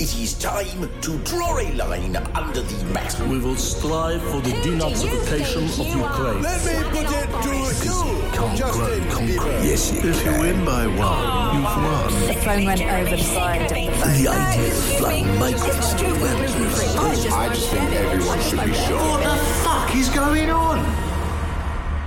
It 0.00 0.18
is 0.18 0.34
time 0.34 0.90
to 1.02 1.18
draw 1.18 1.56
a 1.56 1.70
line 1.74 2.16
under 2.16 2.60
the 2.60 2.84
mat. 2.92 3.16
We 3.28 3.38
will 3.38 3.54
strive 3.54 4.20
for 4.24 4.40
the 4.40 4.50
denazification 4.50 5.70
of 5.78 5.86
Ukraine. 5.86 6.42
Let 6.42 6.64
me 6.66 6.74
put 6.90 7.06
it 7.14 7.30
to 7.44 7.54
you, 7.54 8.56
Justin 8.56 9.04
Bieber. 9.04 9.64
Yes, 9.64 9.92
you 9.92 10.10
If 10.10 10.24
you 10.24 10.32
win 10.32 10.64
by 10.64 10.88
one, 10.88 11.54
you've 11.54 11.76
won. 11.86 12.26
The 12.26 12.34
phone 12.42 12.64
went 12.64 12.82
over 12.82 13.16
the 13.16 13.22
side 13.22 13.62
of 13.62 13.68
the 13.68 13.90
phone. 13.92 14.22
The 14.22 14.28
idea 14.28 14.66
of 14.66 14.84
flying 14.98 15.38
migrants 15.38 15.94
to 15.94 16.04
the 16.04 16.14
West. 16.20 17.32
I 17.32 17.48
just 17.50 17.68
think 17.70 17.92
everyone 17.92 18.40
should 18.40 18.64
be 18.64 18.74
shot. 18.74 19.00
What 19.00 19.22
the 19.22 19.44
fuck 19.62 19.94
is 19.94 20.08
going 20.08 20.50
on? 20.50 20.84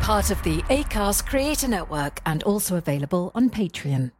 Part 0.02 0.30
of 0.30 0.44
the 0.44 0.62
ACAST 0.64 1.26
Creator 1.26 1.70
Network 1.70 2.22
and 2.26 2.44
also 2.44 2.76
available 2.76 3.32
on 3.34 3.50
Patreon. 3.50 4.12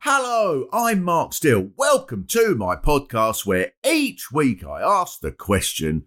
Hello, 0.00 0.68
I'm 0.72 1.02
Mark 1.02 1.32
Steel. 1.32 1.70
Welcome 1.76 2.26
to 2.28 2.54
my 2.54 2.76
podcast 2.76 3.44
where 3.44 3.72
each 3.84 4.30
week 4.30 4.64
I 4.64 4.80
ask 4.82 5.20
the 5.20 5.32
question, 5.32 6.06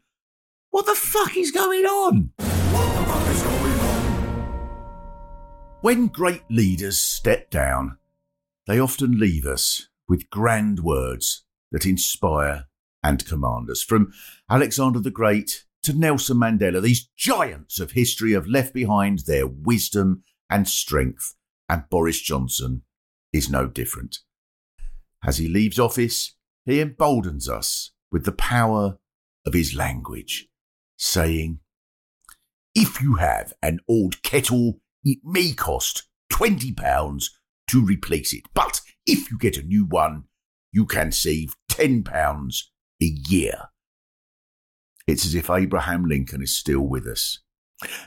what 0.69 0.85
the 0.85 0.95
fuck 0.95 1.35
is 1.35 1.51
going 1.51 1.85
on? 1.85 2.29
When 5.81 6.07
great 6.07 6.43
leaders 6.49 6.97
step 6.97 7.49
down, 7.49 7.97
they 8.67 8.79
often 8.79 9.19
leave 9.19 9.45
us 9.45 9.89
with 10.07 10.29
grand 10.29 10.79
words 10.79 11.43
that 11.71 11.85
inspire 11.85 12.65
and 13.03 13.25
command 13.25 13.69
us. 13.69 13.81
From 13.81 14.13
Alexander 14.49 14.99
the 14.99 15.11
Great 15.11 15.65
to 15.83 15.93
Nelson 15.93 16.37
Mandela, 16.37 16.81
these 16.81 17.09
giants 17.17 17.79
of 17.79 17.91
history 17.91 18.33
have 18.33 18.47
left 18.47 18.73
behind 18.73 19.19
their 19.25 19.47
wisdom 19.47 20.23
and 20.49 20.67
strength, 20.67 21.35
and 21.67 21.83
Boris 21.89 22.21
Johnson 22.21 22.83
is 23.33 23.49
no 23.49 23.67
different. 23.67 24.19
As 25.25 25.37
he 25.37 25.47
leaves 25.47 25.79
office, 25.79 26.35
he 26.65 26.79
emboldens 26.79 27.49
us 27.49 27.91
with 28.11 28.25
the 28.25 28.31
power 28.31 28.97
of 29.45 29.53
his 29.53 29.75
language, 29.75 30.47
saying, 30.97 31.59
If 32.73 33.01
you 33.01 33.15
have 33.15 33.53
an 33.61 33.79
old 33.87 34.21
kettle, 34.23 34.79
it 35.03 35.19
may 35.23 35.51
cost 35.51 36.03
£20 36.31 37.25
to 37.69 37.85
replace 37.85 38.33
it, 38.33 38.43
but 38.53 38.81
if 39.05 39.31
you 39.31 39.37
get 39.37 39.57
a 39.57 39.63
new 39.63 39.85
one, 39.85 40.25
you 40.71 40.85
can 40.85 41.11
save 41.11 41.55
£10 41.71 42.63
a 43.01 43.05
year. 43.05 43.69
It's 45.07 45.25
as 45.25 45.33
if 45.33 45.49
Abraham 45.49 46.05
Lincoln 46.05 46.41
is 46.41 46.55
still 46.55 46.81
with 46.81 47.07
us. 47.07 47.39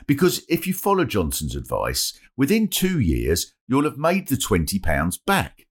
Because 0.05 0.45
if 0.49 0.67
you 0.67 0.73
follow 0.73 1.05
Johnson's 1.05 1.55
advice, 1.55 2.19
within 2.37 2.67
two 2.67 2.99
years, 2.99 3.53
you'll 3.67 3.83
have 3.85 3.97
made 3.97 4.27
the 4.27 4.35
£20 4.35 5.19
back. 5.25 5.65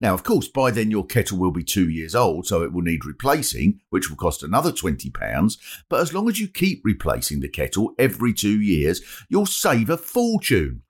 Now, 0.00 0.14
of 0.14 0.24
course, 0.24 0.48
by 0.48 0.72
then 0.72 0.90
your 0.90 1.06
kettle 1.06 1.38
will 1.38 1.52
be 1.52 1.62
two 1.62 1.88
years 1.88 2.16
old, 2.16 2.46
so 2.46 2.62
it 2.62 2.72
will 2.72 2.82
need 2.82 3.04
replacing, 3.04 3.80
which 3.90 4.10
will 4.10 4.16
cost 4.16 4.42
another 4.42 4.72
£20. 4.72 5.56
But 5.88 6.00
as 6.00 6.12
long 6.12 6.28
as 6.28 6.40
you 6.40 6.48
keep 6.48 6.82
replacing 6.84 7.38
the 7.38 7.48
kettle 7.48 7.94
every 8.00 8.32
two 8.32 8.60
years, 8.60 9.00
you'll 9.28 9.46
save 9.46 9.88
a 9.88 9.96
fortune. 9.96 10.82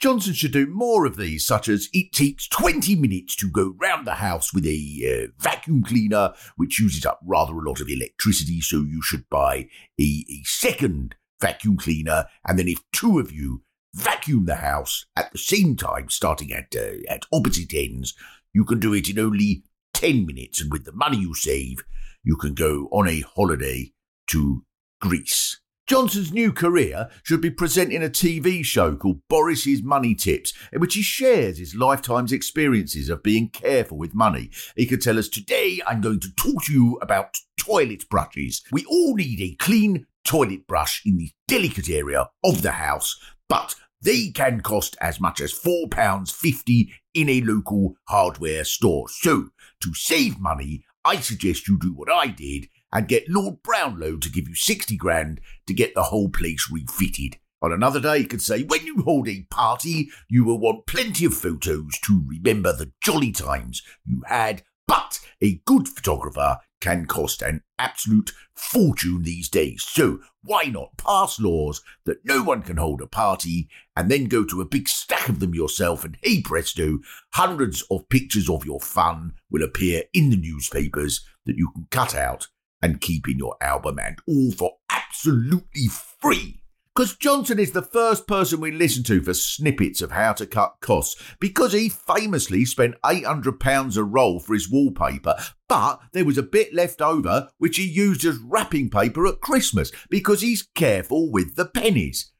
Johnson 0.00 0.34
should 0.34 0.52
do 0.52 0.66
more 0.66 1.06
of 1.06 1.16
these, 1.16 1.46
such 1.46 1.68
as 1.68 1.88
it 1.92 2.12
takes 2.12 2.48
20 2.48 2.96
minutes 2.96 3.36
to 3.36 3.48
go 3.48 3.76
round 3.80 4.08
the 4.08 4.16
house 4.16 4.52
with 4.52 4.66
a 4.66 5.28
uh, 5.28 5.30
vacuum 5.40 5.84
cleaner, 5.84 6.32
which 6.56 6.80
uses 6.80 7.06
up 7.06 7.20
rather 7.24 7.54
a 7.54 7.68
lot 7.68 7.80
of 7.80 7.88
electricity, 7.88 8.60
so 8.60 8.78
you 8.78 9.00
should 9.02 9.28
buy 9.30 9.68
a, 10.00 10.24
a 10.28 10.42
second 10.44 11.14
vacuum 11.42 11.76
cleaner, 11.76 12.24
and 12.46 12.58
then 12.58 12.68
if 12.68 12.78
two 12.92 13.18
of 13.18 13.30
you 13.30 13.62
vacuum 13.94 14.46
the 14.46 14.54
house 14.54 15.04
at 15.16 15.30
the 15.32 15.38
same 15.38 15.76
time, 15.76 16.08
starting 16.08 16.52
at 16.52 16.74
uh, 16.74 17.02
at 17.08 17.26
opposite 17.32 17.74
ends, 17.74 18.14
you 18.54 18.64
can 18.64 18.78
do 18.80 18.94
it 18.94 19.10
in 19.10 19.18
only 19.18 19.64
10 19.92 20.24
minutes, 20.24 20.60
and 20.60 20.72
with 20.72 20.84
the 20.84 20.92
money 20.92 21.18
you 21.18 21.34
save, 21.34 21.84
you 22.22 22.36
can 22.36 22.54
go 22.54 22.88
on 22.92 23.08
a 23.08 23.20
holiday 23.20 23.92
to 24.28 24.64
Greece. 25.00 25.58
Johnson's 25.88 26.32
new 26.32 26.52
career 26.52 27.10
should 27.24 27.40
be 27.40 27.50
presenting 27.50 28.02
a 28.02 28.08
TV 28.08 28.64
show 28.64 28.94
called 28.94 29.20
Boris's 29.28 29.82
Money 29.82 30.14
Tips, 30.14 30.54
in 30.72 30.80
which 30.80 30.94
he 30.94 31.02
shares 31.02 31.58
his 31.58 31.74
lifetime's 31.74 32.32
experiences 32.32 33.08
of 33.08 33.22
being 33.22 33.50
careful 33.50 33.98
with 33.98 34.14
money. 34.14 34.50
He 34.76 34.86
could 34.86 35.02
tell 35.02 35.18
us, 35.18 35.28
Today 35.28 35.80
I'm 35.86 36.00
going 36.00 36.20
to 36.20 36.34
talk 36.34 36.64
to 36.64 36.72
you 36.72 36.98
about 37.02 37.36
toilet 37.62 38.08
brushes. 38.08 38.62
We 38.72 38.84
all 38.86 39.14
need 39.14 39.40
a 39.40 39.54
clean 39.56 40.06
toilet 40.24 40.66
brush 40.66 41.02
in 41.06 41.16
the 41.16 41.30
delicate 41.46 41.88
area 41.88 42.28
of 42.44 42.62
the 42.62 42.72
house, 42.72 43.20
but 43.48 43.76
they 44.00 44.30
can 44.30 44.60
cost 44.62 44.96
as 45.00 45.20
much 45.20 45.40
as 45.40 45.52
£4.50 45.52 46.90
in 47.14 47.28
a 47.28 47.40
local 47.42 47.94
hardware 48.08 48.64
store. 48.64 49.08
So, 49.08 49.50
to 49.80 49.94
save 49.94 50.40
money, 50.40 50.84
I 51.04 51.16
suggest 51.16 51.68
you 51.68 51.78
do 51.78 51.92
what 51.92 52.10
I 52.10 52.28
did 52.28 52.68
and 52.92 53.08
get 53.08 53.28
Lord 53.28 53.62
Brownlow 53.62 54.16
to 54.16 54.30
give 54.30 54.48
you 54.48 54.54
60 54.54 54.96
grand 54.96 55.40
to 55.66 55.74
get 55.74 55.94
the 55.94 56.04
whole 56.04 56.28
place 56.28 56.68
refitted. 56.70 57.38
On 57.62 57.72
another 57.72 58.00
day, 58.00 58.18
you 58.18 58.26
could 58.26 58.42
say, 58.42 58.64
when 58.64 58.84
you 58.84 59.02
hold 59.02 59.28
a 59.28 59.46
party, 59.48 60.10
you 60.28 60.44
will 60.44 60.58
want 60.58 60.86
plenty 60.86 61.24
of 61.24 61.34
photos 61.34 61.96
to 62.00 62.24
remember 62.26 62.72
the 62.72 62.90
jolly 63.00 63.30
times 63.30 63.82
you 64.04 64.22
had, 64.26 64.64
but 64.88 65.20
a 65.40 65.60
good 65.64 65.88
photographer 65.88 66.58
can 66.82 67.06
cost 67.06 67.40
an 67.40 67.62
absolute 67.78 68.32
fortune 68.54 69.22
these 69.22 69.48
days. 69.48 69.84
So 69.86 70.18
why 70.42 70.64
not 70.64 70.98
pass 70.98 71.40
laws 71.40 71.80
that 72.04 72.24
no 72.24 72.42
one 72.42 72.62
can 72.62 72.76
hold 72.76 73.00
a 73.00 73.06
party 73.06 73.68
and 73.96 74.10
then 74.10 74.24
go 74.24 74.44
to 74.44 74.60
a 74.60 74.66
big 74.66 74.88
stack 74.88 75.28
of 75.28 75.38
them 75.38 75.54
yourself 75.54 76.04
and 76.04 76.18
hey 76.22 76.42
presto, 76.42 76.98
hundreds 77.34 77.82
of 77.90 78.08
pictures 78.08 78.50
of 78.50 78.66
your 78.66 78.80
fun 78.80 79.34
will 79.50 79.62
appear 79.62 80.02
in 80.12 80.30
the 80.30 80.36
newspapers 80.36 81.24
that 81.46 81.56
you 81.56 81.70
can 81.72 81.86
cut 81.90 82.14
out 82.14 82.48
and 82.82 83.00
keep 83.00 83.28
in 83.28 83.38
your 83.38 83.56
album 83.60 83.98
and 84.00 84.18
all 84.26 84.50
for 84.50 84.72
absolutely 84.90 85.86
free. 86.20 86.61
Because 86.94 87.16
Johnson 87.16 87.58
is 87.58 87.72
the 87.72 87.80
first 87.80 88.26
person 88.26 88.60
we 88.60 88.70
listen 88.70 89.02
to 89.04 89.22
for 89.22 89.32
snippets 89.32 90.02
of 90.02 90.10
how 90.10 90.34
to 90.34 90.46
cut 90.46 90.76
costs, 90.82 91.20
because 91.40 91.72
he 91.72 91.88
famously 91.88 92.66
spent 92.66 93.00
£800 93.02 93.96
a 93.96 94.04
roll 94.04 94.38
for 94.38 94.52
his 94.52 94.70
wallpaper, 94.70 95.34
but 95.70 96.00
there 96.12 96.26
was 96.26 96.36
a 96.36 96.42
bit 96.42 96.74
left 96.74 97.00
over 97.00 97.48
which 97.56 97.78
he 97.78 97.88
used 97.88 98.26
as 98.26 98.36
wrapping 98.44 98.90
paper 98.90 99.26
at 99.26 99.40
Christmas, 99.40 99.90
because 100.10 100.42
he's 100.42 100.68
careful 100.74 101.32
with 101.32 101.56
the 101.56 101.64
pennies. 101.64 102.30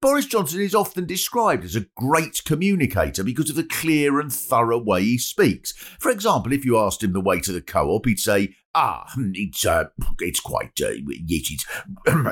Boris 0.00 0.26
Johnson 0.26 0.60
is 0.60 0.76
often 0.76 1.04
described 1.04 1.64
as 1.64 1.74
a 1.74 1.86
great 1.96 2.44
communicator 2.44 3.24
because 3.24 3.50
of 3.50 3.56
the 3.56 3.64
clear 3.64 4.20
and 4.20 4.32
thorough 4.32 4.78
way 4.78 5.02
he 5.02 5.18
speaks. 5.18 5.72
For 5.98 6.12
example, 6.12 6.52
if 6.52 6.64
you 6.64 6.78
asked 6.78 7.02
him 7.02 7.12
the 7.12 7.20
way 7.20 7.40
to 7.40 7.50
the 7.50 7.60
co-op, 7.60 8.06
he'd 8.06 8.20
say, 8.20 8.54
"Ah, 8.80 9.04
hmm, 9.14 9.30
it's 9.34 9.66
uh, 9.66 9.86
it's 10.20 10.40
quite 10.40 10.80
uh, 10.80 10.90
yes, 11.26 11.50
it's 11.50 11.66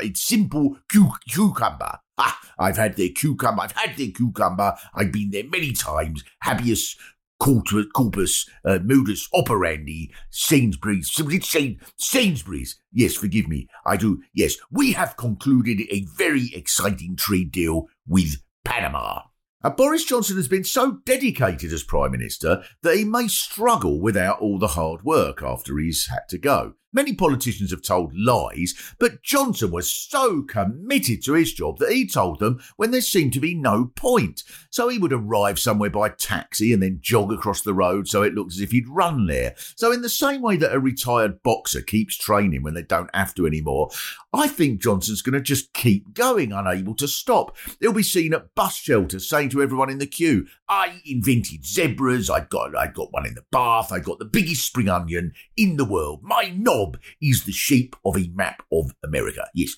it's 0.06 0.22
simple 0.22 0.76
cu- 0.92 1.18
cucumber. 1.28 1.98
Ah, 2.18 2.38
I've 2.58 2.76
had 2.76 2.96
their 2.96 3.08
cucumber. 3.08 3.62
I've 3.62 3.72
had 3.72 3.96
their 3.96 4.12
cucumber. 4.12 4.76
I've 4.94 5.10
been 5.10 5.30
there 5.30 5.48
many 5.50 5.72
times. 5.72 6.22
Habeas 6.42 6.96
corpus, 7.40 7.86
corpus 7.94 8.48
uh, 8.64 8.78
modus 8.82 9.28
operandi, 9.34 10.12
Sainsbury's. 10.30 11.10
Say 11.12 11.78
Sainsbury's. 11.96 12.78
Yes, 12.92 13.14
forgive 13.14 13.48
me. 13.48 13.68
I 13.84 13.96
do. 13.96 14.22
Yes, 14.32 14.56
we 14.70 14.92
have 14.92 15.16
concluded 15.16 15.80
a 15.90 16.06
very 16.16 16.50
exciting 16.54 17.16
trade 17.16 17.50
deal 17.50 17.88
with 18.06 18.36
Panama. 18.64 19.22
Uh, 19.66 19.70
Boris 19.70 20.04
Johnson 20.04 20.36
has 20.36 20.46
been 20.46 20.62
so 20.62 21.00
dedicated 21.04 21.72
as 21.72 21.82
Prime 21.82 22.12
Minister 22.12 22.62
that 22.84 22.96
he 22.96 23.04
may 23.04 23.26
struggle 23.26 24.00
without 24.00 24.38
all 24.38 24.60
the 24.60 24.68
hard 24.68 25.02
work 25.02 25.42
after 25.42 25.76
he's 25.76 26.06
had 26.06 26.28
to 26.28 26.38
go. 26.38 26.74
Many 26.96 27.14
politicians 27.14 27.72
have 27.72 27.82
told 27.82 28.14
lies, 28.16 28.72
but 28.98 29.22
Johnson 29.22 29.70
was 29.70 29.94
so 29.94 30.40
committed 30.40 31.22
to 31.24 31.34
his 31.34 31.52
job 31.52 31.76
that 31.76 31.92
he 31.92 32.08
told 32.08 32.38
them 32.38 32.58
when 32.76 32.90
there 32.90 33.02
seemed 33.02 33.34
to 33.34 33.40
be 33.40 33.54
no 33.54 33.92
point. 33.94 34.42
So 34.70 34.88
he 34.88 34.96
would 34.96 35.12
arrive 35.12 35.58
somewhere 35.58 35.90
by 35.90 36.08
taxi 36.08 36.72
and 36.72 36.82
then 36.82 37.00
jog 37.02 37.30
across 37.30 37.60
the 37.60 37.74
road 37.74 38.08
so 38.08 38.22
it 38.22 38.32
looked 38.32 38.54
as 38.54 38.62
if 38.62 38.70
he'd 38.70 38.88
run 38.88 39.26
there. 39.26 39.54
So, 39.76 39.92
in 39.92 40.00
the 40.00 40.08
same 40.08 40.40
way 40.40 40.56
that 40.56 40.72
a 40.72 40.80
retired 40.80 41.42
boxer 41.42 41.82
keeps 41.82 42.16
training 42.16 42.62
when 42.62 42.72
they 42.72 42.82
don't 42.82 43.14
have 43.14 43.34
to 43.34 43.46
anymore, 43.46 43.90
I 44.32 44.48
think 44.48 44.80
Johnson's 44.80 45.20
going 45.20 45.34
to 45.34 45.40
just 45.40 45.74
keep 45.74 46.14
going, 46.14 46.50
unable 46.50 46.94
to 46.94 47.08
stop. 47.08 47.56
He'll 47.78 47.92
be 47.92 48.02
seen 48.02 48.32
at 48.32 48.54
bus 48.54 48.76
shelters 48.76 49.28
saying 49.28 49.50
to 49.50 49.62
everyone 49.62 49.90
in 49.90 49.98
the 49.98 50.06
queue, 50.06 50.46
I 50.66 51.02
invented 51.04 51.66
zebras, 51.66 52.30
I 52.30 52.40
got 52.40 52.74
I 52.74 52.86
got 52.86 53.12
one 53.12 53.26
in 53.26 53.34
the 53.34 53.44
bath, 53.52 53.92
I 53.92 53.98
got 53.98 54.18
the 54.18 54.24
biggest 54.24 54.64
spring 54.64 54.88
onion 54.88 55.32
in 55.58 55.76
the 55.76 55.84
world. 55.84 56.20
My 56.22 56.52
knob 56.56 56.85
is 57.20 57.44
the 57.44 57.52
shape 57.52 57.96
of 58.04 58.16
a 58.16 58.28
map 58.34 58.62
of 58.72 58.94
America. 59.02 59.46
Yes. 59.54 59.74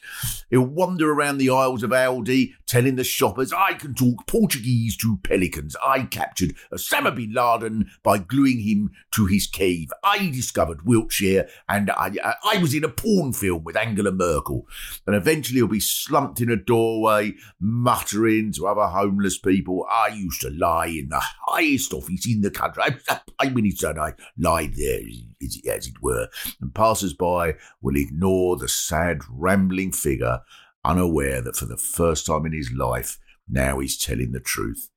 He'll 0.51 0.63
wander 0.63 1.13
around 1.13 1.39
the 1.39 1.51
aisles 1.51 1.83
of 1.83 1.91
Aldi, 1.91 2.53
telling 2.67 2.97
the 2.97 3.05
shoppers, 3.05 3.53
I 3.53 3.75
can 3.75 3.95
talk 3.95 4.27
Portuguese 4.27 4.97
to 4.99 5.19
pelicans. 5.23 5.77
I 5.85 6.03
captured 6.03 6.55
Osama 6.73 7.15
bin 7.15 7.33
Laden 7.33 7.91
by 8.03 8.19
gluing 8.19 8.61
him 8.61 8.91
to 9.13 9.27
his 9.27 9.47
cave. 9.47 9.91
I 10.05 10.31
discovered 10.31 10.87
Wiltshire, 10.87 11.49
and 11.69 11.91
I, 11.91 12.13
I, 12.45 12.59
was 12.59 12.75
in 12.75 12.85
a 12.85 12.89
porn 12.89 13.33
film 13.33 13.65
with 13.65 13.77
Angela 13.77 14.13
Merkel. 14.13 14.67
And 15.07 15.17
eventually 15.17 15.59
he'll 15.59 15.69
be 15.69 15.81
slumped 15.81 16.41
in 16.41 16.51
a 16.51 16.57
doorway, 16.57 17.35
muttering 17.61 18.53
to 18.53 18.67
other 18.67 18.87
homeless 18.87 19.39
people, 19.39 19.87
I 19.91 20.09
used 20.09 20.41
to 20.43 20.51
lie 20.51 20.87
in 20.87 21.09
the 21.09 21.23
highest 21.47 21.93
office 21.93 22.27
in 22.27 22.41
the 22.41 22.51
country. 22.51 22.83
I, 22.83 23.21
I 23.39 23.53
it's 23.57 23.83
that 23.83 23.99
I 23.99 24.15
lied 24.37 24.75
there 24.75 25.01
as 25.43 25.87
it 25.87 26.03
were, 26.03 26.29
and 26.61 26.75
passers 26.75 27.15
by 27.15 27.55
will 27.81 27.97
ignore 27.97 28.57
the 28.57 28.69
sad, 28.69 29.21
rambling 29.31 29.93
figure, 29.93 30.41
unaware 30.85 31.41
that 31.43 31.57
for 31.57 31.67
the 31.67 31.77
first 31.77 32.27
time 32.27 32.47
in 32.47 32.53
his 32.53 32.73
life, 32.73 33.19
now 33.49 33.79
he's 33.79 33.97
telling 33.97 34.33
the 34.33 34.41
truth. 34.41 34.91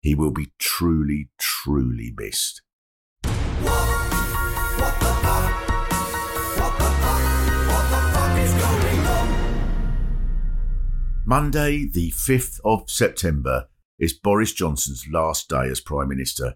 He 0.00 0.14
will 0.14 0.30
be 0.30 0.52
truly, 0.58 1.30
truly 1.38 2.14
missed. 2.16 2.62
Monday, 11.26 11.86
the 11.86 12.10
5th 12.12 12.58
of 12.64 12.88
September, 12.88 13.68
is 13.98 14.14
Boris 14.14 14.54
Johnson's 14.54 15.06
last 15.12 15.50
day 15.50 15.68
as 15.68 15.80
Prime 15.80 16.08
Minister. 16.08 16.54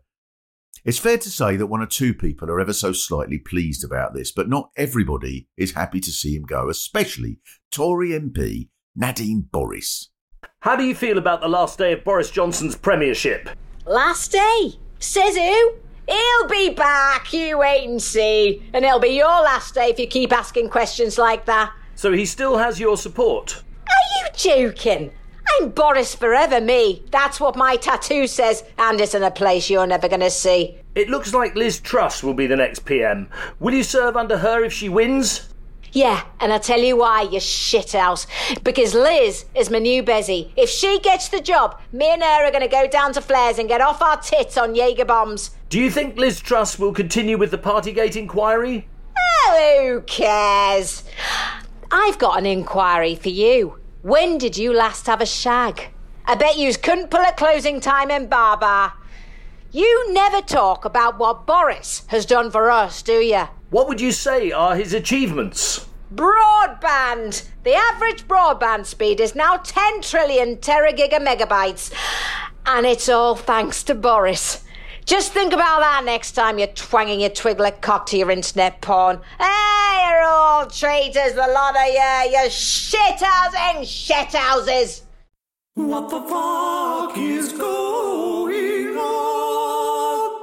It's 0.85 0.99
fair 0.99 1.19
to 1.19 1.31
say 1.31 1.57
that 1.57 1.69
one 1.69 1.81
or 1.81 1.87
two 1.87 2.13
people 2.13 2.51
are 2.51 2.61
ever 2.61 2.73
so 2.73 2.93
slightly 2.93 3.39
pleased 3.39 3.85
about 3.85 4.15
this, 4.15 4.33
but 4.33 4.49
not 4.49 4.71
everybody 4.77 5.49
is 5.57 5.73
happy 5.73 6.01
to 6.01 6.11
see 6.11 6.35
him 6.35 6.43
go, 6.43 6.69
especially 6.69 7.39
Tory 7.71 8.11
MP 8.11 8.69
Nadine 8.97 9.43
Boris. 9.53 10.09
How 10.61 10.75
do 10.75 10.85
you 10.85 10.95
feel 10.95 11.19
about 11.19 11.41
the 11.41 11.49
last 11.49 11.79
day 11.79 11.93
of 11.93 12.05
Boris 12.05 12.31
Johnson's 12.31 12.77
premiership? 12.77 13.49
Last 13.87 14.33
day? 14.33 14.79
Says 14.99 15.37
who? 15.37 15.75
He'll 16.09 16.49
be 16.49 16.71
back, 16.71 17.33
you 17.33 17.59
wait 17.59 17.89
and 17.89 18.03
see. 18.03 18.63
And 18.73 18.85
it'll 18.85 18.99
be 18.99 19.09
your 19.09 19.27
last 19.27 19.75
day 19.75 19.91
if 19.91 19.99
you 19.99 20.07
keep 20.07 20.33
asking 20.33 20.69
questions 20.71 21.17
like 21.17 21.47
that. 21.47 21.73
So 21.95 22.13
he 22.13 22.27
still 22.27 22.59
has 22.59 22.81
your 22.81 22.97
support? 22.97 23.63
Are 23.87 24.25
you 24.25 24.29
joking? 24.35 25.13
I'm 25.51 25.71
Boris 25.71 26.15
forever, 26.15 26.61
me. 26.61 27.05
That's 27.11 27.41
what 27.41 27.57
my 27.57 27.77
tattoo 27.77 28.27
says, 28.27 28.65
and 28.79 29.01
it's 29.01 29.15
in 29.15 29.23
a 29.23 29.31
place 29.31 29.71
you're 29.71 29.87
never 29.87 30.09
going 30.09 30.21
to 30.21 30.31
see. 30.31 30.79
It 30.95 31.09
looks 31.09 31.35
like 31.35 31.55
Liz 31.55 31.81
Truss 31.81 32.23
will 32.23 32.35
be 32.35 32.47
the 32.47 32.57
next 32.57 32.85
PM. 32.85 33.29
Will 33.61 33.75
you 33.75 33.83
serve 33.83 34.17
under 34.17 34.39
her 34.39 34.65
if 34.65 34.73
she 34.73 34.89
wins? 34.89 35.49
Yeah, 35.93 36.25
and 36.41 36.53
I'll 36.53 36.61
tell 36.61 36.81
you 36.81 36.97
why, 36.97 37.23
you 37.23 37.39
shit 37.39 37.89
shithouse. 37.89 38.27
Because 38.65 38.95
Liz 38.95 39.45
is 39.55 39.71
my 39.71 39.79
new 39.79 40.03
Bezzy. 40.03 40.51
If 40.57 40.71
she 40.71 40.99
gets 41.01 41.29
the 41.29 41.41
job, 41.41 41.81
me 41.93 42.07
and 42.09 42.23
her 42.23 42.47
are 42.47 42.51
going 42.51 42.63
to 42.63 42.69
go 42.69 42.87
down 42.89 43.13
to 43.13 43.21
Flares 43.21 43.59
and 43.59 43.69
get 43.69 43.83
off 43.83 44.01
our 44.01 44.19
tits 44.21 44.57
on 44.57 44.75
Jaeger 44.75 45.05
bombs. 45.05 45.51
Do 45.69 45.79
you 45.79 45.91
think 45.91 46.17
Liz 46.17 46.41
Truss 46.41 46.79
will 46.79 46.93
continue 46.93 47.37
with 47.37 47.51
the 47.51 47.59
Partygate 47.59 48.17
inquiry? 48.17 48.89
Oh, 49.19 49.81
who 49.83 50.01
cares? 50.03 51.05
I've 51.91 52.19
got 52.19 52.39
an 52.39 52.47
inquiry 52.47 53.15
for 53.15 53.29
you. 53.29 53.79
When 54.03 54.37
did 54.37 54.59
you 54.59 54.73
last 54.73 55.07
have 55.07 55.21
a 55.21 55.27
shag? 55.27 55.91
I 56.25 56.35
bet 56.35 56.59
yous 56.59 56.77
couldn't 56.77 57.13
pull 57.13 57.21
a 57.21 57.33
closing 57.33 57.79
time 57.79 58.11
in 58.11 58.27
Baba. 58.27 58.95
You 59.71 60.13
never 60.13 60.41
talk 60.41 60.85
about 60.85 61.21
what 61.21 61.47
Boris 61.47 62.03
has 62.09 62.27
done 62.27 62.51
for 62.51 62.69
us, 62.69 63.01
do 63.01 63.21
you? 63.21 63.45
What 63.71 63.87
would 63.87 64.01
you 64.01 64.11
say 64.11 64.51
are 64.51 64.75
his 64.75 64.93
achievements? 64.93 65.87
Broadband! 66.13 67.49
The 67.63 67.75
average 67.75 68.27
broadband 68.27 68.87
speed 68.87 69.21
is 69.21 69.37
now 69.37 69.59
10 69.59 70.03
trillion 70.03 70.57
teragiga 70.57 71.25
megabytes. 71.25 71.93
And 72.67 72.87
it's 72.87 73.09
all 73.09 73.37
thanks 73.37 73.85
to 73.85 73.95
Boris. 73.95 74.65
Just 75.05 75.33
think 75.33 75.53
about 75.53 75.81
that 75.81 76.05
next 76.05 76.33
time 76.33 76.59
you're 76.59 76.69
twanging 76.69 77.21
your 77.21 77.31
twiglet 77.31 77.81
cock 77.81 78.07
to 78.07 78.17
your 78.17 78.31
internet 78.31 78.81
porn. 78.81 79.21
Hey, 79.39 80.07
you're 80.09 80.23
all 80.23 80.67
traitors, 80.67 81.33
the 81.35 81.47
lot 81.49 81.77
of 81.77 81.87
you, 81.87 82.31
you 82.33 82.49
shithousing 82.49 83.83
shithouses! 83.83 85.03
What 85.75 86.09
the 86.09 86.21
fuck 86.21 87.19
is 87.19 87.53
going 87.53 88.97
on? 88.97 90.41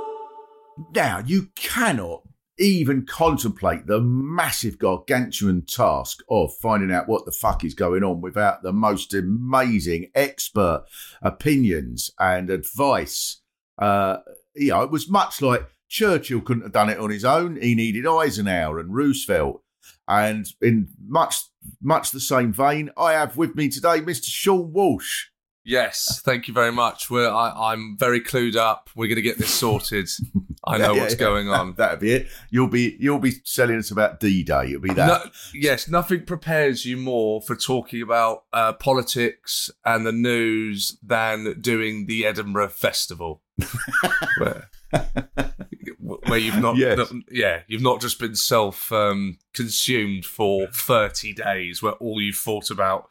Now, 0.94 1.20
you 1.26 1.50
cannot 1.56 2.24
even 2.58 3.06
contemplate 3.06 3.88
the 3.88 4.02
massive 4.02 4.78
gargantuan 4.78 5.62
task 5.66 6.20
of 6.30 6.54
finding 6.62 6.92
out 6.92 7.08
what 7.08 7.26
the 7.26 7.32
fuck 7.32 7.64
is 7.64 7.74
going 7.74 8.04
on 8.04 8.20
without 8.20 8.64
the 8.64 8.74
most 8.74 9.14
amazing 9.14 10.12
expert 10.14 10.84
opinions 11.22 12.12
and 12.20 12.50
advice. 12.50 13.42
Uh, 13.78 14.18
you 14.56 14.70
know, 14.70 14.84
it 14.84 14.92
was 14.92 15.10
much 15.10 15.42
like 15.42 15.68
Churchill 15.88 16.42
couldn't 16.42 16.64
have 16.64 16.72
done 16.72 16.90
it 16.90 17.00
on 17.00 17.10
his 17.10 17.26
own. 17.26 17.60
He 17.62 17.76
needed 17.76 18.06
Eisenhower 18.06 18.80
and 18.80 18.94
Roosevelt. 18.94 19.64
And 20.08 20.48
in 20.62 20.90
much 21.08 21.36
much 21.82 22.12
the 22.12 22.20
same 22.20 22.54
vein, 22.54 22.90
I 22.98 23.14
have 23.14 23.38
with 23.38 23.56
me 23.56 23.70
today 23.70 24.02
Mr. 24.02 24.30
Seann 24.30 24.70
Walsh. 24.70 25.28
Yes, 25.66 26.22
thank 26.24 26.48
you 26.48 26.54
very 26.54 26.72
much. 26.72 27.10
We're, 27.12 27.30
I, 27.30 27.74
I'm 27.74 27.96
very 27.98 28.22
clued 28.22 28.56
up. 28.56 28.90
We're 28.96 29.08
going 29.08 29.18
to 29.18 29.22
get 29.22 29.38
this 29.38 29.52
sorted. 29.52 30.10
I 30.66 30.78
know 30.78 30.94
Yeah, 30.96 31.02
what's 31.02 31.14
yeah, 31.14 31.20
going 31.20 31.50
on. 31.50 31.74
That'll 31.76 31.98
be 31.98 32.12
it. 32.14 32.28
You'll 32.50 32.70
be 32.70 32.96
you'll 33.00 33.20
be 33.20 33.34
selling 33.44 33.78
us 33.78 33.92
about 33.92 34.20
D 34.20 34.42
Day. 34.44 34.68
It'll 34.70 34.82
be 34.82 34.94
that. 34.94 35.26
No, 35.26 35.32
yes, 35.54 35.88
nothing 35.88 36.26
prepares 36.26 36.86
you 36.86 36.98
more 36.98 37.42
for 37.42 37.56
talking 37.56 38.02
about 38.02 38.46
uh, 38.52 38.74
politics 38.74 39.70
and 39.86 40.06
the 40.08 40.12
news 40.12 40.98
than 41.04 41.60
doing 41.62 42.08
the 42.08 42.26
Edinburgh 42.26 42.70
Festival, 42.70 43.42
where, 44.40 44.70
where 46.28 46.40
you've 46.40 46.60
not, 46.60 46.78
Yes. 46.78 46.98
not- 46.98 47.12
yeah, 47.32 47.62
you've 47.68 47.82
not 47.84 48.02
just 48.02 48.20
been 48.20 48.36
self 48.36 48.92
um, 48.92 49.38
consumed 49.54 50.26
for 50.26 50.68
thirty 50.68 51.34
days, 51.34 51.84
where 51.84 51.94
all 51.94 52.20
you've 52.22 52.38
thought 52.38 52.72
about 52.72 53.10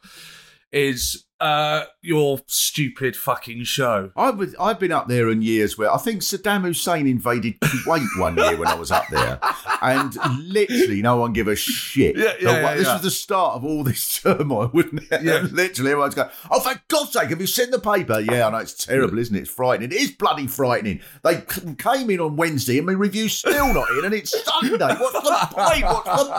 is 0.72 1.24
uh, 1.40 1.84
your 2.02 2.40
stupid 2.46 3.16
fucking 3.16 3.64
show. 3.64 4.10
I 4.16 4.30
was, 4.30 4.54
I've 4.58 4.80
been 4.80 4.92
up 4.92 5.08
there 5.08 5.30
in 5.30 5.42
years 5.42 5.78
where 5.78 5.92
I 5.92 5.98
think 5.98 6.22
Saddam 6.22 6.62
Hussein 6.62 7.06
invaded 7.06 7.60
Kuwait 7.60 8.06
one 8.18 8.36
year 8.36 8.56
when 8.56 8.68
I 8.68 8.74
was 8.74 8.90
up 8.90 9.04
there, 9.10 9.38
and 9.80 10.16
literally 10.42 11.00
no 11.02 11.16
one 11.16 11.32
give 11.32 11.46
a 11.48 11.54
shit. 11.54 12.16
Yeah, 12.16 12.34
yeah, 12.40 12.60
yeah, 12.60 12.74
this 12.74 12.86
yeah. 12.86 12.94
was 12.94 13.02
the 13.02 13.10
start 13.10 13.54
of 13.54 13.64
all 13.64 13.84
this 13.84 14.20
turmoil, 14.22 14.70
wouldn't 14.72 15.04
it? 15.10 15.22
Yeah. 15.22 15.40
literally 15.52 15.92
everyone's 15.92 16.14
going, 16.14 16.30
"Oh, 16.50 16.60
for 16.60 16.80
God's 16.88 17.12
sake, 17.12 17.30
have 17.30 17.40
you 17.40 17.46
seen 17.46 17.70
the 17.70 17.78
paper?" 17.78 18.20
Yeah, 18.20 18.48
I 18.48 18.50
know 18.50 18.58
it's 18.58 18.74
terrible, 18.74 19.18
isn't 19.18 19.34
it? 19.34 19.40
It's 19.40 19.50
frightening. 19.50 19.92
It 19.92 19.96
is 19.96 20.10
bloody 20.10 20.46
frightening. 20.46 21.00
They 21.22 21.42
came 21.78 22.10
in 22.10 22.20
on 22.20 22.36
Wednesday, 22.36 22.78
and 22.78 22.86
my 22.86 22.92
review's 22.92 23.36
still 23.38 23.72
not 23.72 23.88
in, 23.90 24.04
and 24.04 24.14
it's 24.14 24.34
Sunday. 24.44 24.94
What's 24.98 25.12
the 25.12 25.48
point? 25.52 25.84
What's 25.84 26.24
the 26.24 26.32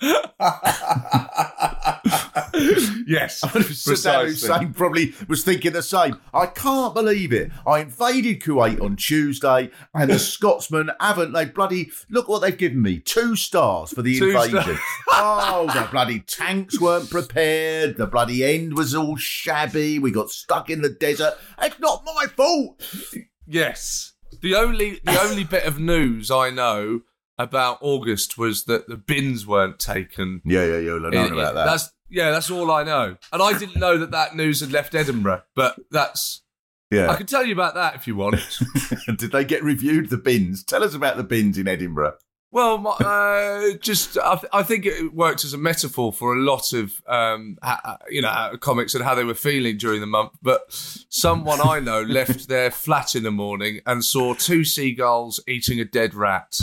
point? 0.00 1.44
yes, 3.06 3.40
Saddam. 3.44 4.26
Hussein 4.26 4.72
probably 4.72 5.14
was 5.28 5.44
thinking 5.44 5.72
the 5.72 5.82
same. 5.82 6.20
I 6.34 6.46
can't 6.46 6.94
believe 6.94 7.32
it. 7.32 7.50
I 7.66 7.80
invaded 7.80 8.40
Kuwait 8.40 8.80
on 8.80 8.96
Tuesday, 8.96 9.70
and 9.94 10.10
the 10.10 10.18
Scotsman 10.18 10.90
haven't. 11.00 11.32
They 11.32 11.44
bloody 11.46 11.90
look 12.10 12.28
what 12.28 12.40
they've 12.40 12.56
given 12.56 12.82
me: 12.82 12.98
two 12.98 13.36
stars 13.36 13.92
for 13.92 14.02
the 14.02 14.18
Two 14.18 14.30
invasion. 14.30 14.78
oh, 15.10 15.70
the 15.74 15.88
bloody 15.90 16.20
tanks 16.20 16.80
weren't 16.80 17.10
prepared. 17.10 17.96
The 17.96 18.06
bloody 18.06 18.44
end 18.44 18.76
was 18.76 18.94
all 18.94 19.16
shabby. 19.16 19.98
We 19.98 20.10
got 20.10 20.30
stuck 20.30 20.70
in 20.70 20.82
the 20.82 20.90
desert. 20.90 21.34
It's 21.60 21.78
not 21.78 22.04
my 22.04 22.26
fault. 22.26 22.82
Yes. 23.46 24.12
The 24.42 24.54
only 24.54 25.00
the 25.04 25.20
only 25.20 25.44
bit 25.44 25.64
of 25.64 25.78
news 25.80 26.30
I 26.30 26.50
know 26.50 27.00
about 27.38 27.78
August 27.80 28.36
was 28.36 28.64
that 28.64 28.88
the 28.88 28.96
bins 28.96 29.46
weren't 29.46 29.78
taken. 29.78 30.42
Yeah, 30.44 30.64
yeah, 30.64 30.92
have 30.92 31.02
known 31.02 31.14
It- 31.14 31.32
about 31.32 31.54
that. 31.54 31.64
That's 31.64 31.90
yeah, 32.10 32.30
that's 32.30 32.50
all 32.50 32.70
I 32.70 32.82
know. 32.84 33.16
And 33.32 33.42
I 33.42 33.58
didn't 33.58 33.76
know 33.76 33.98
that 33.98 34.10
that 34.12 34.34
news 34.36 34.60
had 34.60 34.72
left 34.72 34.94
Edinburgh, 34.94 35.42
but 35.54 35.76
that's 35.90 36.42
Yeah. 36.90 37.10
I 37.10 37.16
can 37.16 37.26
tell 37.26 37.44
you 37.44 37.52
about 37.52 37.74
that 37.74 37.94
if 37.96 38.06
you 38.06 38.16
want. 38.16 38.36
Did 39.18 39.32
they 39.32 39.44
get 39.44 39.62
reviewed? 39.62 40.08
The 40.10 40.16
bins. 40.16 40.64
Tell 40.64 40.82
us 40.82 40.94
about 40.94 41.16
the 41.16 41.24
bins 41.24 41.58
in 41.58 41.68
Edinburgh. 41.68 42.14
well, 42.50 42.78
my- 42.78 42.92
uh, 42.92 43.76
just 43.78 44.16
I, 44.18 44.36
th- 44.36 44.50
I 44.54 44.62
think 44.62 44.86
it 44.86 45.12
worked 45.12 45.44
as 45.44 45.52
a 45.52 45.58
metaphor 45.58 46.12
for 46.14 46.34
a 46.34 46.40
lot 46.40 46.72
of 46.72 47.02
um, 47.06 47.58
ha- 47.62 47.98
you 48.08 48.22
know 48.22 48.56
comics 48.60 48.94
and 48.94 49.04
how 49.04 49.14
they 49.14 49.24
were 49.24 49.34
feeling 49.34 49.76
during 49.76 50.00
the 50.00 50.06
month. 50.06 50.32
But 50.40 50.62
someone 51.10 51.60
I 51.62 51.80
know 51.80 52.00
left 52.18 52.48
their 52.48 52.70
flat 52.70 53.14
in 53.14 53.22
the 53.22 53.30
morning 53.30 53.80
and 53.84 54.02
saw 54.02 54.32
two 54.34 54.64
seagulls 54.64 55.40
eating 55.46 55.78
a 55.80 55.84
dead 55.84 56.14
rat. 56.14 56.58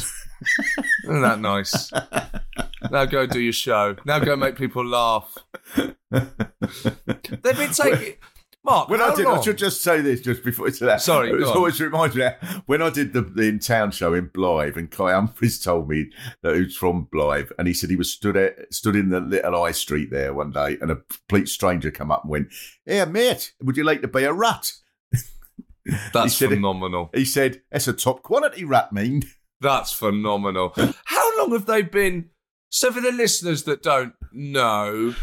Isn't 1.03 1.21
that 1.21 1.39
nice? 1.39 1.91
Now 2.91 3.05
go 3.05 3.25
do 3.25 3.39
your 3.39 3.53
show. 3.53 3.95
Now 4.05 4.19
go 4.19 4.35
make 4.35 4.55
people 4.57 4.85
laugh. 4.85 5.35
They've 5.75 7.57
been 7.57 7.71
taking. 7.71 8.15
Mark, 8.63 8.89
When 8.89 8.99
I 8.99 9.13
did, 9.13 9.25
long? 9.25 9.37
I 9.37 9.41
should 9.41 9.59
just 9.59 9.83
say 9.83 10.01
this 10.01 10.21
just 10.21 10.43
before 10.43 10.67
it's 10.67 10.79
that. 10.79 10.99
Sorry, 10.99 11.29
it 11.29 11.33
go 11.33 11.37
was 11.37 11.49
on. 11.49 11.57
always 11.57 11.79
reminds 11.79 12.15
me 12.15 12.21
that 12.23 12.43
when 12.65 12.81
I 12.81 12.89
did 12.89 13.13
the, 13.13 13.21
the 13.21 13.43
in 13.43 13.59
town 13.59 13.91
show 13.91 14.15
in 14.15 14.29
Blyth, 14.29 14.75
and 14.75 14.89
Kai 14.89 15.13
Humphries 15.13 15.59
told 15.59 15.87
me 15.87 16.09
that 16.41 16.55
he 16.55 16.63
was 16.63 16.75
from 16.75 17.07
Blyth, 17.13 17.51
and 17.59 17.67
he 17.67 17.75
said 17.75 17.91
he 17.91 17.95
was 17.95 18.11
stood 18.11 18.35
at, 18.35 18.73
stood 18.73 18.95
in 18.95 19.09
the 19.09 19.19
little 19.19 19.53
high 19.63 19.69
street 19.71 20.09
there 20.09 20.33
one 20.33 20.49
day, 20.49 20.77
and 20.81 20.89
a 20.89 20.95
complete 20.95 21.47
stranger 21.47 21.91
come 21.91 22.09
up 22.09 22.23
and 22.23 22.31
went, 22.31 22.47
"Hey, 22.87 23.05
mate, 23.05 23.53
would 23.61 23.77
you 23.77 23.83
like 23.83 24.01
to 24.01 24.07
be 24.07 24.23
a 24.23 24.33
rat?" 24.33 24.71
That's 26.13 26.33
said 26.35 26.49
phenomenal. 26.49 27.11
He 27.13 27.25
said, 27.25 27.61
"That's 27.71 27.87
a 27.87 27.93
top 27.93 28.23
quality 28.23 28.63
rat, 28.63 28.91
mean." 28.91 29.23
That's 29.61 29.91
phenomenal. 29.93 30.73
How 31.05 31.37
long 31.37 31.51
have 31.51 31.65
they 31.67 31.81
been? 31.83 32.29
So, 32.75 32.91
for 32.91 32.99
the 32.99 33.13
listeners 33.13 33.63
that 33.63 33.81
don't 33.81 34.15
know, 34.33 35.15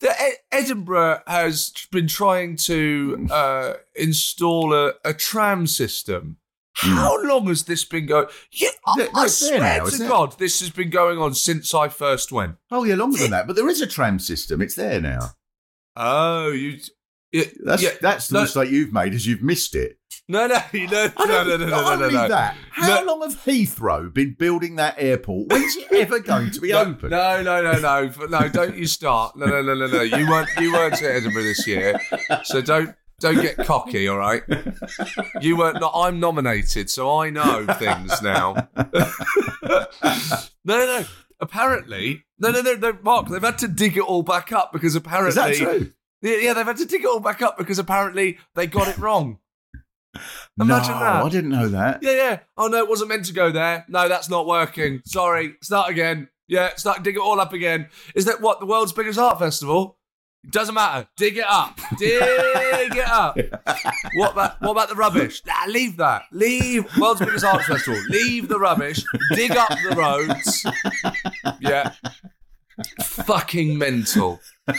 the 0.00 0.12
Edinburgh 0.50 1.20
has 1.28 1.72
been 1.92 2.08
trying 2.08 2.56
to 2.56 3.28
uh, 3.30 3.74
install 3.94 4.74
a, 4.74 4.94
a 5.04 5.14
tram 5.14 5.68
system 5.68 6.38
How 6.74 7.22
long 7.22 7.46
has 7.46 7.62
this 7.62 7.84
been 7.84 8.06
going? 8.06 8.26
Yeah, 8.50 8.70
I, 8.84 9.08
I 9.14 9.26
swear 9.28 9.60
now, 9.60 9.78
to 9.78 9.84
isn't 9.84 10.06
it? 10.06 10.08
God, 10.08 10.36
this 10.40 10.58
has 10.58 10.70
been 10.70 10.90
going 10.90 11.16
on 11.16 11.34
since 11.34 11.72
I 11.72 11.86
first 11.90 12.32
went. 12.32 12.56
Oh 12.72 12.82
yeah, 12.82 12.96
longer 12.96 13.18
than 13.18 13.30
that. 13.30 13.46
But 13.46 13.54
there 13.54 13.68
is 13.68 13.80
a 13.80 13.86
tram 13.86 14.18
system. 14.18 14.60
It's 14.60 14.74
there 14.74 15.00
now. 15.00 15.30
Oh, 15.94 16.48
you. 16.50 16.80
It, 17.30 17.56
That's 17.64 17.84
yeah, 17.84 17.90
that's 18.00 18.28
the 18.28 18.40
mistake 18.40 18.70
you've 18.70 18.92
made, 18.92 19.14
is 19.14 19.28
you've 19.28 19.42
missed 19.42 19.76
it. 19.76 19.98
No, 20.28 20.46
no, 20.46 20.56
no, 20.72 20.86
no, 20.86 21.10
no, 21.18 21.26
no, 21.26 21.44
no, 21.44 21.56
no, 21.56 21.66
no, 21.66 21.92
only 21.92 22.14
no. 22.14 22.28
that, 22.28 22.56
how 22.72 23.00
No. 23.00 23.04
long 23.14 23.22
have 23.30 23.40
Heathrow 23.44 24.12
been 24.12 24.34
building 24.38 24.76
that 24.76 24.94
airport? 24.98 25.48
When's 25.50 25.76
it 25.76 25.92
ever 25.92 26.18
going 26.20 26.50
to 26.50 26.60
be 26.60 26.70
No, 26.72 26.80
open? 26.82 27.10
no, 27.10 27.42
no, 27.42 27.62
no, 27.62 27.78
no, 27.78 28.26
no! 28.26 28.48
Don't 28.48 28.76
you 28.76 28.86
start? 28.86 29.36
No, 29.36 29.46
no, 29.46 29.62
no, 29.62 29.74
no, 29.74 29.86
no! 29.86 30.02
You 30.02 30.28
weren't, 30.28 30.48
you 30.58 30.72
weren't 30.72 30.94
at 30.94 31.02
Edinburgh 31.04 31.42
this 31.44 31.66
year, 31.66 32.00
so 32.44 32.60
don't, 32.60 32.94
don't 33.20 33.40
get 33.40 33.56
cocky. 33.58 34.08
All 34.08 34.18
right? 34.18 34.42
You 35.40 35.56
weren't. 35.58 35.80
Not, 35.80 35.92
I'm 35.94 36.18
nominated, 36.20 36.90
so 36.90 37.18
I 37.20 37.30
know 37.30 37.64
things 37.78 38.20
now. 38.22 38.68
no, 38.74 39.86
no, 40.64 40.86
no. 40.86 41.04
Apparently, 41.38 42.24
no, 42.38 42.50
no, 42.50 42.62
no, 42.62 42.74
no, 42.74 42.98
Mark. 43.02 43.28
They've 43.28 43.42
had 43.42 43.58
to 43.58 43.68
dig 43.68 43.96
it 43.96 44.02
all 44.02 44.22
back 44.22 44.52
up 44.52 44.72
because 44.72 44.94
apparently, 44.96 45.28
Is 45.52 45.58
that 45.58 45.78
true? 45.78 45.92
Yeah, 46.22 46.54
they've 46.54 46.64
had 46.66 46.78
to 46.78 46.86
dig 46.86 47.02
it 47.02 47.06
all 47.06 47.20
back 47.20 47.42
up 47.42 47.58
because 47.58 47.78
apparently 47.78 48.38
they 48.54 48.66
got 48.66 48.88
it 48.88 48.96
wrong. 48.98 49.38
Imagine 50.60 50.94
no, 50.94 51.00
that. 51.00 51.24
I 51.24 51.28
didn't 51.28 51.50
know 51.50 51.68
that. 51.68 52.02
Yeah, 52.02 52.12
yeah. 52.12 52.38
Oh 52.56 52.68
no, 52.68 52.78
it 52.78 52.88
wasn't 52.88 53.10
meant 53.10 53.26
to 53.26 53.32
go 53.32 53.50
there. 53.50 53.84
No, 53.88 54.08
that's 54.08 54.28
not 54.28 54.46
working. 54.46 55.02
Sorry. 55.04 55.54
Start 55.62 55.90
again. 55.90 56.28
Yeah, 56.48 56.74
start 56.76 57.02
dig 57.02 57.16
it 57.16 57.20
all 57.20 57.40
up 57.40 57.52
again. 57.52 57.88
Is 58.14 58.24
that 58.26 58.40
what 58.40 58.60
the 58.60 58.66
world's 58.66 58.92
biggest 58.92 59.18
art 59.18 59.38
festival? 59.38 59.98
Doesn't 60.48 60.74
matter. 60.74 61.08
Dig 61.16 61.38
it 61.38 61.44
up. 61.48 61.80
Dig 61.98 62.12
it 62.20 63.08
up. 63.08 63.36
What 64.14 64.32
about 64.32 64.60
what 64.62 64.70
about 64.70 64.88
the 64.88 64.94
rubbish? 64.94 65.42
Nah, 65.44 65.66
leave 65.68 65.96
that. 65.98 66.22
Leave 66.32 66.86
world's 66.96 67.20
biggest 67.20 67.44
art 67.44 67.62
festival. 67.64 68.00
Leave 68.08 68.48
the 68.48 68.58
rubbish. 68.58 69.04
Dig 69.34 69.50
up 69.50 69.68
the 69.68 69.94
roads. 69.96 70.64
Yeah. 71.60 71.92
Fucking 73.02 73.76
mental. 73.78 74.40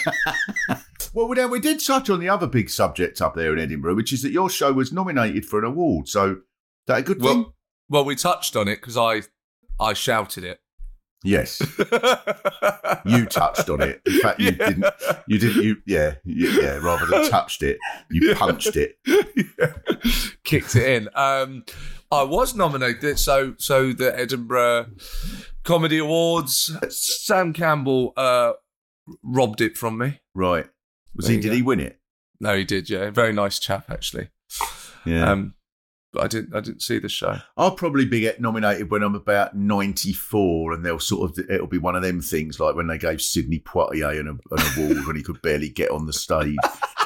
Well, 1.13 1.27
we, 1.27 1.45
we 1.45 1.59
did 1.59 1.83
touch 1.83 2.11
on 2.11 2.19
the 2.19 2.29
other 2.29 2.45
big 2.45 2.69
subject 2.69 3.21
up 3.21 3.33
there 3.33 3.51
in 3.53 3.59
Edinburgh, 3.59 3.95
which 3.95 4.13
is 4.13 4.21
that 4.21 4.31
your 4.31 4.51
show 4.51 4.71
was 4.71 4.91
nominated 4.91 5.45
for 5.45 5.57
an 5.57 5.65
award. 5.65 6.07
So, 6.07 6.41
that 6.85 6.99
a 6.99 7.01
good 7.01 7.19
thing? 7.19 7.43
Well, 7.43 7.55
well, 7.89 8.05
we 8.05 8.15
touched 8.15 8.55
on 8.55 8.67
it 8.67 8.75
because 8.75 8.97
I 8.97 9.23
I 9.79 9.93
shouted 9.93 10.43
it. 10.43 10.59
Yes, 11.23 11.59
you 13.05 13.25
touched 13.25 13.69
on 13.69 13.81
it. 13.81 14.01
In 14.05 14.19
fact, 14.21 14.39
you 14.39 14.51
Yeah. 14.51 14.67
didn't. 14.69 14.85
You 15.27 15.39
didn't. 15.39 15.63
You 15.63 15.75
yeah, 15.85 16.15
you, 16.23 16.49
yeah. 16.61 16.77
Rather 16.77 17.05
than 17.07 17.29
touched 17.29 17.63
it, 17.63 17.77
you 18.11 18.35
punched 18.35 18.75
it. 18.75 18.97
kicked 20.43 20.75
it 20.75 20.83
in. 20.87 21.09
Um, 21.15 21.65
I 22.11 22.23
was 22.23 22.55
nominated, 22.55 23.19
so 23.19 23.55
so 23.57 23.93
the 23.93 24.17
Edinburgh 24.17 24.87
Comedy 25.63 25.97
Awards. 25.97 26.71
Sam 26.89 27.51
Campbell 27.51 28.13
uh, 28.15 28.53
robbed 29.23 29.61
it 29.61 29.75
from 29.77 29.97
me. 29.97 30.21
Right? 30.35 30.67
Was 31.15 31.25
There 31.25 31.35
he? 31.35 31.41
Did 31.41 31.49
go. 31.49 31.55
he 31.55 31.61
win 31.63 31.79
it? 31.79 31.99
No, 32.39 32.55
he 32.55 32.63
did. 32.63 32.89
Yeah, 32.89 33.09
very 33.09 33.33
nice 33.33 33.57
chap 33.59 33.89
actually. 33.89 34.29
Yeah. 35.05 35.31
Um, 35.31 35.55
I 36.17 36.27
didn't. 36.27 36.55
I 36.55 36.61
didn't 36.61 36.81
see 36.81 36.99
the 36.99 37.09
show. 37.09 37.37
I'll 37.57 37.75
probably 37.75 38.05
be 38.05 38.21
get 38.21 38.39
nominated 38.39 38.89
when 38.89 39.03
I'm 39.03 39.15
about 39.15 39.55
94, 39.55 40.73
and 40.73 40.85
they'll 40.85 40.99
sort 40.99 41.29
of 41.37 41.45
it'll 41.49 41.67
be 41.67 41.77
one 41.77 41.95
of 41.95 42.01
them 42.01 42.21
things 42.21 42.59
like 42.59 42.75
when 42.75 42.87
they 42.87 42.97
gave 42.97 43.21
Sidney 43.21 43.59
Poitier 43.59 44.19
an, 44.19 44.27
an 44.27 44.39
award 44.49 45.05
when 45.05 45.15
he 45.15 45.23
could 45.23 45.41
barely 45.41 45.69
get 45.69 45.91
on 45.91 46.05
the 46.05 46.13
stage. 46.13 46.55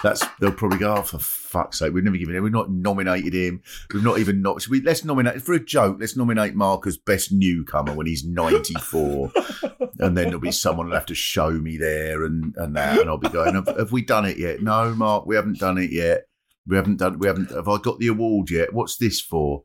That's 0.03 0.23
they'll 0.39 0.51
probably 0.51 0.77
go, 0.77 0.95
oh 0.97 1.01
for 1.01 1.19
fuck's 1.19 1.79
sake, 1.79 1.93
we've 1.93 2.03
never 2.03 2.17
given 2.17 2.35
him, 2.35 2.43
we've 2.43 2.51
not 2.51 2.71
nominated 2.71 3.33
him, 3.33 3.61
we've 3.93 4.03
not 4.03 4.19
even 4.19 4.41
not. 4.41 4.67
We, 4.67 4.81
let's 4.81 5.03
nominate 5.03 5.41
for 5.41 5.53
a 5.53 5.63
joke. 5.63 5.97
Let's 5.99 6.15
nominate 6.15 6.55
Mark 6.55 6.85
as 6.85 6.97
best 6.97 7.31
newcomer 7.31 7.93
when 7.93 8.07
he's 8.07 8.23
94, 8.23 9.31
and 9.99 10.17
then 10.17 10.25
there'll 10.25 10.39
be 10.39 10.51
someone 10.51 10.87
who'll 10.87 10.95
have 10.95 11.05
to 11.07 11.15
show 11.15 11.51
me 11.51 11.77
there 11.77 12.23
and 12.23 12.55
and 12.57 12.75
that, 12.75 12.99
and 12.99 13.09
I'll 13.09 13.17
be 13.17 13.29
going, 13.29 13.55
have, 13.55 13.67
have 13.67 13.91
we 13.91 14.03
done 14.03 14.25
it 14.25 14.37
yet? 14.37 14.61
No, 14.61 14.93
Mark, 14.93 15.25
we 15.25 15.35
haven't 15.35 15.59
done 15.59 15.79
it 15.79 15.91
yet. 15.91 16.25
We 16.71 16.77
haven't 16.77 16.97
done. 16.97 17.19
We 17.19 17.27
haven't. 17.27 17.51
Have 17.51 17.67
I 17.67 17.77
got 17.79 17.99
the 17.99 18.07
award 18.07 18.49
yet? 18.49 18.71
What's 18.73 18.95
this 18.95 19.19
for? 19.19 19.63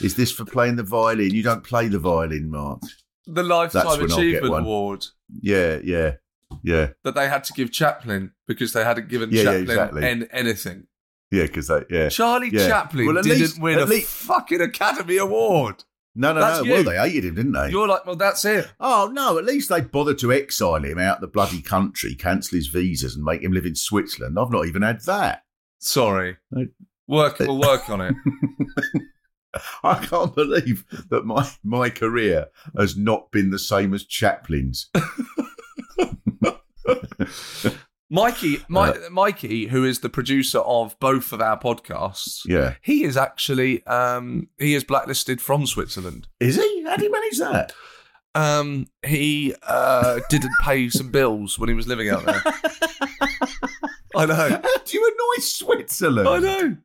Is 0.00 0.16
this 0.16 0.32
for 0.32 0.46
playing 0.46 0.76
the 0.76 0.82
violin? 0.82 1.34
You 1.34 1.42
don't 1.42 1.62
play 1.62 1.86
the 1.88 1.98
violin, 1.98 2.50
Mark. 2.50 2.80
The 3.26 3.42
Lifetime 3.42 4.02
Achievement. 4.04 4.54
Award 4.62 5.04
Yeah, 5.42 5.80
yeah, 5.84 6.12
yeah, 6.62 6.90
that 7.04 7.14
they 7.14 7.28
had 7.28 7.44
to 7.44 7.52
give 7.52 7.72
Chaplin 7.72 8.32
because 8.48 8.72
they 8.72 8.84
hadn't 8.84 9.08
given 9.08 9.30
Yeah, 9.30 9.42
yeah, 9.42 9.44
Chaplin 9.44 9.62
exactly. 9.70 10.08
an- 10.10 10.28
anything. 10.32 10.86
yeah. 11.30 11.42
Because 11.42 11.68
they, 11.68 11.82
yeah. 11.90 12.08
Charlie 12.08 12.48
Yeah. 12.50 12.68
Chaplin 12.68 13.06
Well, 13.06 13.18
at 13.18 13.24
didn't 13.24 13.40
least- 13.40 13.60
win 13.60 13.78
at 13.78 13.82
a 13.84 13.90
least- 13.90 14.08
fucking 14.08 14.60
Academy 14.62 15.18
Award. 15.18 15.84
No, 16.14 16.32
no, 16.32 16.40
That's 16.40 16.58
no. 16.60 16.64
you. 16.64 16.72
Well, 16.72 16.84
they 16.84 16.96
hated 16.96 17.24
him, 17.26 17.34
didn't 17.34 17.52
they? 17.52 17.68
You're 17.70 17.86
like, 17.88 18.06
well, 18.06 18.16
that's 18.16 18.42
it. 18.46 18.66
Oh 18.80 19.10
no! 19.12 19.36
At 19.38 19.44
least 19.44 19.68
they 19.68 19.82
bothered 19.82 20.18
to 20.20 20.32
exile 20.32 20.82
him 20.82 20.98
out 20.98 21.20
the 21.20 21.26
bloody 21.26 21.60
country, 21.60 22.14
cancel 22.14 22.56
his 22.56 22.68
visas, 22.68 23.14
and 23.16 23.24
make 23.24 23.42
him 23.42 23.52
live 23.52 23.66
in 23.66 23.74
Switzerland. 23.74 24.38
I've 24.38 24.50
not 24.50 24.66
even 24.66 24.80
had 24.80 25.02
that. 25.02 25.42
Sorry. 25.78 26.36
I- 26.56 26.68
Work. 27.08 27.38
We'll 27.38 27.60
work 27.60 27.88
on 27.88 28.00
it. 28.00 28.14
I 29.84 30.04
can't 30.04 30.34
believe 30.34 30.84
that 31.08 31.24
my 31.24 31.48
my 31.62 31.88
career 31.88 32.48
has 32.76 32.96
not 32.96 33.30
been 33.30 33.50
the 33.50 33.60
same 33.60 33.94
as 33.94 34.04
Chaplin's. 34.04 34.90
Mikey, 38.08 38.58
Mi- 38.68 38.80
Uh, 38.80 38.94
Mikey, 39.10 39.66
who 39.66 39.84
is 39.84 39.98
the 40.00 40.08
producer 40.08 40.58
of 40.60 40.98
both 41.00 41.32
of 41.32 41.40
our 41.40 41.58
podcasts, 41.58 42.40
Yeah, 42.44 42.74
he 42.82 43.02
is 43.04 43.16
actually 43.16 43.84
um, 43.86 44.48
he 44.58 44.74
is 44.74 44.84
blacklisted 44.84 45.40
from 45.40 45.66
Switzerland. 45.66 46.28
is 46.40 46.56
he? 46.56 46.84
How 46.86 46.96
do 46.96 47.04
you 47.04 47.12
manage 47.12 47.38
that? 47.38 47.72
Um, 48.34 48.86
he 49.04 49.54
uh, 49.66 50.20
didn't 50.28 50.52
pay 50.62 50.88
some 50.88 51.10
bills 51.10 51.58
when 51.58 51.68
he 51.68 51.74
was 51.74 51.86
living 51.88 52.08
out 52.10 52.24
there. 52.24 52.42
I 54.16 54.26
know. 54.26 54.34
How 54.34 54.76
do 54.84 54.96
you 54.98 55.04
annoy 55.14 55.42
Switzerland? 55.42 56.28
I 56.28 56.38
know. 56.38 56.76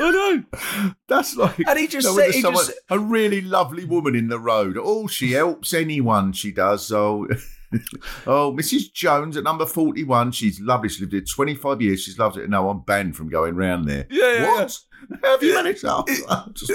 I 0.00 0.10
know. 0.10 0.92
That's 1.08 1.36
like 1.36 1.58
And 1.68 1.78
he 1.78 1.86
just 1.86 2.06
No, 2.06 2.16
said, 2.16 2.30
he 2.32 2.40
someone- 2.40 2.64
just, 2.66 2.78
a 2.88 2.98
really 2.98 3.40
lovely 3.42 3.84
woman 3.84 4.14
in 4.16 4.28
the 4.28 4.38
road. 4.38 4.78
Oh, 4.80 5.06
she 5.06 5.32
helps 5.32 5.74
anyone. 5.74 6.32
She 6.32 6.50
does. 6.52 6.90
Oh, 6.90 7.26
oh, 8.26 8.52
Mrs. 8.52 8.92
Jones 8.92 9.36
at 9.36 9.44
number 9.44 9.66
forty-one. 9.66 10.32
She's 10.32 10.60
lovely. 10.60 10.88
She 10.88 11.00
lived 11.02 11.12
here 11.12 11.22
twenty-five 11.22 11.82
years. 11.82 12.02
She's 12.02 12.18
loved 12.18 12.38
it. 12.38 12.48
No, 12.48 12.70
I'm 12.70 12.80
banned 12.80 13.16
from 13.16 13.28
going 13.28 13.54
round 13.56 13.86
there. 13.88 14.06
Yeah, 14.10 14.32
yeah, 14.34 14.46
What? 14.54 14.78
How 15.22 15.30
have 15.32 15.42
you 15.42 15.54
managed 15.54 15.82
that? 15.82 16.24
I, 16.30 16.44
just- 16.54 16.72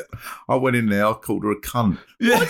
I 0.50 0.56
went 0.56 0.76
in 0.76 0.90
there. 0.90 1.06
I 1.08 1.14
called 1.14 1.44
her 1.44 1.52
a 1.52 1.60
cunt. 1.62 1.98
yeah. 2.20 2.46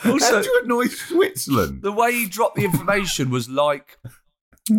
How 0.00 0.12
also, 0.12 0.42
do 0.42 0.48
you 0.48 0.60
annoy 0.64 0.86
Switzerland? 0.86 1.82
the 1.82 1.92
way 1.92 2.12
he 2.12 2.26
dropped 2.26 2.56
the 2.56 2.64
information 2.64 3.30
was 3.30 3.48
like 3.48 3.98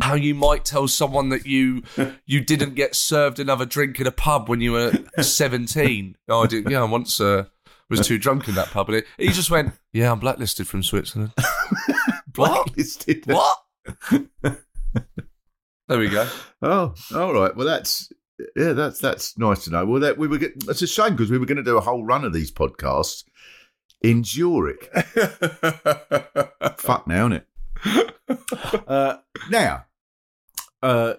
how 0.01 0.13
you 0.13 0.33
might 0.33 0.63
tell 0.63 0.87
someone 0.87 1.29
that 1.29 1.45
you 1.45 1.83
you 2.25 2.39
didn't 2.39 2.75
get 2.75 2.95
served 2.95 3.39
another 3.39 3.65
drink 3.65 3.99
in 3.99 4.07
a 4.07 4.11
pub 4.11 4.47
when 4.47 4.61
you 4.61 4.71
were 4.71 4.93
17 5.19 6.15
oh 6.29 6.43
i 6.43 6.47
did 6.47 6.69
yeah 6.69 6.81
i 6.81 6.85
once 6.85 7.19
uh, 7.19 7.43
was 7.89 8.07
too 8.07 8.17
drunk 8.17 8.47
in 8.47 8.55
that 8.55 8.69
pub 8.69 8.87
and 8.89 9.03
he 9.17 9.27
just 9.29 9.51
went 9.51 9.73
yeah 9.91 10.09
i'm 10.11 10.19
blacklisted 10.19 10.65
from 10.65 10.81
switzerland 10.81 11.33
what 12.35 12.65
Blacklisted. 12.65 13.25
what 13.25 13.57
there 14.41 15.99
we 15.99 16.07
go 16.09 16.25
Oh, 16.61 16.93
all 17.15 17.33
right. 17.33 17.55
Well, 17.55 17.65
that's 17.65 18.11
yeah, 18.55 18.73
that's 18.73 18.99
that's 18.99 19.37
nice 19.37 19.63
to 19.65 19.71
know. 19.71 19.85
Well, 19.85 19.99
that 20.01 20.17
we 20.17 20.27
were. 20.27 20.37
Get, 20.37 20.53
it's 20.67 20.81
a 20.81 20.87
shame 20.87 21.11
because 21.15 21.31
we 21.31 21.37
were 21.37 21.45
going 21.45 21.57
to 21.57 21.63
do 21.63 21.77
a 21.77 21.81
whole 21.81 22.05
run 22.05 22.23
of 22.23 22.33
these 22.33 22.51
podcasts 22.51 23.23
in 24.01 24.23
Zurich. 24.23 24.89
Fuck 26.77 27.07
now, 27.07 27.29
innit? 27.29 27.43
uh, 28.87 29.17
now, 29.49 29.85
uh, 30.81 31.13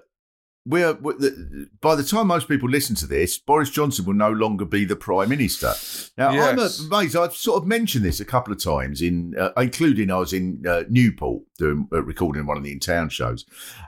we're, 0.64 0.94
we're 0.94 1.18
the, 1.18 1.68
by 1.80 1.96
the 1.96 2.04
time 2.04 2.28
most 2.28 2.46
people 2.46 2.68
listen 2.68 2.94
to 2.96 3.06
this, 3.06 3.36
Boris 3.36 3.70
Johnson 3.70 4.04
will 4.04 4.14
no 4.14 4.30
longer 4.30 4.64
be 4.64 4.84
the 4.84 4.94
prime 4.94 5.28
minister. 5.28 5.72
Now, 6.16 6.30
I'm 6.30 6.58
amazed. 6.58 7.16
I've 7.16 7.34
sort 7.34 7.60
of 7.60 7.66
mentioned 7.66 8.04
this 8.04 8.20
a 8.20 8.24
couple 8.24 8.52
of 8.52 8.62
times, 8.62 9.02
in 9.02 9.34
uh, 9.36 9.50
including 9.56 10.10
I 10.12 10.18
was 10.18 10.32
in 10.32 10.62
uh, 10.68 10.84
Newport 10.88 11.42
doing 11.58 11.88
uh, 11.92 12.04
recording 12.04 12.46
one 12.46 12.56
of 12.56 12.62
the 12.62 12.70
in 12.70 12.78
town 12.78 13.08
shows, 13.08 13.44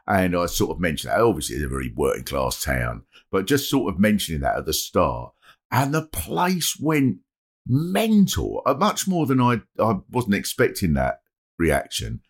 and 0.09 0.37
I 0.37 0.47
sort 0.47 0.73
of 0.73 0.81
mentioned 0.81 1.13
that. 1.13 1.21
Obviously, 1.21 1.57
it's 1.57 1.65
a 1.65 1.69
very 1.69 1.93
working 1.95 2.25
class 2.25 2.61
town, 2.61 3.05
but 3.31 3.47
just 3.47 3.71
sort 3.71 3.93
of 3.93 4.01
mentioning 4.01 4.41
that 4.41 4.57
at 4.57 4.67
the 4.67 4.73
start, 4.73 5.33
and 5.71 5.95
the 5.95 6.07
place 6.07 6.77
went 6.81 7.19
mental, 7.67 8.63
uh, 8.67 8.75
much 8.75 9.07
more 9.07 9.27
than 9.27 9.41
I 9.41 9.61
I 9.79 9.97
wasn't 10.11 10.35
expecting 10.35 10.95
that 10.95 11.21
reaction. 11.59 12.21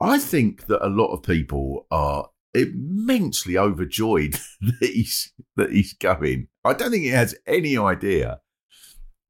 I 0.00 0.18
think 0.18 0.66
that 0.66 0.84
a 0.84 0.90
lot 0.90 1.12
of 1.12 1.22
people 1.22 1.86
are 1.90 2.28
immensely 2.54 3.56
overjoyed 3.56 4.32
that 4.60 4.76
he's 4.80 5.32
that 5.56 5.72
he's 5.72 5.94
going. 5.94 6.48
I 6.64 6.72
don't 6.72 6.90
think 6.90 7.04
he 7.04 7.10
has 7.10 7.34
any 7.46 7.76
idea. 7.76 8.40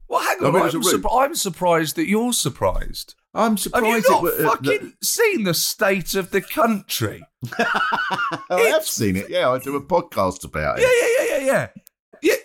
well 0.09 0.21
hang 0.21 0.39
I 0.41 0.51
mean, 0.51 0.63
I'm, 0.63 0.75
a 0.75 0.79
rude- 0.79 1.07
I'm 1.11 1.35
surprised 1.35 1.97
that 1.97 2.09
you're 2.09 2.33
surprised 2.33 3.15
I'm 3.37 3.59
surprised. 3.59 3.87
Have 3.87 4.05
you 4.05 4.11
not 4.11 4.25
it. 4.25 4.47
uh, 4.47 4.51
fucking 4.51 4.93
seen 5.03 5.45
the 5.45 5.53
state 5.53 6.15
of 6.15 6.31
the 6.31 6.41
country? 6.41 7.23
I 7.59 8.71
have 8.73 8.87
seen 8.87 9.17
it. 9.17 9.29
Yeah, 9.29 9.51
I 9.51 9.59
do 9.59 9.77
a 9.77 9.85
podcast 9.85 10.43
about 10.45 10.79
it. 10.79 10.83
Yeah, 10.83 10.89
yeah, 11.03 11.09
yeah, 11.19 11.39
yeah, 11.39 11.47
yeah. 11.53 11.69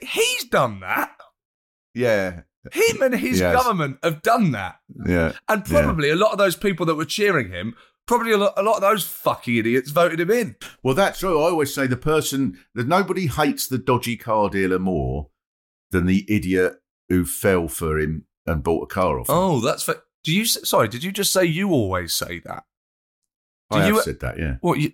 Yeah, 0.02 0.08
he's 0.10 0.44
done 0.50 0.82
that. 0.82 1.12
Yeah, 1.94 2.42
Him 2.72 3.02
and 3.02 3.16
his 3.16 3.40
Yes. 3.40 3.56
government 3.56 3.98
have 4.04 4.22
done 4.22 4.52
that. 4.52 4.80
yeah. 5.08 5.34
And 5.48 5.66
probably 5.66 6.10
a 6.10 6.16
lot 6.16 6.32
of 6.32 6.38
those 6.38 6.56
people 6.56 6.86
that 6.86 6.96
were 6.96 7.06
cheering 7.06 7.50
him, 7.50 7.76
probably 8.08 8.32
a 8.34 8.38
lot, 8.38 8.54
a 8.58 8.62
lot 8.64 8.76
of 8.76 8.82
those 8.82 9.04
fucking 9.04 9.56
idiots 9.58 9.90
voted 9.92 10.20
him 10.20 10.30
in. 10.30 10.56
Well, 10.84 10.94
that's 10.96 11.20
true. 11.20 11.40
I 11.40 11.50
always 11.50 11.74
say 11.74 11.88
the 11.88 11.98
person 11.98 12.60
that 12.76 12.88
nobody 12.88 13.28
hates 13.28 13.68
the 13.68 13.78
dodgy 13.80 14.16
car 14.18 14.50
dealer 14.50 14.78
more 14.80 15.30
than 15.90 16.06
the 16.06 16.24
idiot 16.28 16.76
who 17.10 17.26
fell 17.26 17.68
for 17.68 17.98
him 18.00 18.26
and 18.46 18.64
bought 18.64 18.84
a 18.84 18.88
car 18.94 19.20
off 19.20 19.30
him. 19.30 19.36
Oh, 19.36 19.60
that's 19.60 19.84
fa- 19.84 20.04
do 20.24 20.32
you? 20.32 20.46
Sorry, 20.46 20.88
did 20.88 21.04
you 21.04 21.12
just 21.12 21.34
say 21.34 21.44
you 21.46 21.72
always 21.72 22.14
say 22.14 22.40
that? 22.46 22.64
I 23.72 23.78
do 23.78 23.82
have 23.82 23.96
you- 23.96 24.02
said 24.04 24.20
that. 24.20 24.38
Yeah, 24.38 24.58
What 24.62 24.80
you? 24.80 24.92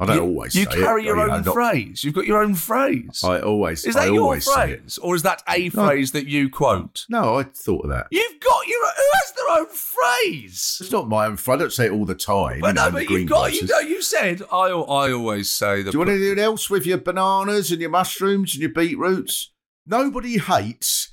I 0.00 0.06
don't 0.06 0.16
you, 0.16 0.22
always. 0.22 0.54
You 0.56 0.64
say 0.64 0.78
it, 0.78 0.82
carry 0.82 1.04
your 1.04 1.20
own 1.20 1.42
not- 1.44 1.54
phrase. 1.54 2.02
You've 2.02 2.14
got 2.14 2.26
your 2.26 2.42
own 2.42 2.54
phrase. 2.56 3.22
I 3.24 3.40
always. 3.40 3.84
is 3.84 3.94
I 3.94 4.06
that 4.06 4.12
your 4.12 4.22
always 4.24 4.44
say 4.44 4.76
phrase, 4.78 4.98
or 4.98 5.14
is 5.14 5.22
that 5.22 5.42
a 5.48 5.64
No. 5.64 5.86
phrase 5.86 6.10
that 6.12 6.26
you 6.26 6.48
quote? 6.50 7.06
No, 7.08 7.38
I 7.38 7.44
thought 7.44 7.84
of 7.84 7.90
that. 7.90 8.08
You've 8.10 8.40
got 8.40 8.66
your. 8.66 8.78
Who 8.84 9.02
has 9.14 9.32
their 9.36 9.58
own 9.60 9.66
phrase? 9.68 10.78
It's 10.80 10.90
not 10.90 11.08
my 11.08 11.26
own. 11.26 11.36
Phrase. 11.36 11.54
I 11.54 11.58
don't 11.58 11.72
say 11.72 11.86
it 11.86 11.92
all 11.92 12.04
the 12.04 12.14
time. 12.16 12.60
But 12.60 12.68
you 12.68 12.72
know, 12.74 12.84
no, 12.86 12.90
but 12.90 13.10
you've 13.10 13.28
got. 13.28 13.52
You, 13.52 13.66
know, 13.66 13.78
you 13.78 14.02
said 14.02 14.42
I. 14.50 14.66
I 14.70 15.12
always 15.12 15.50
say 15.50 15.82
the. 15.82 15.92
Do 15.92 15.96
you 15.96 15.98
want 16.00 16.10
anything 16.10 16.38
else 16.40 16.68
with 16.68 16.84
your 16.84 16.98
bananas 16.98 17.70
and 17.70 17.80
your 17.80 17.90
mushrooms 17.90 18.54
and 18.54 18.62
your 18.62 18.72
beetroots? 18.72 19.50
Nobody 19.86 20.38
hates 20.38 21.10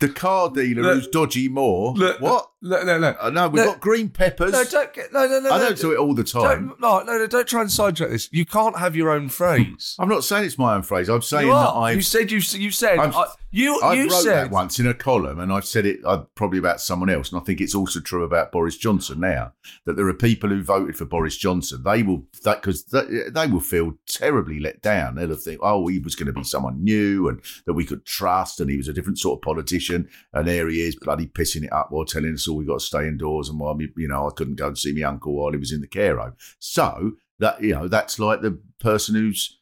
the 0.00 0.08
car 0.08 0.50
dealer 0.50 0.82
Look, 0.82 0.94
who's 0.94 1.08
dodgy 1.08 1.48
more. 1.48 1.92
Look, 1.94 2.20
what? 2.20 2.50
Look, 2.62 2.84
no, 2.84 2.98
no. 2.98 3.16
I 3.20 3.30
know 3.30 3.48
we've 3.48 3.64
look, 3.64 3.76
got 3.76 3.80
green 3.80 4.10
peppers. 4.10 4.52
No, 4.52 4.64
don't 4.64 4.92
get. 4.92 5.12
No, 5.14 5.26
no, 5.26 5.40
no. 5.40 5.50
I 5.50 5.58
don't 5.58 5.78
do 5.78 5.92
it 5.92 5.98
all 5.98 6.12
the 6.12 6.24
time. 6.24 6.68
Don't, 6.68 6.80
no, 6.80 7.02
no, 7.02 7.18
no, 7.18 7.26
don't 7.26 7.48
try 7.48 7.62
and 7.62 7.70
sidetrack 7.70 8.10
this. 8.10 8.28
You 8.32 8.44
can't 8.44 8.78
have 8.78 8.94
your 8.94 9.10
own 9.10 9.30
phrase. 9.30 9.96
I'm 9.98 10.10
not 10.10 10.24
saying 10.24 10.44
it's 10.44 10.58
my 10.58 10.74
own 10.74 10.82
phrase. 10.82 11.08
I'm 11.08 11.22
saying 11.22 11.48
that. 11.48 11.54
I've 11.54 11.96
You 11.96 12.02
said 12.02 12.30
you. 12.30 12.38
You 12.38 12.70
said 12.70 12.98
I, 12.98 13.26
you. 13.50 13.80
I 13.80 13.94
you 13.94 14.02
wrote 14.10 14.22
said 14.22 14.34
that 14.34 14.50
once 14.50 14.78
in 14.78 14.86
a 14.86 14.92
column, 14.92 15.40
and 15.40 15.50
I've 15.50 15.64
said 15.64 15.86
it 15.86 16.00
uh, 16.04 16.24
probably 16.34 16.58
about 16.58 16.82
someone 16.82 17.08
else, 17.08 17.32
and 17.32 17.40
I 17.40 17.44
think 17.44 17.62
it's 17.62 17.74
also 17.74 17.98
true 17.98 18.24
about 18.24 18.52
Boris 18.52 18.76
Johnson 18.76 19.20
now. 19.20 19.54
That 19.86 19.96
there 19.96 20.08
are 20.08 20.14
people 20.14 20.50
who 20.50 20.62
voted 20.62 20.96
for 20.96 21.06
Boris 21.06 21.38
Johnson. 21.38 21.82
They 21.82 22.02
will 22.02 22.26
that 22.44 22.60
because 22.60 22.84
they, 22.84 23.30
they 23.32 23.46
will 23.46 23.60
feel 23.60 23.94
terribly 24.06 24.60
let 24.60 24.82
down. 24.82 25.14
They'll 25.14 25.34
think, 25.34 25.60
oh, 25.62 25.86
he 25.86 25.98
was 25.98 26.14
going 26.14 26.26
to 26.26 26.32
be 26.34 26.44
someone 26.44 26.84
new 26.84 27.26
and 27.28 27.40
that 27.64 27.72
we 27.72 27.86
could 27.86 28.04
trust, 28.04 28.60
and 28.60 28.68
he 28.68 28.76
was 28.76 28.88
a 28.88 28.92
different 28.92 29.18
sort 29.18 29.38
of 29.38 29.42
politician. 29.42 30.10
And 30.34 30.46
there 30.46 30.68
he 30.68 30.82
is, 30.82 30.94
bloody 30.94 31.26
pissing 31.26 31.64
it 31.64 31.72
up 31.72 31.90
while 31.90 32.04
telling 32.04 32.34
us 32.34 32.49
all 32.50 32.56
we 32.56 32.66
got 32.66 32.80
to 32.80 32.84
stay 32.84 33.08
indoors, 33.08 33.48
and 33.48 33.58
why 33.58 33.72
me- 33.74 33.88
you 33.96 34.08
know 34.08 34.28
I 34.28 34.32
couldn't 34.32 34.56
go 34.56 34.68
and 34.68 34.78
see 34.78 34.92
my 34.92 35.02
uncle 35.02 35.34
while 35.34 35.52
he 35.52 35.58
was 35.58 35.72
in 35.72 35.80
the 35.80 35.86
care 35.86 36.18
home. 36.18 36.34
So 36.58 37.12
that 37.38 37.62
you 37.62 37.72
know 37.72 37.88
that's 37.88 38.18
like 38.18 38.42
the 38.42 38.60
person 38.78 39.14
who's 39.14 39.58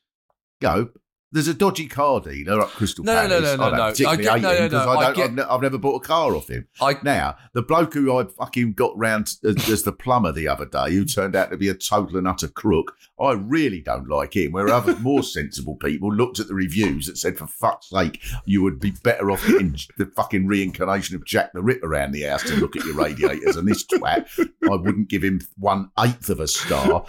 you 0.60 0.68
know. 0.68 0.88
There's 1.30 1.46
a 1.48 1.52
dodgy 1.52 1.86
car 1.88 2.20
dealer 2.20 2.58
up 2.60 2.70
Crystal 2.70 3.04
No, 3.04 3.26
no, 3.26 3.38
no, 3.40 3.54
no, 3.56 3.64
I 3.64 3.68
don't 3.68 3.72
no, 3.72 3.76
no. 3.76 3.90
particularly 3.90 4.28
I 4.28 4.38
get- 4.38 4.42
no, 4.42 4.78
no, 4.78 4.84
no, 4.86 4.90
I 4.92 4.94
I 4.96 5.04
don't, 5.04 5.16
get- 5.16 5.24
I've, 5.26 5.34
ne- 5.34 5.42
I've 5.42 5.60
never 5.62 5.76
bought 5.78 6.02
a 6.02 6.06
car 6.06 6.34
off 6.34 6.48
him. 6.48 6.66
I. 6.80 6.96
Now, 7.02 7.36
the 7.52 7.60
bloke 7.60 7.92
who 7.92 8.16
I 8.18 8.24
fucking 8.24 8.72
got 8.72 8.96
round 8.96 9.34
as, 9.44 9.56
uh, 9.68 9.72
as 9.72 9.82
the 9.82 9.92
plumber 9.92 10.32
the 10.32 10.48
other 10.48 10.64
day, 10.64 10.92
who 10.94 11.04
turned 11.04 11.36
out 11.36 11.50
to 11.50 11.58
be 11.58 11.68
a 11.68 11.74
total 11.74 12.16
and 12.16 12.26
utter 12.26 12.48
crook, 12.48 12.96
I 13.20 13.32
really 13.32 13.80
don't 13.82 14.08
like 14.08 14.34
him. 14.36 14.52
Where 14.52 14.68
other 14.68 14.96
more 15.00 15.22
sensible 15.22 15.76
people 15.76 16.10
looked 16.10 16.38
at 16.38 16.48
the 16.48 16.54
reviews 16.54 17.06
that 17.06 17.18
said, 17.18 17.36
for 17.36 17.46
fuck's 17.46 17.90
sake, 17.90 18.22
you 18.46 18.62
would 18.62 18.80
be 18.80 18.92
better 19.02 19.30
off 19.30 19.46
getting 19.46 19.76
the 19.98 20.06
fucking 20.06 20.46
reincarnation 20.46 21.14
of 21.14 21.26
Jack 21.26 21.52
the 21.52 21.60
Ripper 21.62 21.86
around 21.88 22.12
the 22.12 22.22
house 22.22 22.42
to 22.44 22.56
look 22.56 22.74
at 22.74 22.84
your 22.86 22.94
radiators. 22.94 23.56
And 23.56 23.68
this 23.68 23.84
twat, 23.84 24.26
I 24.64 24.76
wouldn't 24.76 25.08
give 25.08 25.22
him 25.24 25.42
one 25.58 25.90
eighth 25.98 26.30
of 26.30 26.40
a 26.40 26.48
star. 26.48 27.04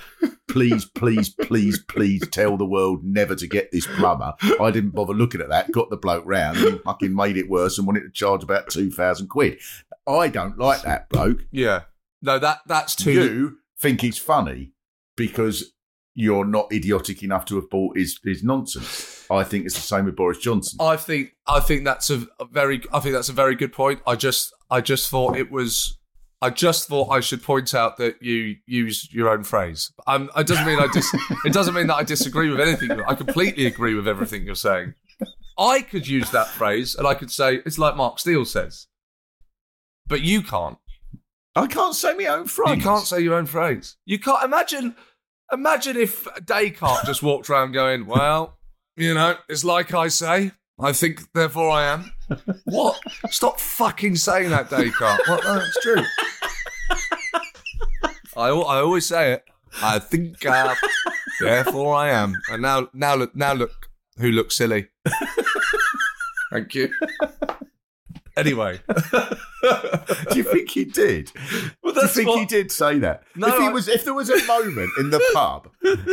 Please, 0.50 0.86
please, 0.86 1.30
please, 1.30 1.84
please 1.88 2.28
tell 2.30 2.58
the 2.58 2.66
world 2.66 3.04
never 3.04 3.36
to 3.36 3.48
get 3.48 3.72
this 3.72 3.88
plumber. 3.88 4.34
I 4.60 4.72
didn't 4.72 4.92
bother 4.92 5.14
looking 5.14 5.42
at 5.42 5.50
that, 5.50 5.72
got 5.72 5.90
the 5.90 5.98
bloke 5.98 6.26
round 6.26 6.58
and 6.58 6.82
fucking 6.82 7.16
made 7.16 7.38
it 7.38 7.50
worse 7.50 7.78
and 7.78 7.86
wanted 7.86 8.02
to 8.02 8.12
charge 8.12 8.44
about 8.44 8.70
2,000 8.70 9.28
quid. 9.28 9.60
I 10.08 10.28
don't 10.28 10.58
like 10.58 10.82
that 10.82 11.10
bloke. 11.10 11.46
Yeah. 11.52 11.84
No, 12.22 12.40
that 12.40 12.60
that's 12.66 12.96
too. 12.96 13.12
You 13.12 13.58
think 13.80 14.02
he's 14.02 14.18
funny 14.18 14.74
because 15.16 15.72
you're 16.16 16.46
not 16.46 16.72
idiotic 16.74 17.24
enough 17.24 17.46
to 17.46 17.56
have 17.56 17.70
bought 17.70 17.98
his, 17.98 18.20
his 18.24 18.44
nonsense. 18.44 19.26
I 19.32 19.44
think 19.44 19.66
it's 19.66 19.76
the 19.76 19.82
same 19.82 20.06
with 20.06 20.16
Boris 20.16 20.40
Johnson. 20.40 20.80
I 20.82 20.98
think 20.98 21.36
I 21.48 21.60
think 21.60 21.86
that's 21.86 22.10
a, 22.10 22.28
a 22.40 22.46
very 22.46 22.82
I 22.92 23.00
think 23.00 23.14
that's 23.14 23.30
a 23.30 23.34
very 23.34 23.56
good 23.56 23.72
point. 23.72 24.02
I 24.08 24.16
just 24.16 24.52
I 24.70 24.82
just 24.82 25.10
thought 25.10 25.38
it 25.38 25.52
was 25.52 25.99
I 26.42 26.50
just 26.50 26.88
thought 26.88 27.10
I 27.10 27.20
should 27.20 27.44
point 27.44 27.74
out 27.74 27.98
that 27.98 28.22
you 28.22 28.56
use 28.66 29.12
your 29.12 29.30
own 29.30 29.44
phrase. 29.44 29.92
Um, 30.08 30.30
it 30.38 30.48
doesn't 30.48 30.66
mean 30.66 30.80
I 30.80 30.88
dis- 30.88 31.14
it 31.46 31.52
doesn't 31.52 31.74
mean 31.74 31.88
that 31.88 31.96
I 31.96 32.04
disagree 32.04 32.50
with 32.50 32.62
anything. 32.62 32.92
I 32.92 33.14
completely 33.14 33.66
agree 33.66 33.94
with 33.94 34.08
everything 34.08 34.46
you're 34.46 34.56
saying. 34.56 34.94
I 35.58 35.82
could 35.82 36.08
use 36.08 36.32
that 36.32 36.48
phrase 36.48 36.96
and 36.96 37.06
I 37.06 37.14
could 37.14 37.32
say 37.32 37.56
it's 37.66 37.78
like 37.78 37.98
Mark 37.98 38.20
Steel 38.20 38.46
says, 38.46 38.88
but 40.08 40.22
you 40.22 40.42
can't. 40.42 40.78
I 41.56 41.68
can't 41.68 41.96
say 41.96 42.14
my 42.14 42.28
own 42.28 42.48
phrase. 42.48 42.78
You 42.78 42.84
can't 42.84 43.06
say 43.06 43.20
your 43.20 43.36
own 43.36 43.46
phrase. 43.46 43.98
You 44.06 44.20
can't 44.20 44.44
imagine. 44.44 44.96
Imagine 45.52 45.98
if 45.98 46.28
Descartes 46.46 47.06
just 47.06 47.24
walked 47.24 47.50
around 47.50 47.72
going, 47.72 48.06
"Well, 48.06 48.60
you 48.96 49.14
know, 49.14 49.36
it's 49.50 49.66
like 49.66 49.94
I 49.94 50.08
say. 50.08 50.52
I 50.80 50.94
think, 50.94 51.32
therefore 51.34 51.70
I 51.72 51.84
am." 51.86 52.12
What? 52.66 53.00
Stop 53.30 53.60
fucking 53.60 54.16
saying 54.16 54.50
that, 54.52 54.70
Descartes. 54.70 55.28
Well, 55.28 55.42
no, 55.44 55.64
it's 55.66 55.82
true. 55.82 56.04
I 58.38 58.48
I 58.50 58.80
always 58.80 59.06
say 59.06 59.34
it. 59.34 59.44
I 59.84 60.00
think, 60.00 60.46
uh, 60.46 60.76
therefore 61.40 61.96
I 61.96 62.10
am. 62.10 62.36
And 62.52 62.62
now, 62.62 62.90
now 62.94 63.16
look, 63.16 63.36
now 63.36 63.54
look, 63.54 63.90
who 64.18 64.32
looks 64.32 64.56
silly? 64.56 64.88
Thank 66.52 66.76
you. 66.76 66.92
Anyway, 68.40 68.80
Do 70.32 70.38
you 70.38 70.44
think 70.44 70.70
he 70.70 70.86
did? 70.86 71.32
well, 71.84 71.94
Do 71.94 72.02
you 72.02 72.08
think 72.08 72.30
he 72.30 72.46
did 72.46 72.72
say 72.72 72.98
that? 73.00 73.24
No, 73.36 73.48
if 73.48 73.58
he 73.58 73.66
I- 73.68 73.72
was, 73.72 73.88
if 73.88 74.06
there 74.06 74.14
was 74.14 74.30
a 74.30 74.44
moment 74.46 74.92
in 75.00 75.10
the 75.10 75.22
pub 75.34 75.70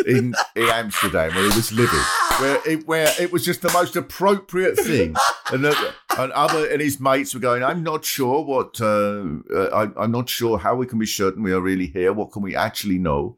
in, 0.06 0.34
in 0.56 0.68
Amsterdam 0.68 1.32
where 1.34 1.42
he 1.48 1.56
was 1.56 1.72
living, 1.72 2.00
where 2.40 2.60
it, 2.66 2.86
where 2.86 3.08
it 3.20 3.32
was 3.32 3.44
just 3.44 3.62
the 3.62 3.70
most 3.72 3.94
appropriate 3.96 4.76
thing, 4.76 5.14
and, 5.52 5.64
the, 5.64 5.94
and 6.18 6.32
other 6.32 6.68
and 6.68 6.80
his 6.82 6.98
mates 6.98 7.34
were 7.34 7.40
going, 7.40 7.62
"I'm 7.62 7.82
not 7.82 8.04
sure 8.04 8.44
what, 8.44 8.80
uh, 8.80 9.22
uh, 9.54 9.68
I, 9.96 10.02
I'm 10.02 10.10
not 10.10 10.28
sure 10.28 10.58
how 10.58 10.74
we 10.74 10.86
can 10.86 10.98
be 10.98 11.06
certain 11.06 11.42
we 11.42 11.52
are 11.52 11.60
really 11.60 11.86
here. 11.86 12.12
What 12.12 12.32
can 12.32 12.42
we 12.42 12.56
actually 12.56 12.98
know?" 12.98 13.36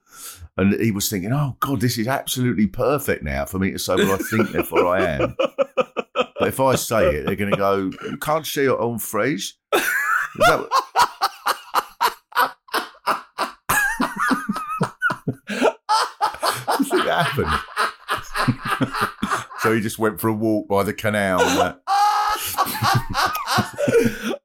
And 0.56 0.72
he 0.80 0.90
was 0.90 1.08
thinking, 1.10 1.32
"Oh 1.32 1.56
God, 1.60 1.80
this 1.80 1.98
is 1.98 2.08
absolutely 2.08 2.66
perfect 2.66 3.22
now 3.22 3.44
for 3.44 3.58
me 3.58 3.70
to 3.72 3.78
say 3.78 3.94
what 3.94 4.20
I 4.20 4.24
think, 4.24 4.50
therefore 4.52 4.86
I 4.86 5.04
am." 5.04 5.36
But 6.38 6.48
if 6.48 6.60
I 6.60 6.74
say 6.76 7.16
it, 7.16 7.26
they're 7.26 7.36
going 7.36 7.50
to 7.50 7.56
go, 7.56 7.90
"You 8.08 8.16
can't 8.18 8.46
say 8.46 8.62
your 8.64 8.80
own 8.80 8.98
phrase." 8.98 9.54
That 17.08 17.26
happened? 17.26 17.48
so 19.60 19.74
he 19.74 19.80
just 19.80 19.98
went 19.98 20.20
for 20.20 20.28
a 20.28 20.32
walk 20.32 20.68
by 20.68 20.82
the 20.82 20.92
canal. 20.92 21.40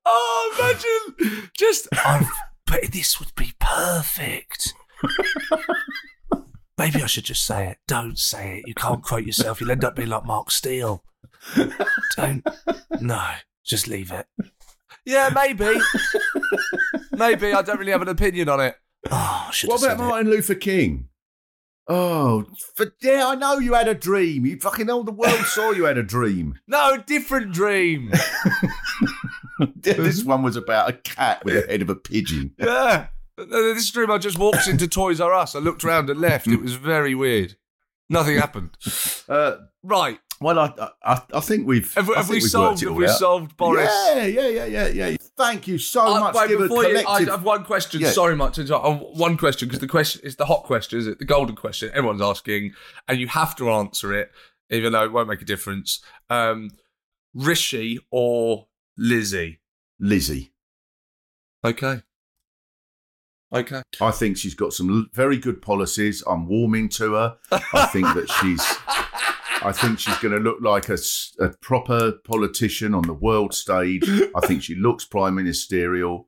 Oh, 0.05 0.55
imagine 0.59 1.49
just. 1.57 1.87
But 2.65 2.91
this 2.91 3.19
would 3.19 3.33
be 3.35 3.53
perfect. 3.59 4.73
Maybe 6.77 7.01
I 7.01 7.05
should 7.07 7.25
just 7.25 7.45
say 7.45 7.67
it. 7.67 7.77
Don't 7.87 8.17
say 8.17 8.57
it. 8.57 8.63
You 8.67 8.73
can't 8.73 9.01
quote 9.03 9.25
yourself. 9.25 9.61
You'll 9.61 9.71
end 9.71 9.83
up 9.83 9.95
being 9.95 10.09
like 10.09 10.25
Mark 10.25 10.51
Steel. 10.51 11.03
Don't. 12.17 12.47
No, 13.01 13.25
just 13.65 13.87
leave 13.87 14.11
it. 14.11 14.27
Yeah, 15.05 15.29
maybe. 15.33 15.79
maybe. 17.11 17.53
I 17.53 17.61
don't 17.61 17.77
really 17.79 17.91
have 17.91 18.01
an 18.01 18.07
opinion 18.09 18.49
on 18.49 18.59
it. 18.61 18.75
Oh, 19.11 19.49
should 19.51 19.69
What 19.69 19.81
about 19.81 19.97
said 19.97 20.03
it. 20.03 20.07
Martin 20.07 20.29
Luther 20.31 20.55
King? 20.55 21.09
Oh, 21.89 22.45
for, 22.77 22.93
yeah, 23.01 23.27
I 23.27 23.35
know 23.35 23.57
you 23.59 23.73
had 23.73 23.89
a 23.89 23.93
dream. 23.93 24.45
You 24.45 24.57
fucking 24.57 24.89
all 24.89 25.03
the 25.03 25.11
world 25.11 25.45
saw 25.45 25.71
you 25.71 25.83
had 25.83 25.97
a 25.97 26.03
dream. 26.03 26.57
No, 26.67 26.95
different 26.97 27.51
dream. 27.51 28.09
this 29.75 30.23
one 30.23 30.43
was 30.43 30.55
about 30.55 30.89
a 30.89 30.93
cat 30.93 31.43
with 31.43 31.55
the 31.55 31.71
head 31.71 31.81
of 31.81 31.89
a 31.89 31.95
pigeon. 31.95 32.53
Yeah. 32.57 33.07
This 33.37 33.91
dream, 33.91 34.11
I 34.11 34.17
just 34.17 34.37
walked 34.39 34.67
into 34.67 34.87
Toys 34.87 35.19
R 35.19 35.33
Us. 35.33 35.55
I 35.55 35.59
looked 35.59 35.83
around 35.83 36.09
and 36.09 36.21
left. 36.21 36.47
It 36.47 36.61
was 36.61 36.75
very 36.75 37.15
weird. 37.15 37.57
Nothing 38.09 38.37
happened. 38.37 38.77
Uh, 39.27 39.57
Right. 39.85 40.19
Well, 40.43 40.59
I, 40.59 40.89
I, 41.03 41.21
I 41.33 41.39
think 41.39 41.65
we've. 41.67 41.93
Have, 41.95 42.09
I 42.11 42.15
have 42.17 42.25
think 42.25 42.29
we 42.29 42.35
we've 42.41 42.51
solved? 42.51 42.83
it 42.83 42.87
Have 42.87 42.95
we 42.95 43.05
out. 43.07 43.17
solved 43.17 43.57
Boris? 43.57 43.89
Yeah, 44.13 44.25
yeah, 44.25 44.47
yeah, 44.47 44.65
yeah, 44.65 44.87
yeah. 44.87 45.17
Thank 45.35 45.67
you 45.67 45.77
so 45.79 46.05
Uh, 46.15 46.19
much. 46.19 46.35
wait, 46.35 46.49
Give 46.49 46.59
a 46.59 46.63
before 46.63 46.85
you, 46.85 47.03
I 47.07 47.23
have 47.23 47.43
one 47.43 47.63
question. 47.63 48.01
Yeah. 48.01 48.11
Sorry, 48.11 48.35
much. 48.35 48.57
one 48.57 49.37
question 49.37 49.67
because 49.67 49.79
the 49.81 49.87
question 49.87 50.21
is 50.23 50.35
the 50.35 50.45
hot 50.45 50.63
question, 50.63 50.99
is 50.99 51.07
it? 51.07 51.17
The 51.19 51.25
golden 51.25 51.55
question. 51.55 51.89
Everyone's 51.93 52.21
asking, 52.21 52.73
and 53.07 53.19
you 53.19 53.27
have 53.27 53.55
to 53.55 53.71
answer 53.71 54.13
it, 54.13 54.31
even 54.69 54.91
though 54.93 55.03
it 55.03 55.11
won't 55.11 55.27
make 55.29 55.41
a 55.41 55.45
difference. 55.45 56.01
Um, 56.29 56.69
Rishi 57.33 57.97
or 58.11 58.67
Lizzie? 58.97 59.59
Lizzie. 59.99 60.53
Okay. 61.65 62.01
Okay. 63.53 63.83
I 64.01 64.09
think 64.11 64.37
she's 64.37 64.55
got 64.55 64.73
some 64.73 65.09
very 65.13 65.37
good 65.37 65.61
policies. 65.61 66.23
I'm 66.25 66.47
warming 66.47 66.89
to 66.89 67.13
her. 67.13 67.37
I 67.73 67.85
think 67.87 68.07
that 68.15 68.27
she's. 68.41 68.61
I 69.63 69.71
think 69.71 69.99
she's 69.99 70.17
going 70.17 70.33
to 70.33 70.39
look 70.39 70.57
like 70.61 70.89
a 71.39 71.49
proper 71.61 72.13
politician 72.25 72.93
on 72.93 73.03
the 73.03 73.13
world 73.13 73.53
stage. 73.53 74.03
I 74.35 74.45
think 74.45 74.63
she 74.63 74.75
looks 74.75 75.05
prime 75.05 75.35
ministerial. 75.35 76.27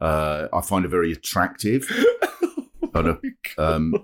Uh, 0.00 0.48
I 0.52 0.60
find 0.62 0.84
her 0.84 0.88
very 0.88 1.12
attractive. 1.12 1.90
on 2.94 3.06
a, 3.06 3.62
um, 3.62 3.94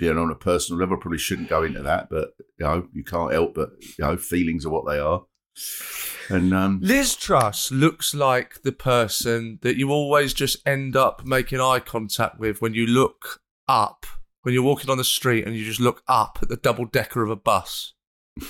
know, 0.00 0.22
on 0.22 0.30
a 0.30 0.34
personal 0.34 0.80
level, 0.80 0.96
I 0.96 1.00
probably 1.00 1.18
shouldn't 1.18 1.48
go 1.48 1.62
into 1.62 1.82
that, 1.82 2.08
but 2.10 2.30
you 2.58 2.66
know, 2.66 2.88
you 2.92 3.04
can't 3.04 3.32
help 3.32 3.54
but 3.54 3.70
you 3.80 4.04
know, 4.04 4.16
feelings 4.16 4.64
are 4.64 4.70
what 4.70 4.86
they 4.86 4.98
are. 4.98 5.24
And 6.28 6.54
um, 6.54 6.78
Liz 6.80 7.16
Truss 7.16 7.72
looks 7.72 8.14
like 8.14 8.62
the 8.62 8.72
person 8.72 9.58
that 9.62 9.76
you 9.76 9.90
always 9.90 10.32
just 10.32 10.56
end 10.66 10.96
up 10.96 11.26
making 11.26 11.60
eye 11.60 11.80
contact 11.80 12.38
with 12.38 12.62
when 12.62 12.72
you 12.72 12.86
look 12.86 13.40
up, 13.68 14.06
when 14.42 14.54
you're 14.54 14.62
walking 14.62 14.90
on 14.90 14.98
the 14.98 15.04
street 15.04 15.46
and 15.46 15.54
you 15.54 15.64
just 15.64 15.80
look 15.80 16.02
up 16.08 16.38
at 16.42 16.48
the 16.48 16.56
double 16.56 16.86
decker 16.86 17.22
of 17.22 17.30
a 17.30 17.36
bus. 17.36 17.94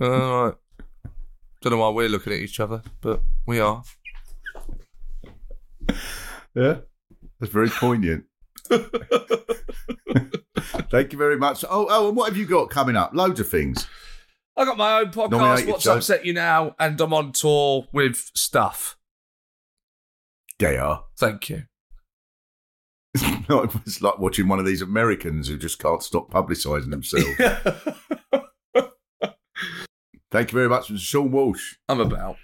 All 0.00 0.44
right. 0.44 0.54
Don't 1.60 1.72
know 1.72 1.78
why 1.78 1.90
we're 1.90 2.08
looking 2.08 2.32
at 2.32 2.38
each 2.40 2.58
other, 2.58 2.82
but 3.02 3.22
we 3.46 3.60
are. 3.60 3.82
Yeah, 6.54 6.78
that's 7.38 7.52
very 7.52 7.68
poignant. 7.68 8.24
Thank 10.90 11.12
you 11.12 11.18
very 11.18 11.36
much. 11.36 11.64
Oh, 11.68 11.86
oh, 11.90 12.08
and 12.08 12.16
what 12.16 12.28
have 12.28 12.38
you 12.38 12.46
got 12.46 12.70
coming 12.70 12.96
up? 12.96 13.12
Loads 13.14 13.40
of 13.40 13.48
things. 13.48 13.86
I 14.56 14.64
got 14.64 14.78
my 14.78 15.00
own 15.00 15.10
podcast, 15.10 15.30
Nominated 15.32 15.68
What's 15.70 15.84
show. 15.84 15.96
Upset 15.96 16.24
You 16.24 16.32
Now, 16.32 16.74
and 16.78 17.00
I'm 17.00 17.12
on 17.12 17.32
tour 17.32 17.86
with 17.92 18.30
stuff. 18.34 18.96
They 20.58 20.76
are. 20.76 21.04
Thank 21.18 21.50
you. 21.50 21.64
it's 23.14 24.00
like 24.00 24.18
watching 24.20 24.46
one 24.46 24.60
of 24.60 24.66
these 24.66 24.82
Americans 24.82 25.48
who 25.48 25.58
just 25.58 25.80
can't 25.80 26.02
stop 26.02 26.30
publicising 26.30 26.90
themselves. 26.90 27.26
Thank 30.30 30.52
you 30.52 30.56
very 30.56 30.68
much, 30.68 30.88
Mr. 30.88 30.98
Seann 30.98 31.30
Walsh. 31.30 31.74
I'm 31.88 31.98
about. 31.98 32.36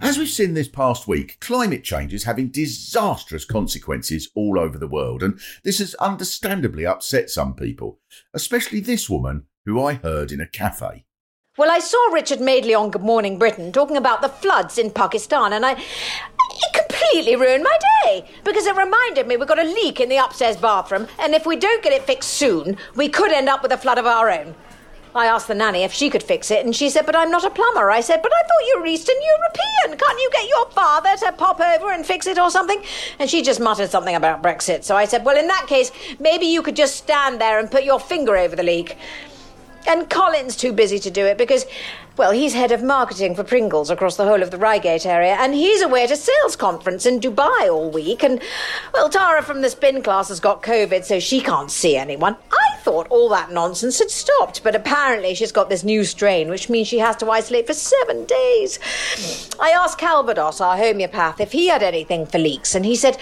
As 0.00 0.18
we've 0.18 0.28
seen 0.28 0.54
this 0.54 0.68
past 0.68 1.06
week, 1.06 1.38
climate 1.40 1.84
change 1.84 2.12
is 2.12 2.24
having 2.24 2.48
disastrous 2.48 3.44
consequences 3.44 4.28
all 4.34 4.58
over 4.58 4.76
the 4.76 4.88
world, 4.88 5.22
and 5.22 5.38
this 5.62 5.78
has 5.78 5.94
understandably 5.96 6.84
upset 6.84 7.30
some 7.30 7.54
people, 7.54 8.00
especially 8.34 8.80
this 8.80 9.08
woman 9.08 9.46
who 9.66 9.82
I 9.82 9.94
heard 9.94 10.32
in 10.32 10.40
a 10.40 10.46
cafe. 10.46 11.04
Well, 11.58 11.70
I 11.70 11.80
saw 11.80 11.98
Richard 12.12 12.40
Madeley 12.40 12.74
on 12.74 12.90
Good 12.90 13.02
Morning 13.02 13.38
Britain 13.38 13.72
talking 13.72 13.96
about 13.96 14.22
the 14.22 14.28
floods 14.28 14.78
in 14.78 14.90
Pakistan, 14.90 15.52
and 15.52 15.66
I. 15.66 15.76
It 16.58 16.88
completely 16.88 17.36
ruined 17.36 17.64
my 17.64 17.78
day 18.04 18.24
because 18.42 18.64
it 18.64 18.76
reminded 18.76 19.26
me 19.26 19.36
we've 19.36 19.48
got 19.48 19.58
a 19.58 19.64
leak 19.64 20.00
in 20.00 20.08
the 20.08 20.16
upstairs 20.16 20.56
bathroom, 20.56 21.06
and 21.18 21.34
if 21.34 21.44
we 21.44 21.56
don't 21.56 21.82
get 21.82 21.92
it 21.92 22.04
fixed 22.04 22.30
soon, 22.30 22.78
we 22.94 23.10
could 23.10 23.30
end 23.30 23.48
up 23.48 23.62
with 23.62 23.72
a 23.72 23.76
flood 23.76 23.98
of 23.98 24.06
our 24.06 24.30
own. 24.30 24.54
I 25.14 25.26
asked 25.26 25.48
the 25.48 25.54
nanny 25.54 25.82
if 25.82 25.92
she 25.92 26.10
could 26.10 26.22
fix 26.22 26.50
it, 26.50 26.64
and 26.64 26.76
she 26.76 26.88
said, 26.88 27.04
But 27.04 27.16
I'm 27.16 27.30
not 27.30 27.44
a 27.44 27.50
plumber. 27.50 27.90
I 27.90 28.00
said, 28.00 28.22
But 28.22 28.32
I 28.34 28.42
thought 28.42 28.66
you 28.66 28.80
were 28.80 28.86
Eastern 28.86 29.16
European. 29.16 29.98
Can't 29.98 30.20
you 30.20 30.30
get 30.32 30.48
your 30.48 30.70
father 30.70 31.16
to 31.16 31.32
pop 31.32 31.60
over 31.60 31.90
and 31.90 32.06
fix 32.06 32.26
it 32.26 32.38
or 32.38 32.50
something? 32.50 32.82
And 33.18 33.28
she 33.28 33.42
just 33.42 33.60
muttered 33.60 33.90
something 33.90 34.14
about 34.14 34.42
Brexit. 34.42 34.84
So 34.84 34.94
I 34.94 35.06
said, 35.06 35.24
Well, 35.24 35.38
in 35.38 35.48
that 35.48 35.66
case, 35.68 35.90
maybe 36.20 36.46
you 36.46 36.62
could 36.62 36.76
just 36.76 36.96
stand 36.96 37.40
there 37.40 37.58
and 37.58 37.70
put 37.70 37.84
your 37.84 37.98
finger 37.98 38.36
over 38.36 38.54
the 38.54 38.62
leak. 38.62 38.96
And 39.86 40.10
Colin's 40.10 40.56
too 40.56 40.72
busy 40.72 40.98
to 40.98 41.10
do 41.10 41.24
it 41.26 41.38
because, 41.38 41.64
well, 42.16 42.32
he's 42.32 42.54
head 42.54 42.72
of 42.72 42.82
marketing 42.82 43.34
for 43.34 43.44
Pringles 43.44 43.90
across 43.90 44.16
the 44.16 44.24
whole 44.24 44.42
of 44.42 44.50
the 44.50 44.58
Reigate 44.58 45.06
area, 45.06 45.36
and 45.38 45.54
he's 45.54 45.82
away 45.82 46.04
at 46.04 46.10
a 46.10 46.16
sales 46.16 46.56
conference 46.56 47.06
in 47.06 47.20
Dubai 47.20 47.70
all 47.70 47.90
week. 47.90 48.22
And, 48.22 48.40
well, 48.94 49.08
Tara 49.08 49.42
from 49.42 49.60
the 49.60 49.70
spin 49.70 50.02
class 50.02 50.28
has 50.28 50.40
got 50.40 50.62
COVID, 50.62 51.04
so 51.04 51.20
she 51.20 51.40
can't 51.40 51.70
see 51.70 51.96
anyone. 51.96 52.36
I 52.50 52.78
thought 52.78 53.08
all 53.10 53.28
that 53.30 53.50
nonsense 53.50 53.98
had 53.98 54.10
stopped, 54.10 54.62
but 54.62 54.74
apparently 54.74 55.34
she's 55.34 55.52
got 55.52 55.68
this 55.68 55.84
new 55.84 56.04
strain, 56.04 56.48
which 56.48 56.70
means 56.70 56.88
she 56.88 56.98
has 56.98 57.16
to 57.16 57.30
isolate 57.30 57.66
for 57.66 57.74
seven 57.74 58.24
days. 58.24 58.78
I 59.60 59.70
asked 59.70 59.98
Calvados, 59.98 60.60
our 60.60 60.76
homeopath, 60.76 61.40
if 61.40 61.52
he 61.52 61.66
had 61.68 61.82
anything 61.82 62.26
for 62.26 62.38
leaks, 62.38 62.74
and 62.74 62.84
he 62.84 62.96
said 62.96 63.18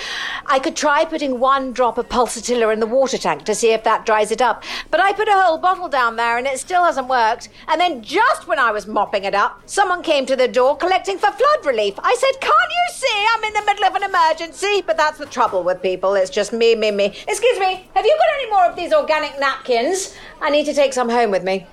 I 0.46 0.58
could 0.58 0.76
try 0.76 1.04
putting 1.04 1.40
one 1.40 1.72
drop 1.72 1.98
of 1.98 2.08
pulsatilla 2.08 2.72
in 2.72 2.80
the 2.80 2.86
water 2.86 3.18
tank 3.18 3.44
to 3.44 3.54
see 3.54 3.72
if 3.72 3.84
that 3.84 4.06
dries 4.06 4.30
it 4.30 4.42
up. 4.42 4.62
But 4.90 5.00
I 5.00 5.12
put 5.12 5.28
a 5.28 5.32
whole 5.32 5.58
bottle 5.58 5.88
down 5.88 6.16
there 6.16 6.38
and 6.38 6.46
it 6.46 6.58
still 6.60 6.84
hasn't 6.84 7.08
worked. 7.08 7.48
And 7.66 7.80
then 7.80 8.02
just 8.02 8.46
when 8.46 8.58
I 8.58 8.70
was 8.70 8.83
mopping 8.86 9.24
it 9.24 9.34
up, 9.34 9.60
someone 9.66 10.02
came 10.02 10.26
to 10.26 10.36
the 10.36 10.48
door 10.48 10.76
collecting 10.76 11.18
for 11.18 11.30
flood 11.30 11.64
relief. 11.64 11.94
I 11.98 12.14
said, 12.14 12.40
Can't 12.40 12.70
you 12.70 12.94
see 12.94 13.26
I'm 13.32 13.44
in 13.44 13.52
the 13.52 13.64
middle 13.66 13.84
of 13.84 13.94
an 13.94 14.02
emergency? 14.02 14.82
But 14.86 14.96
that's 14.96 15.18
the 15.18 15.26
trouble 15.26 15.62
with 15.62 15.82
people. 15.82 16.14
It's 16.14 16.30
just 16.30 16.52
me, 16.52 16.74
me, 16.74 16.90
me. 16.90 17.06
Excuse 17.06 17.58
me, 17.58 17.88
have 17.94 18.04
you 18.04 18.16
got 18.16 18.40
any 18.40 18.50
more 18.50 18.66
of 18.66 18.76
these 18.76 18.92
organic 18.92 19.38
napkins? 19.38 20.14
I 20.40 20.50
need 20.50 20.66
to 20.66 20.74
take 20.74 20.92
some 20.92 21.08
home 21.08 21.30
with 21.30 21.44
me. 21.44 21.66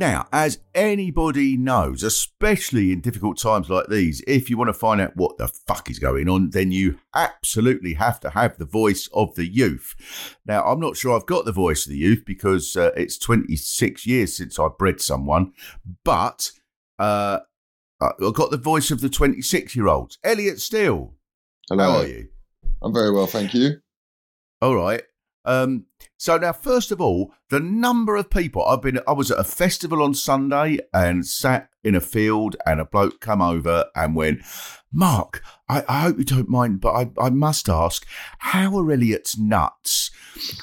Now, 0.00 0.28
as 0.32 0.60
anybody 0.74 1.58
knows, 1.58 2.02
especially 2.02 2.90
in 2.90 3.02
difficult 3.02 3.36
times 3.36 3.68
like 3.68 3.88
these, 3.88 4.22
if 4.26 4.48
you 4.48 4.56
want 4.56 4.68
to 4.68 4.72
find 4.72 4.98
out 4.98 5.14
what 5.14 5.36
the 5.36 5.46
fuck 5.46 5.90
is 5.90 5.98
going 5.98 6.26
on, 6.26 6.50
then 6.50 6.72
you 6.72 6.98
absolutely 7.14 7.92
have 7.94 8.18
to 8.20 8.30
have 8.30 8.56
the 8.56 8.64
voice 8.64 9.10
of 9.12 9.34
the 9.34 9.46
youth. 9.46 9.94
Now, 10.46 10.64
I'm 10.64 10.80
not 10.80 10.96
sure 10.96 11.14
I've 11.14 11.26
got 11.26 11.44
the 11.44 11.52
voice 11.52 11.84
of 11.84 11.92
the 11.92 11.98
youth 11.98 12.24
because 12.24 12.78
uh, 12.78 12.92
it's 12.96 13.18
26 13.18 14.06
years 14.06 14.34
since 14.34 14.58
I 14.58 14.68
bred 14.68 15.02
someone, 15.02 15.52
but 16.02 16.50
uh, 16.98 17.40
I've 18.00 18.32
got 18.32 18.50
the 18.50 18.56
voice 18.56 18.90
of 18.90 19.02
the 19.02 19.10
26 19.10 19.76
year 19.76 19.88
olds. 19.88 20.16
Elliot 20.24 20.62
Steel, 20.62 21.12
Hello. 21.68 21.84
how 21.84 21.98
are 21.98 22.06
you? 22.06 22.28
I'm 22.80 22.94
very 22.94 23.12
well, 23.12 23.26
thank 23.26 23.52
you. 23.52 23.82
All 24.62 24.76
right. 24.76 25.02
Um, 25.44 25.86
so 26.16 26.36
now, 26.36 26.52
first 26.52 26.92
of 26.92 27.00
all, 27.00 27.32
the 27.48 27.60
number 27.60 28.16
of 28.16 28.30
people 28.30 28.64
I've 28.64 28.82
been, 28.82 29.00
I 29.08 29.12
was 29.12 29.30
at 29.30 29.38
a 29.38 29.44
festival 29.44 30.02
on 30.02 30.14
Sunday 30.14 30.78
and 30.92 31.26
sat 31.26 31.70
in 31.82 31.94
a 31.94 32.00
field, 32.00 32.56
and 32.66 32.78
a 32.78 32.84
bloke 32.84 33.20
come 33.20 33.40
over 33.40 33.86
and 33.96 34.14
went, 34.14 34.42
"Mark, 34.92 35.42
I, 35.68 35.82
I 35.88 36.00
hope 36.00 36.18
you 36.18 36.24
don't 36.24 36.48
mind, 36.48 36.80
but 36.80 36.92
I, 36.92 37.10
I 37.18 37.30
must 37.30 37.70
ask, 37.70 38.06
how 38.38 38.76
are 38.78 38.92
Elliot's 38.92 39.38
nuts?" 39.38 40.10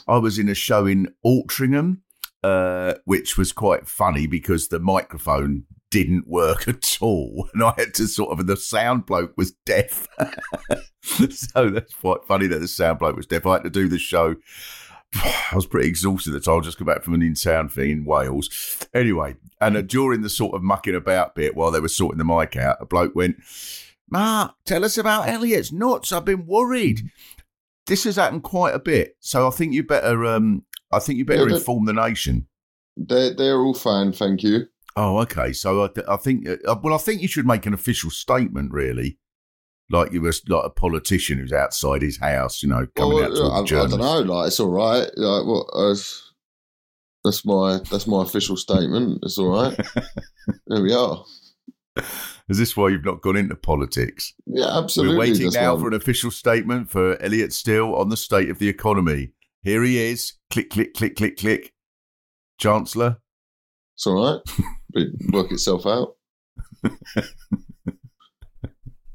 I 0.08 0.20
was 0.20 0.38
in 0.38 0.48
a 0.48 0.54
show 0.54 0.86
in 0.86 1.14
Altrincham, 1.26 2.02
uh, 2.44 2.96
which 3.06 3.36
was 3.36 3.52
quite 3.52 3.88
funny 3.88 4.28
because 4.28 4.68
the 4.68 4.80
microphone 4.80 5.64
didn't 5.90 6.28
work 6.28 6.68
at 6.68 6.98
all, 7.02 7.50
and 7.54 7.64
I 7.64 7.74
had 7.78 7.94
to 7.96 8.08
sort 8.08 8.38
of. 8.38 8.48
The 8.48 8.58
sound 8.58 9.06
bloke 9.06 9.34
was 9.38 9.54
deaf. 9.66 10.08
so 11.02 11.70
that's 11.70 11.94
quite 11.94 12.24
funny 12.28 12.48
that 12.48 12.60
the 12.60 12.68
sound 12.68 13.00
bloke 13.00 13.16
was 13.16 13.28
deaf. 13.28 13.46
I 13.46 13.54
had 13.54 13.64
to 13.64 13.70
do 13.70 13.88
the 13.88 14.00
show. 14.00 14.36
I 15.16 15.56
was 15.56 15.66
pretty 15.66 15.88
exhausted 15.88 16.34
at 16.34 16.44
the 16.44 16.46
time. 16.46 16.60
I 16.60 16.64
just 16.64 16.78
come 16.78 16.88
back 16.88 17.04
from 17.04 17.14
an 17.14 17.22
in 17.22 17.36
town 17.36 17.70
thing 17.70 17.90
in 17.92 18.06
Wales. 18.06 18.50
Anyway, 18.94 19.36
and 19.62 19.78
uh, 19.78 19.82
during 19.82 20.22
the 20.22 20.30
sort 20.30 20.56
of 20.56 20.64
mucking 20.64 20.96
about 20.96 21.36
bit 21.36 21.56
while 21.56 21.72
they 21.72 21.80
were 21.80 21.88
sorting 21.88 22.18
the 22.18 22.26
mic 22.26 22.56
out, 22.56 22.78
a 22.80 22.86
bloke 22.86 23.16
went, 23.16 23.38
Mark, 24.10 24.56
tell 24.66 24.86
us 24.86 24.98
about 24.98 25.28
Elliot's 25.28 25.72
nuts. 25.72 26.12
I've 26.12 26.26
been 26.26 26.46
worried. 26.46 27.02
This 27.88 28.04
has 28.04 28.18
happened 28.18 28.44
quite 28.44 28.76
a 28.76 28.80
bit. 28.80 29.16
So 29.20 29.48
I 29.48 29.52
think 29.52 29.74
you 29.74 29.84
better 29.84 30.26
um 30.26 30.66
I 30.92 31.00
think 31.00 31.18
you 31.18 31.26
better 31.26 31.50
Yeah, 31.50 31.56
inform 31.56 31.86
the 31.86 31.94
nation. 31.94 32.48
They're, 32.96 33.34
they're 33.34 33.60
all 33.60 33.74
fine, 33.74 34.12
thank 34.12 34.44
you. 34.44 34.66
Oh, 35.00 35.20
okay. 35.20 35.54
So 35.54 35.84
I, 35.86 36.14
I 36.14 36.18
think, 36.18 36.50
uh, 36.50 36.76
well, 36.82 36.96
I 36.96 36.98
think 36.98 37.22
you 37.22 37.28
should 37.28 37.46
make 37.46 37.68
an 37.68 37.74
official 37.74 38.10
statement, 38.10 38.72
really, 38.74 39.20
like 39.92 40.12
you 40.12 40.22
were 40.22 40.34
like 40.48 40.66
a 40.66 40.70
politician 40.72 41.38
who's 41.38 41.54
outside 41.54 42.02
his 42.02 42.18
house, 42.18 42.64
you 42.64 42.70
know, 42.70 42.88
coming 42.96 43.14
Well, 43.18 43.26
out 43.54 43.68
to 43.68 43.76
I, 43.76 43.84
I 43.84 43.88
don't 43.88 44.00
know, 44.00 44.22
like, 44.22 44.48
it's 44.48 44.60
all 44.60 44.72
right. 44.72 45.08
Like, 45.16 45.46
what, 45.46 45.68
uh, 45.74 45.96
that's 47.24 47.46
my 47.46 47.80
that's 47.92 48.08
my 48.08 48.24
official 48.24 48.58
statement. 48.58 49.20
It's 49.22 49.38
all 49.38 49.50
right. 49.50 49.78
there 50.68 50.82
we 50.82 50.94
are. 50.94 51.24
Is 52.50 52.58
this 52.58 52.76
why 52.76 52.90
you've 52.90 53.06
not 53.06 53.22
gone 53.22 53.36
into 53.38 53.56
politics? 53.56 54.34
Yeah, 54.48 54.78
absolutely. 54.80 55.16
We're 55.16 55.20
waiting 55.20 55.44
that's 55.44 55.56
now 55.56 55.76
why- 55.76 55.82
for 55.82 55.88
an 55.90 55.94
official 55.94 56.32
statement 56.32 56.90
for 56.90 57.22
Elliot 57.22 57.54
Steel 57.54 57.94
on 57.94 58.10
the 58.10 58.18
state 58.18 58.50
of 58.50 58.58
the 58.60 58.70
economy. 58.70 59.34
Here 59.62 59.84
he 59.84 60.00
is. 60.00 60.34
Click, 60.50 60.70
click, 60.72 60.94
click, 60.96 61.16
click, 61.16 61.38
click. 61.38 61.74
Chancellor. 62.60 63.18
It's 63.96 64.08
all 64.08 64.16
right. 64.16 64.42
Work 65.32 65.52
itself 65.52 65.86
out. 65.86 66.16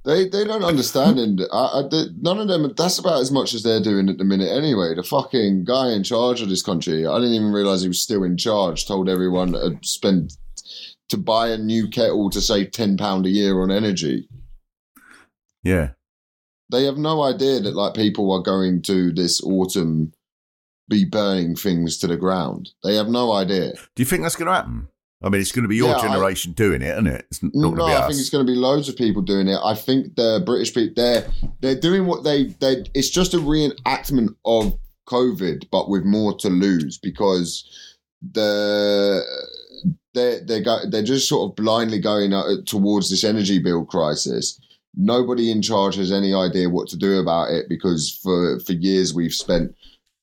They 0.05 0.29
they 0.29 0.43
don't 0.45 0.65
understand, 0.65 1.21
and 1.21 1.41
I, 1.53 1.57
I, 1.57 1.83
they, 1.89 2.07
none 2.21 2.41
of 2.41 2.49
them. 2.49 2.73
That's 2.77 2.99
about 2.99 3.21
as 3.21 3.31
much 3.31 3.55
as 3.55 3.63
they're 3.63 3.81
doing 3.81 4.09
at 4.09 4.19
the 4.19 4.25
minute, 4.25 4.51
anyway. 4.51 4.95
The 4.97 5.05
fucking 5.05 5.65
guy 5.65 5.93
in 5.93 6.03
charge 6.03 6.43
of 6.43 6.49
this 6.49 6.63
country, 6.63 7.07
I 7.07 7.19
didn't 7.21 7.35
even 7.35 7.53
realize 7.53 7.83
he 7.83 7.89
was 7.89 8.03
still 8.03 8.25
in 8.25 8.37
charge. 8.37 8.85
Told 8.85 9.09
everyone 9.09 9.53
to 9.53 9.79
spend 9.83 10.33
to 11.09 11.17
buy 11.17 11.51
a 11.51 11.57
new 11.59 11.89
kettle 11.89 12.31
to 12.31 12.41
save 12.41 12.73
ten 12.73 12.97
pound 12.97 13.27
a 13.27 13.31
year 13.31 13.63
on 13.63 13.71
energy. 13.71 14.29
Yeah. 15.63 15.91
they 16.73 16.85
have 16.85 16.97
no 16.99 17.23
idea 17.23 17.61
that 17.61 17.77
like 17.77 17.95
people 17.95 18.33
are 18.33 18.43
going 18.43 18.83
to 18.83 19.13
this 19.13 19.41
autumn 19.45 20.13
be 20.89 21.05
burning 21.05 21.55
things 21.55 21.97
to 21.99 22.09
the 22.09 22.17
ground. 22.17 22.71
They 22.83 22.97
have 22.97 23.09
no 23.09 23.31
idea. 23.33 23.75
Do 23.95 24.03
you 24.03 24.05
think 24.05 24.23
that's 24.23 24.35
going 24.35 24.49
to 24.49 24.55
happen? 24.55 24.89
I 25.25 25.29
mean, 25.29 25.41
it's 25.41 25.53
going 25.53 25.63
to 25.63 25.69
be 25.69 25.77
your 25.77 25.91
Yeah, 25.91 25.97
I- 25.97 26.03
generation 26.03 26.53
doing 26.53 26.83
it, 26.83 26.91
isn't 26.93 27.07
it? 27.07 27.27
It's 27.31 27.43
not 27.43 27.53
going 27.53 27.75
to 27.77 27.79
No, 27.79 27.85
I 27.87 28.07
think 28.09 28.19
it's 28.21 28.31
going 28.31 28.45
to 28.47 28.53
be 28.53 28.59
loads 28.59 28.89
of 28.89 28.97
people 28.97 29.23
doing 29.23 29.49
it. 29.49 29.59
I 29.65 29.75
think 29.75 30.17
the 30.17 30.43
British 30.45 30.75
people 30.75 30.95
they're 30.97 31.27
they're 31.61 31.81
doing 31.81 32.07
what 32.07 32.25
they 32.25 32.45
they. 32.61 32.85
It's 32.95 33.11
just 33.11 33.35
a 33.35 33.39
reenactment 33.39 34.35
of 34.45 34.79
COVID, 35.09 35.67
but 35.71 35.89
with 35.89 36.05
more 36.05 36.37
to 36.39 36.49
lose 36.49 36.99
because 36.99 37.65
the 38.33 39.23
they 40.15 40.41
they 40.47 40.61
go 40.61 40.79
they're 40.91 41.03
just 41.03 41.29
sort 41.29 41.51
of 41.51 41.57
blindly 41.57 41.99
going 41.99 42.33
uh, 42.33 42.57
towards 42.67 43.11
this 43.11 43.25
energy 43.25 43.59
bill 43.59 43.85
crisis. 43.85 44.61
Nobody 44.95 45.51
in 45.51 45.63
charge 45.63 45.97
has 45.97 46.13
any 46.13 46.35
idea 46.35 46.69
what 46.69 46.89
to 46.89 46.97
do 46.97 47.19
about 47.19 47.51
it 47.51 47.67
because 47.69 48.19
for 48.23 48.61
for 48.61 48.73
years 48.73 49.15
we've 49.15 49.33
spent 49.35 49.75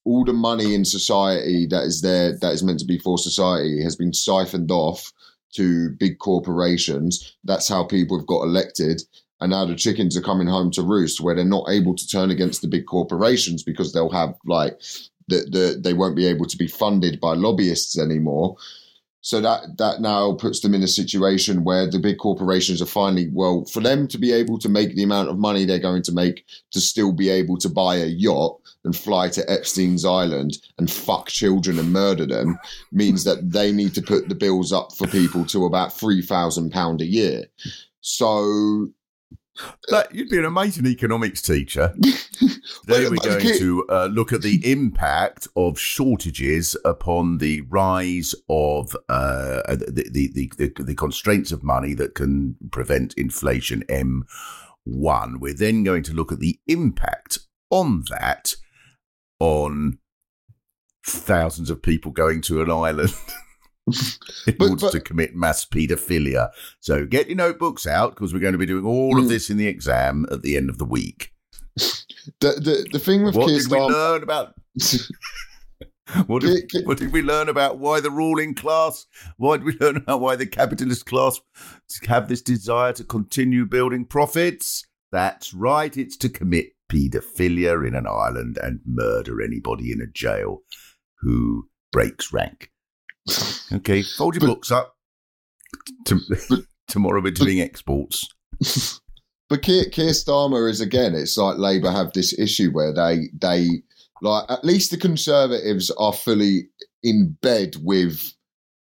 all 0.09 0.25
the 0.25 0.33
money 0.33 0.73
in 0.73 0.83
society 0.83 1.67
that 1.67 1.83
is 1.83 2.01
there 2.01 2.35
that 2.39 2.51
is 2.51 2.63
meant 2.63 2.79
to 2.79 2.85
be 2.85 2.97
for 2.97 3.15
society 3.19 3.83
has 3.83 3.95
been 3.95 4.11
siphoned 4.11 4.71
off 4.71 5.13
to 5.53 5.91
big 5.99 6.17
corporations. 6.17 7.37
That's 7.43 7.67
how 7.67 7.83
people 7.83 8.17
have 8.17 8.25
got 8.25 8.41
elected. 8.41 9.03
And 9.39 9.51
now 9.51 9.65
the 9.65 9.75
chickens 9.75 10.17
are 10.17 10.21
coming 10.21 10.47
home 10.47 10.71
to 10.71 10.81
roost 10.81 11.21
where 11.21 11.35
they're 11.35 11.45
not 11.45 11.69
able 11.69 11.95
to 11.95 12.07
turn 12.07 12.31
against 12.31 12.63
the 12.63 12.67
big 12.67 12.87
corporations 12.87 13.61
because 13.61 13.93
they'll 13.93 14.09
have 14.09 14.33
like 14.45 14.79
the, 15.27 15.47
the 15.51 15.79
they 15.79 15.93
won't 15.93 16.15
be 16.15 16.25
able 16.25 16.47
to 16.47 16.57
be 16.57 16.67
funded 16.67 17.19
by 17.19 17.35
lobbyists 17.35 17.99
anymore. 17.99 18.57
So 19.21 19.41
that 19.41 19.77
that 19.77 20.01
now 20.01 20.33
puts 20.33 20.61
them 20.61 20.73
in 20.73 20.81
a 20.81 20.87
situation 20.87 21.63
where 21.63 21.87
the 21.87 21.99
big 21.99 22.17
corporations 22.17 22.81
are 22.81 22.87
finally 22.87 23.29
well 23.31 23.65
for 23.65 23.81
them 23.81 24.07
to 24.07 24.17
be 24.17 24.31
able 24.31 24.57
to 24.57 24.69
make 24.69 24.95
the 24.95 25.03
amount 25.03 25.29
of 25.29 25.37
money 25.37 25.65
they're 25.65 25.77
going 25.77 26.03
to 26.03 26.11
make 26.11 26.45
to 26.71 26.81
still 26.81 27.11
be 27.11 27.29
able 27.29 27.57
to 27.57 27.69
buy 27.69 27.97
a 27.97 28.07
yacht 28.07 28.58
and 28.85 28.95
fly 28.95 29.29
to 29.29 29.49
Epstein's 29.49 30.05
Island 30.05 30.57
and 30.77 30.89
fuck 30.89 31.27
children 31.27 31.79
and 31.79 31.91
murder 31.91 32.25
them 32.25 32.57
means 32.91 33.23
that 33.25 33.51
they 33.51 33.71
need 33.71 33.93
to 33.95 34.01
put 34.01 34.29
the 34.29 34.35
bills 34.35 34.71
up 34.71 34.93
for 34.97 35.07
people 35.07 35.45
to 35.45 35.65
about 35.65 35.93
three 35.93 36.21
thousand 36.21 36.71
pound 36.71 37.01
a 37.01 37.05
year. 37.05 37.45
So 38.01 38.89
That, 39.89 40.13
you'd 40.15 40.29
be 40.29 40.37
an 40.37 40.45
amazing 40.45 40.85
economics 40.85 41.41
teacher. 41.41 41.93
Today 42.85 43.09
we're 43.09 43.17
going 43.17 43.57
to 43.57 43.85
uh, 43.89 44.05
look 44.11 44.31
at 44.31 44.41
the 44.41 44.61
impact 44.71 45.47
of 45.55 45.79
shortages 45.79 46.77
upon 46.85 47.39
the 47.39 47.61
rise 47.61 48.33
of 48.47 48.95
uh, 49.09 49.61
the, 49.67 50.09
the, 50.11 50.31
the, 50.33 50.51
the, 50.57 50.83
the 50.83 50.95
constraints 50.95 51.51
of 51.51 51.63
money 51.63 51.93
that 51.95 52.15
can 52.15 52.55
prevent 52.71 53.13
inflation. 53.15 53.83
M1. 53.89 55.39
We're 55.39 55.53
then 55.53 55.83
going 55.83 56.03
to 56.03 56.13
look 56.13 56.31
at 56.31 56.39
the 56.39 56.57
impact 56.67 57.39
on 57.69 58.03
that 58.09 58.55
on 59.39 59.97
thousands 61.05 61.69
of 61.69 61.81
people 61.81 62.11
going 62.11 62.41
to 62.41 62.61
an 62.61 62.69
island. 62.71 63.13
in 64.47 64.55
But- 64.59 64.69
order 64.69 64.75
but- 64.81 64.91
to 64.91 64.99
commit 64.99 65.35
mass 65.35 65.65
paedophilia. 65.65 66.49
So 66.79 67.05
get 67.05 67.27
your 67.27 67.37
notebooks 67.37 67.87
out 67.87 68.11
because 68.15 68.33
we're 68.33 68.39
going 68.39 68.53
to 68.53 68.59
be 68.59 68.65
doing 68.65 68.85
all 68.85 69.17
of 69.17 69.25
Mm. 69.25 69.29
this 69.29 69.49
in 69.49 69.57
the 69.57 69.67
exam 69.67 70.25
at 70.31 70.41
the 70.43 70.55
end 70.57 70.69
of 70.69 70.77
the 70.77 70.85
week. 70.85 71.33
the 71.75 72.51
the, 72.59 72.87
the 72.91 72.99
thing 72.99 73.23
with 73.23 73.35
What 73.35 73.47
Keir 73.47 73.59
did 73.59 73.71
we 73.71 73.77
Starmer- 73.77 73.89
learn 73.91 74.23
about? 74.23 74.53
What 76.25 76.41
did, 76.41 76.71
what 76.85 76.97
did 76.97 77.13
we 77.13 77.21
learn 77.21 77.49
about 77.49 77.77
why 77.77 77.99
the 77.99 78.09
ruling 78.09 78.55
class? 78.55 79.05
Why 79.37 79.57
did 79.57 79.65
we 79.67 79.77
learn 79.79 79.97
about 79.97 80.21
why 80.21 80.35
the 80.35 80.47
capitalist 80.47 81.05
class 81.05 81.39
have 82.07 82.27
this 82.27 82.41
desire 82.41 82.93
to 82.93 83.03
continue 83.03 83.63
building 83.67 84.05
profits? 84.05 84.87
That's 85.11 85.53
right, 85.53 85.95
it's 85.95 86.17
to 86.17 86.29
commit 86.29 86.71
paedophilia 86.89 87.87
in 87.87 87.95
an 87.95 88.05
island 88.07 88.57
and 88.61 88.79
murder 88.85 89.41
anybody 89.41 89.91
in 89.91 90.01
a 90.01 90.07
jail 90.07 90.63
who 91.21 91.67
breaks 91.91 92.33
rank. 92.33 92.71
Okay, 93.71 94.01
fold 94.01 94.35
your 94.35 94.41
But- 94.41 94.47
books 94.47 94.71
up. 94.71 94.95
To, 96.05 96.19
tomorrow 96.87 97.21
we're 97.21 97.31
doing 97.31 97.61
exports. 97.61 98.27
But 99.49 99.63
Keir, 99.63 99.85
Keir 99.85 100.11
Starmer 100.11 100.69
is 100.69 100.79
again. 100.79 101.15
It's 101.15 101.35
like 101.35 101.57
Labour 101.57 101.89
have 101.91 102.13
this 102.13 102.37
issue 102.37 102.69
where 102.69 102.93
they 102.93 103.29
they 103.33 103.81
like 104.21 104.45
at 104.47 104.63
least 104.63 104.91
the 104.91 104.97
Conservatives 104.97 105.89
are 105.97 106.13
fully 106.13 106.69
in 107.01 107.35
bed 107.41 107.75
with 107.81 108.31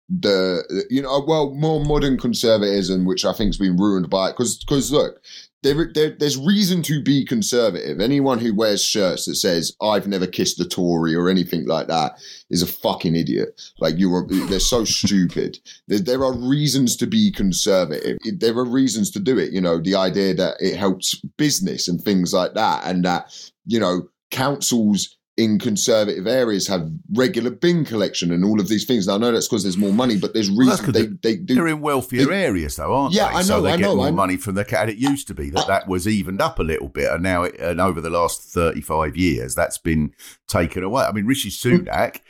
the 0.08 0.84
you 0.90 1.00
know 1.02 1.22
well 1.24 1.54
more 1.54 1.84
modern 1.84 2.18
conservatism, 2.18 3.04
which 3.04 3.24
I 3.24 3.32
think's 3.32 3.58
been 3.58 3.76
ruined 3.76 4.10
by 4.10 4.30
it. 4.30 4.32
Because 4.32 4.58
because 4.58 4.90
look, 4.90 5.22
there, 5.66 5.90
there 5.92 6.10
there's 6.10 6.38
reason 6.38 6.82
to 6.82 7.02
be 7.02 7.24
conservative. 7.24 8.00
Anyone 8.00 8.38
who 8.38 8.54
wears 8.54 8.84
shirts 8.84 9.26
that 9.26 9.34
says 9.34 9.76
"I've 9.82 10.06
never 10.06 10.26
kissed 10.26 10.60
a 10.60 10.68
Tory" 10.68 11.14
or 11.14 11.28
anything 11.28 11.66
like 11.66 11.88
that 11.88 12.18
is 12.50 12.62
a 12.62 12.66
fucking 12.66 13.16
idiot. 13.16 13.60
Like 13.78 13.98
you 13.98 14.14
are, 14.14 14.26
they're 14.26 14.60
so 14.60 14.84
stupid. 14.84 15.58
There, 15.88 15.98
there 15.98 16.24
are 16.24 16.32
reasons 16.32 16.96
to 16.96 17.06
be 17.06 17.32
conservative. 17.32 18.18
There 18.38 18.56
are 18.56 18.64
reasons 18.64 19.10
to 19.12 19.20
do 19.20 19.38
it. 19.38 19.52
You 19.52 19.60
know, 19.60 19.80
the 19.80 19.96
idea 19.96 20.34
that 20.34 20.56
it 20.60 20.76
helps 20.76 21.20
business 21.36 21.88
and 21.88 22.00
things 22.00 22.32
like 22.32 22.54
that, 22.54 22.84
and 22.84 23.04
that 23.04 23.34
you 23.66 23.80
know 23.80 24.08
councils 24.30 25.15
in 25.36 25.58
conservative 25.58 26.26
areas 26.26 26.66
have 26.66 26.88
regular 27.12 27.50
bin 27.50 27.84
collection 27.84 28.32
and 28.32 28.42
all 28.42 28.58
of 28.58 28.68
these 28.68 28.86
things. 28.86 29.06
Now 29.06 29.16
I 29.16 29.18
know 29.18 29.32
that's 29.32 29.46
because 29.48 29.64
there's 29.64 29.76
more 29.76 29.92
money, 29.92 30.16
but 30.16 30.32
there's 30.32 30.50
reason 30.50 30.92
they 30.92 31.06
they 31.06 31.36
do. 31.36 31.54
They're 31.54 31.66
in 31.68 31.80
wealthier 31.82 32.24
they- 32.24 32.44
areas, 32.44 32.76
though, 32.76 32.94
aren't 32.94 33.12
Yeah, 33.14 33.28
they? 33.28 33.34
I 33.34 33.38
know. 33.38 33.42
So 33.42 33.60
they 33.62 33.72
I 33.72 33.76
get 33.76 33.82
know, 33.82 33.96
more 33.96 34.06
I 34.06 34.10
know. 34.10 34.16
money 34.16 34.36
from 34.38 34.54
the 34.54 34.64
cat. 34.64 34.88
It 34.88 34.96
used 34.96 35.28
to 35.28 35.34
be 35.34 35.50
that 35.50 35.64
uh, 35.64 35.66
that 35.66 35.88
was 35.88 36.08
evened 36.08 36.40
up 36.40 36.58
a 36.58 36.62
little 36.62 36.88
bit, 36.88 37.10
and 37.12 37.22
now, 37.22 37.42
it, 37.42 37.58
and 37.60 37.80
over 37.82 38.00
the 38.00 38.08
last 38.10 38.42
thirty-five 38.44 39.14
years, 39.16 39.54
that's 39.54 39.76
been 39.78 40.12
taken 40.48 40.82
away. 40.82 41.04
I 41.04 41.12
mean, 41.12 41.26
Rishi. 41.26 41.50
Sunak 41.50 42.20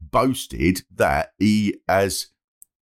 boasted 0.00 0.82
that 0.94 1.32
he 1.38 1.76
has 1.88 2.28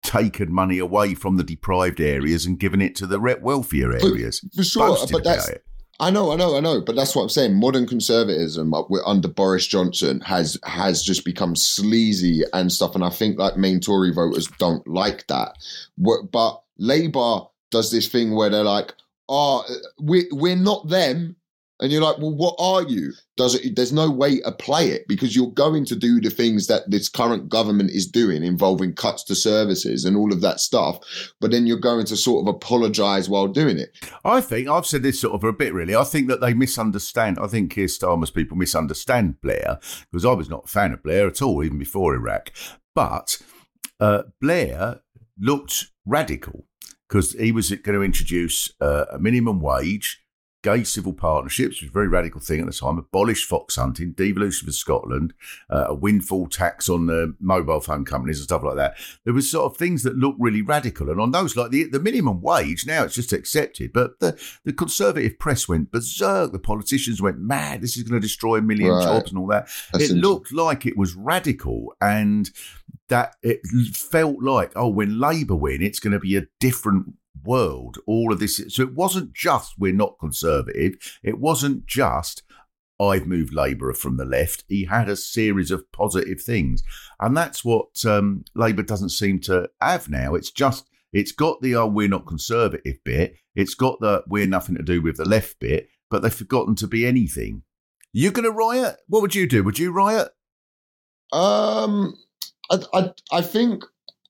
taken 0.04 0.52
money 0.52 0.80
away 0.80 1.14
from 1.14 1.38
the 1.38 1.44
deprived 1.44 2.00
areas 2.00 2.46
and 2.46 2.60
given 2.60 2.82
it 2.82 2.96
to 2.96 3.06
the 3.06 3.20
wealthier 3.42 3.92
areas. 3.94 4.40
for 4.56 4.64
sure, 4.64 4.88
Boasted 4.90 5.12
but 5.12 5.24
that's 5.24 5.50
it. 5.50 5.64
I 6.02 6.12
know, 6.12 6.32
I 6.32 6.38
know, 6.38 6.56
I 6.56 6.62
know, 6.62 6.80
but 6.80 6.96
that's 6.96 7.14
what 7.14 7.24
I'm 7.24 7.30
saying. 7.30 7.56
Modern 7.56 7.86
conservatism 7.86 8.74
uh, 8.74 8.84
under 9.06 9.28
Boris 9.28 9.68
Johnson 9.68 10.22
has 10.22 10.58
has 10.64 11.04
just 11.04 11.26
become 11.26 11.56
sleazy 11.58 12.44
and 12.54 12.72
stuff, 12.72 12.96
and 12.96 13.04
I 13.04 13.10
think 13.10 13.38
like 13.38 13.58
main 13.58 13.82
Tory 13.82 14.14
voters 14.14 14.48
don't 14.60 14.88
like 14.88 15.28
that. 15.28 15.58
But 15.98 16.62
Labour 16.78 17.42
does 17.72 17.92
this 17.92 18.08
thing 18.08 18.34
where 18.34 18.50
they're 18.50 18.64
like, 18.64 18.94
"Oh, 19.28 19.66
we 20.02 20.28
we're 20.32 20.56
not 20.56 20.88
them," 20.88 21.36
and 21.80 21.92
you're 21.92 22.02
like, 22.02 22.18
"Well, 22.18 22.36
what 22.36 22.56
are 22.60 22.84
you?" 22.84 23.14
Does 23.38 23.56
it? 23.56 23.76
There's 23.76 23.94
no 23.94 24.10
way 24.10 24.42
to 24.42 24.52
play 24.52 24.90
it 24.90 25.08
because 25.08 25.36
you're 25.36 25.52
going 25.52 25.86
to 25.86 25.96
do 25.96 26.20
the 26.20 26.30
things 26.30 26.68
that 26.68 26.90
this 26.90 27.10
current 27.10 27.50
government 27.50 27.92
is 27.92 28.08
doing, 28.08 28.44
involving 28.44 28.94
cuts 28.94 29.24
to 29.26 29.36
services 29.36 30.06
and 30.06 30.18
all 30.18 30.34
of 30.34 30.42
that 30.42 30.60
stuff. 30.60 31.00
But 31.40 31.52
then 31.52 31.68
you're 31.68 31.78
going 31.78 32.06
to 32.08 32.18
sort 32.18 32.48
of 32.48 32.54
apologise 32.54 33.30
while 33.30 33.48
doing 33.48 33.78
it. 33.78 33.98
I 34.26 34.42
think 34.42 34.68
I've 34.68 34.86
said 34.86 35.04
this 35.04 35.22
sort 35.22 35.36
of 35.36 35.44
a 35.44 35.54
bit 35.54 35.74
really. 35.74 35.96
I 35.96 36.04
think 36.04 36.28
that 36.28 36.42
they 36.42 36.54
misunderstand. 36.54 37.40
I 37.40 37.48
think 37.48 37.72
Keir 37.72 37.88
Starmer's 37.88 38.32
people 38.32 38.58
misunderstand 38.58 39.42
Blair 39.42 39.80
because 40.12 40.26
I 40.26 40.34
was 40.34 40.50
not 40.50 40.66
a 40.66 40.68
fan 40.68 40.94
of 40.94 41.04
Blair 41.04 41.28
at 41.28 41.42
all, 41.42 41.64
even 41.64 41.80
before 41.80 42.14
Iraq. 42.14 42.52
But 42.94 43.42
uh, 44.00 44.24
Blair 44.42 45.02
looked 45.40 45.86
radical 46.06 46.66
because 47.08 47.34
he 47.34 47.52
was 47.52 47.70
going 47.70 47.98
to 47.98 48.04
introduce 48.04 48.72
uh, 48.80 49.06
a 49.12 49.20
minimum 49.20 49.60
wage, 49.62 50.22
gay 50.62 50.84
civil 50.84 51.14
partnerships, 51.14 51.76
which 51.76 51.84
was 51.84 51.90
a 51.90 51.94
very 51.94 52.08
radical 52.08 52.42
thing 52.42 52.60
at 52.60 52.66
the 52.66 52.72
time, 52.74 52.98
abolished 52.98 53.48
fox 53.48 53.76
hunting, 53.78 54.12
devolution 54.12 54.66
for 54.66 54.72
Scotland, 54.74 55.34
uh, 55.70 55.86
a 55.88 55.94
windfall 55.94 56.48
tax 56.48 56.90
on 56.90 57.06
the 57.06 57.34
mobile 57.40 57.80
phone 57.80 58.04
companies 58.04 58.40
and 58.40 58.44
stuff 58.44 58.64
like 58.64 58.76
that. 58.76 58.96
There 59.24 59.34
was 59.34 59.50
sort 59.50 59.72
of 59.72 59.78
things 59.78 60.04
that 60.04 60.18
looked 60.18 60.40
really 60.40 60.62
radical. 60.62 61.10
And 61.10 61.22
on 61.22 61.32
those, 61.32 61.56
like 61.56 61.72
the, 61.72 61.86
the 61.86 62.00
minimum 62.00 62.42
wage, 62.42 62.86
now 62.86 63.04
it's 63.04 63.16
just 63.16 63.32
accepted. 63.32 63.94
But 63.94 64.20
the, 64.20 64.38
the 64.66 64.74
conservative 64.74 65.40
press 65.40 65.68
went 65.68 65.92
berserk. 65.92 66.52
The 66.52 66.60
politicians 66.60 67.22
went 67.22 67.40
mad. 67.40 67.82
This 67.82 67.96
is 67.96 68.04
going 68.04 68.22
to 68.22 68.26
destroy 68.28 68.58
a 68.58 68.62
million 68.62 68.90
Right. 68.90 69.04
jobs 69.04 69.30
and 69.30 69.40
all 69.40 69.48
that. 69.48 69.70
That's 69.94 70.10
it 70.10 70.16
looked 70.16 70.52
like 70.52 70.86
it 70.86 70.98
was 70.98 71.14
radical 71.16 71.94
and 72.02 72.50
that 73.10 73.36
it 73.44 73.60
felt 73.96 74.42
like, 74.42 74.72
oh, 74.76 74.88
when 74.88 75.20
Labour 75.20 75.56
win, 75.56 75.82
it's 75.82 76.00
going 76.00 76.14
to 76.14 76.20
be 76.20 76.36
a 76.36 76.48
different 76.60 77.14
world. 77.44 77.98
All 78.06 78.32
of 78.32 78.40
this. 78.40 78.62
So 78.70 78.84
it 78.84 78.94
wasn't 78.94 79.34
just 79.34 79.76
we're 79.78 79.94
not 79.94 80.20
conservative. 80.20 80.96
It 81.24 81.40
wasn't 81.40 81.86
just 81.86 82.44
I've 83.00 83.28
moved 83.28 83.54
Labour 83.54 83.94
from 83.94 84.18
the 84.18 84.26
left. 84.26 84.66
He 84.68 84.86
had 84.86 85.08
a 85.08 85.16
series 85.16 85.72
of 85.72 85.90
positive 85.92 86.42
things. 86.42 86.84
And 87.20 87.36
that's 87.36 87.64
what 87.64 88.06
um, 88.06 88.44
Labour 88.56 88.84
doesn't 88.84 89.10
seem 89.10 89.40
to 89.42 89.70
have 89.80 90.10
now. 90.10 90.36
It's 90.36 90.52
just, 90.52 90.90
it's 91.14 91.32
got 91.32 91.62
the, 91.62 91.76
oh, 91.76 91.88
we're 91.88 92.10
not 92.10 92.28
conservative 92.28 92.98
bit. 93.06 93.36
It's 93.56 93.74
got 93.74 94.02
the, 94.02 94.24
we're 94.28 94.48
nothing 94.48 94.76
to 94.76 94.84
do 94.84 95.02
with 95.02 95.16
the 95.16 95.26
left 95.26 95.60
bit, 95.60 95.88
but 96.10 96.22
they've 96.22 96.34
forgotten 96.34 96.76
to 96.76 96.88
be 96.88 97.06
anything. 97.06 97.64
You 98.12 98.32
going 98.32 98.44
to 98.44 98.52
riot? 98.52 98.98
What 99.08 99.22
would 99.22 99.36
you 99.36 99.48
do? 99.48 99.64
Would 99.64 99.80
you 99.80 99.94
riot? 99.94 100.30
Um, 101.32 102.18
I, 102.70 102.80
I, 102.94 103.12
I 103.32 103.42
think 103.42 103.86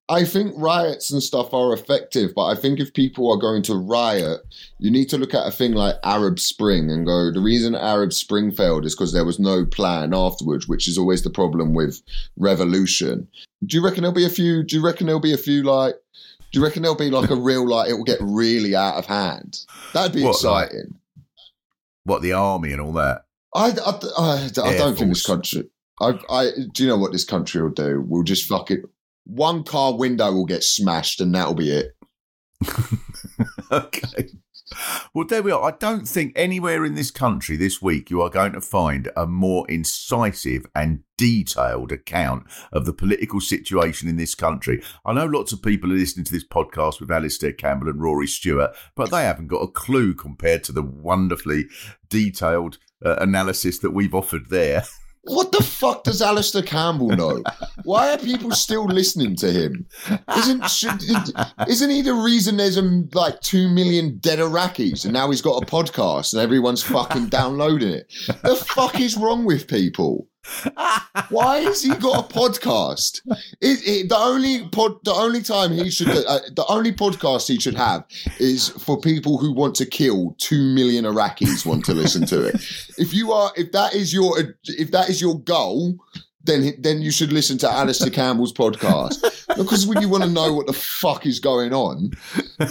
I 0.10 0.26
think 0.26 0.54
riots 0.58 1.12
and 1.12 1.22
stuff 1.22 1.54
are 1.54 1.72
effective, 1.72 2.32
but 2.36 2.45
I 2.48 2.56
think 2.56 2.80
if 2.80 2.93
people 2.95 3.32
are 3.32 3.38
going 3.38 3.62
to 3.63 3.76
riot, 3.76 4.41
you 4.80 4.89
need 4.89 5.08
to 5.10 5.19
look 5.19 5.36
at 5.36 5.45
a 5.45 5.52
thing 5.52 5.74
like 5.74 5.95
Arab 6.04 6.39
Spring 6.39 6.89
and 6.89 7.06
go, 7.06 7.32
the 7.32 7.39
reason 7.39 7.76
Arab 7.76 8.12
Spring 8.13 8.52
failed 8.52 8.86
is 8.86 8.95
because 8.95 9.13
there 9.13 9.24
was 9.24 9.39
no 9.39 9.65
plan 9.67 10.13
afterwards, 10.15 10.67
which 10.67 10.88
is 10.88 10.98
always 10.98 11.22
the 11.22 11.30
problem 11.30 11.76
with 11.76 12.02
revolution. 12.38 13.28
Do 13.67 13.78
you 13.78 13.84
reckon 13.84 14.02
there'll 14.02 14.15
be 14.15 14.26
a 14.26 14.30
few? 14.30 14.63
Do 14.63 14.76
you 14.78 14.84
reckon 14.84 15.06
there'll 15.06 15.22
be 15.22 15.34
a 15.34 15.38
few 15.38 15.62
like? 15.62 15.93
Do 16.52 16.60
you 16.60 16.65
reckon 16.65 16.82
there'll 16.82 16.98
be 16.98 17.12
like 17.12 17.30
a 17.30 17.36
real 17.39 17.67
like 17.67 17.89
it 17.89 17.93
will 17.93 18.04
get 18.04 18.17
really 18.19 18.76
out 18.76 18.95
of 18.95 19.06
hand? 19.06 19.60
That'd 19.93 20.13
be 20.15 20.24
What, 20.24 20.43
like- 20.43 20.67
exciting. 20.69 20.95
What 22.06 22.24
the 22.24 22.34
army 22.34 22.72
and 22.72 22.82
all 22.82 22.93
that? 22.93 23.26
I, 23.54 23.69
I, 23.86 24.00
I, 24.17 24.50
I 24.63 24.78
don't 24.78 24.98
think 24.98 25.10
this 25.10 25.26
country. 25.26 25.69
I, 26.02 26.17
I, 26.30 26.50
do 26.74 26.84
you 26.84 26.89
know 26.89 26.98
what 26.98 27.12
this 27.12 27.26
country 27.26 27.62
will 27.62 27.69
do? 27.69 28.04
We'll 28.08 28.24
just 28.24 28.48
fuck 28.48 28.72
it. 28.72 28.86
One 29.29 29.63
car 29.63 29.95
window 29.95 30.31
will 30.31 30.45
get 30.45 30.63
smashed, 30.63 31.21
and 31.21 31.33
that'll 31.35 31.53
be 31.53 31.69
it. 31.71 31.95
okay. 33.71 34.29
Well, 35.13 35.25
there 35.25 35.41
we 35.41 35.51
are. 35.51 35.63
I 35.63 35.71
don't 35.71 36.07
think 36.07 36.33
anywhere 36.35 36.85
in 36.85 36.95
this 36.95 37.11
country 37.11 37.55
this 37.55 37.81
week 37.81 38.09
you 38.09 38.21
are 38.21 38.29
going 38.29 38.53
to 38.53 38.61
find 38.61 39.09
a 39.15 39.25
more 39.25 39.69
incisive 39.69 40.65
and 40.75 41.03
detailed 41.17 41.91
account 41.91 42.45
of 42.71 42.85
the 42.85 42.93
political 42.93 43.41
situation 43.41 44.07
in 44.07 44.17
this 44.17 44.35
country. 44.35 44.81
I 45.05 45.13
know 45.13 45.25
lots 45.25 45.51
of 45.51 45.61
people 45.61 45.91
are 45.91 45.95
listening 45.95 46.25
to 46.25 46.31
this 46.31 46.47
podcast 46.47 46.99
with 46.99 47.11
Alastair 47.11 47.53
Campbell 47.53 47.89
and 47.89 48.01
Rory 48.01 48.27
Stewart, 48.27 48.75
but 48.95 49.09
they 49.11 49.23
haven't 49.23 49.47
got 49.47 49.63
a 49.63 49.71
clue 49.71 50.13
compared 50.13 50.63
to 50.65 50.71
the 50.71 50.83
wonderfully 50.83 51.65
detailed 52.07 52.77
uh, 53.03 53.15
analysis 53.15 53.79
that 53.79 53.91
we've 53.91 54.15
offered 54.15 54.49
there. 54.49 54.83
What 55.23 55.51
the 55.51 55.62
fuck 55.62 56.05
does 56.05 56.21
Alastair 56.21 56.62
Campbell 56.62 57.10
know? 57.10 57.43
Why 57.84 58.13
are 58.13 58.17
people 58.17 58.51
still 58.51 58.86
listening 58.86 59.36
to 59.38 59.51
him? 59.51 59.86
Isn't 60.38 60.69
should, 60.69 61.01
isn't 61.67 61.89
he 61.89 62.01
the 62.01 62.13
reason 62.13 62.58
there's 62.58 62.77
um, 62.77 63.10
like 63.13 63.39
two 63.41 63.69
million 63.69 64.17
dead 64.19 64.39
Iraqis 64.39 65.03
and 65.03 65.13
now 65.13 65.29
he's 65.29 65.41
got 65.41 65.62
a 65.62 65.65
podcast 65.65 66.34
and 66.34 66.41
everyone's 66.41 66.82
fucking 66.84 67.27
downloading 67.27 67.89
it? 67.89 68.12
The 68.43 68.55
fuck 68.55 68.99
is 68.99 69.17
wrong 69.17 69.45
with 69.45 69.67
people? 69.67 70.27
Why 71.30 71.60
has 71.60 71.84
he 71.84 71.89
got 71.95 72.25
a 72.25 72.34
podcast? 72.34 73.21
It, 73.62 73.80
it, 73.86 74.10
the 74.10 74.17
only 74.17 74.67
pod, 74.69 75.04
the 75.04 75.13
only 75.13 75.41
time 75.41 75.71
he 75.71 75.89
should, 75.89 76.10
uh, 76.10 76.39
the 76.56 76.65
only 76.69 76.91
podcast 76.91 77.47
he 77.47 77.60
should 77.60 77.75
have 77.75 78.04
is 78.39 78.69
for 78.69 78.99
people 78.99 79.38
who 79.38 79.54
want 79.54 79.75
to 79.75 79.86
kill 79.86 80.36
two 80.38 80.62
million 80.62 81.06
Iraqis 81.06 81.65
want 81.65 81.86
to 81.86 81.93
listen 81.93 82.25
to 82.28 82.45
it. 82.45 82.56
If 82.97 83.13
you 83.13 83.32
are, 83.32 83.52
if 83.56 83.71
that 83.73 83.93
is 83.93 84.13
your, 84.13 84.38
if 84.65 84.91
that 84.91 85.10
is 85.10 85.21
your 85.21 85.39
goal, 85.41 85.95
then 86.43 86.73
then 86.80 87.02
you 87.02 87.12
should 87.12 87.34
listen 87.34 87.58
to 87.60 87.69
Alastair 87.69 88.10
Campbell's 88.10 88.54
podcast 88.54 89.21
because 89.58 89.86
when 89.86 90.02
you 90.02 90.08
want 90.08 90.23
to 90.23 90.30
know 90.30 90.54
what 90.54 90.67
the 90.67 90.73
fuck 90.73 91.25
is 91.25 91.39
going 91.39 91.73
on, 91.73 92.12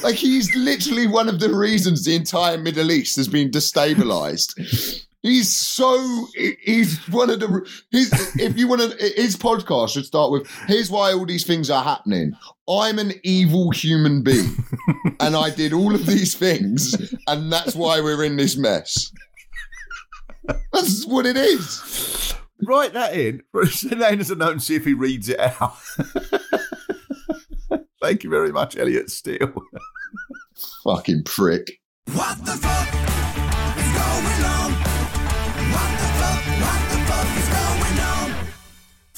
like 0.02 0.14
he's 0.14 0.54
literally 0.56 1.06
one 1.06 1.28
of 1.28 1.38
the 1.38 1.54
reasons 1.54 2.04
the 2.04 2.14
entire 2.14 2.56
Middle 2.56 2.90
East 2.90 3.16
has 3.16 3.28
been 3.28 3.50
destabilized. 3.50 5.04
He's 5.22 5.50
so 5.50 6.26
he's 6.60 6.98
one 7.08 7.28
of 7.28 7.40
the 7.40 7.68
his 7.90 8.12
if 8.36 8.56
you 8.56 8.68
want 8.68 8.82
to 8.82 9.12
his 9.16 9.36
podcast 9.36 9.90
should 9.90 10.06
start 10.06 10.30
with 10.30 10.48
here's 10.68 10.90
why 10.90 11.12
all 11.12 11.26
these 11.26 11.44
things 11.44 11.70
are 11.70 11.82
happening. 11.82 12.34
I'm 12.68 13.00
an 13.00 13.14
evil 13.24 13.70
human 13.70 14.22
being 14.22 14.64
and 15.20 15.34
I 15.34 15.50
did 15.50 15.72
all 15.72 15.92
of 15.94 16.06
these 16.06 16.34
things 16.34 17.14
and 17.26 17.52
that's 17.52 17.74
why 17.74 18.00
we're 18.00 18.24
in 18.24 18.36
this 18.36 18.56
mess. 18.56 19.10
That's 20.72 21.04
what 21.04 21.26
it 21.26 21.36
is. 21.36 22.32
Write 22.62 22.92
that 22.92 23.14
in. 23.14 23.42
Send 23.70 24.00
that 24.00 24.12
in 24.12 24.20
as 24.20 24.30
a 24.30 24.36
note 24.36 24.52
and 24.52 24.62
see 24.62 24.76
if 24.76 24.84
he 24.84 24.94
reads 24.94 25.28
it 25.28 25.40
out. 25.40 25.76
Thank 28.00 28.22
you 28.22 28.30
very 28.30 28.52
much, 28.52 28.76
Elliot 28.76 29.10
Steel. 29.10 29.52
Fucking 30.84 31.24
prick. 31.24 31.80
What 32.12 32.38
the 32.44 32.52
fuck 32.52 32.88
is 33.78 33.92
going 33.94 34.52
on? 34.52 34.57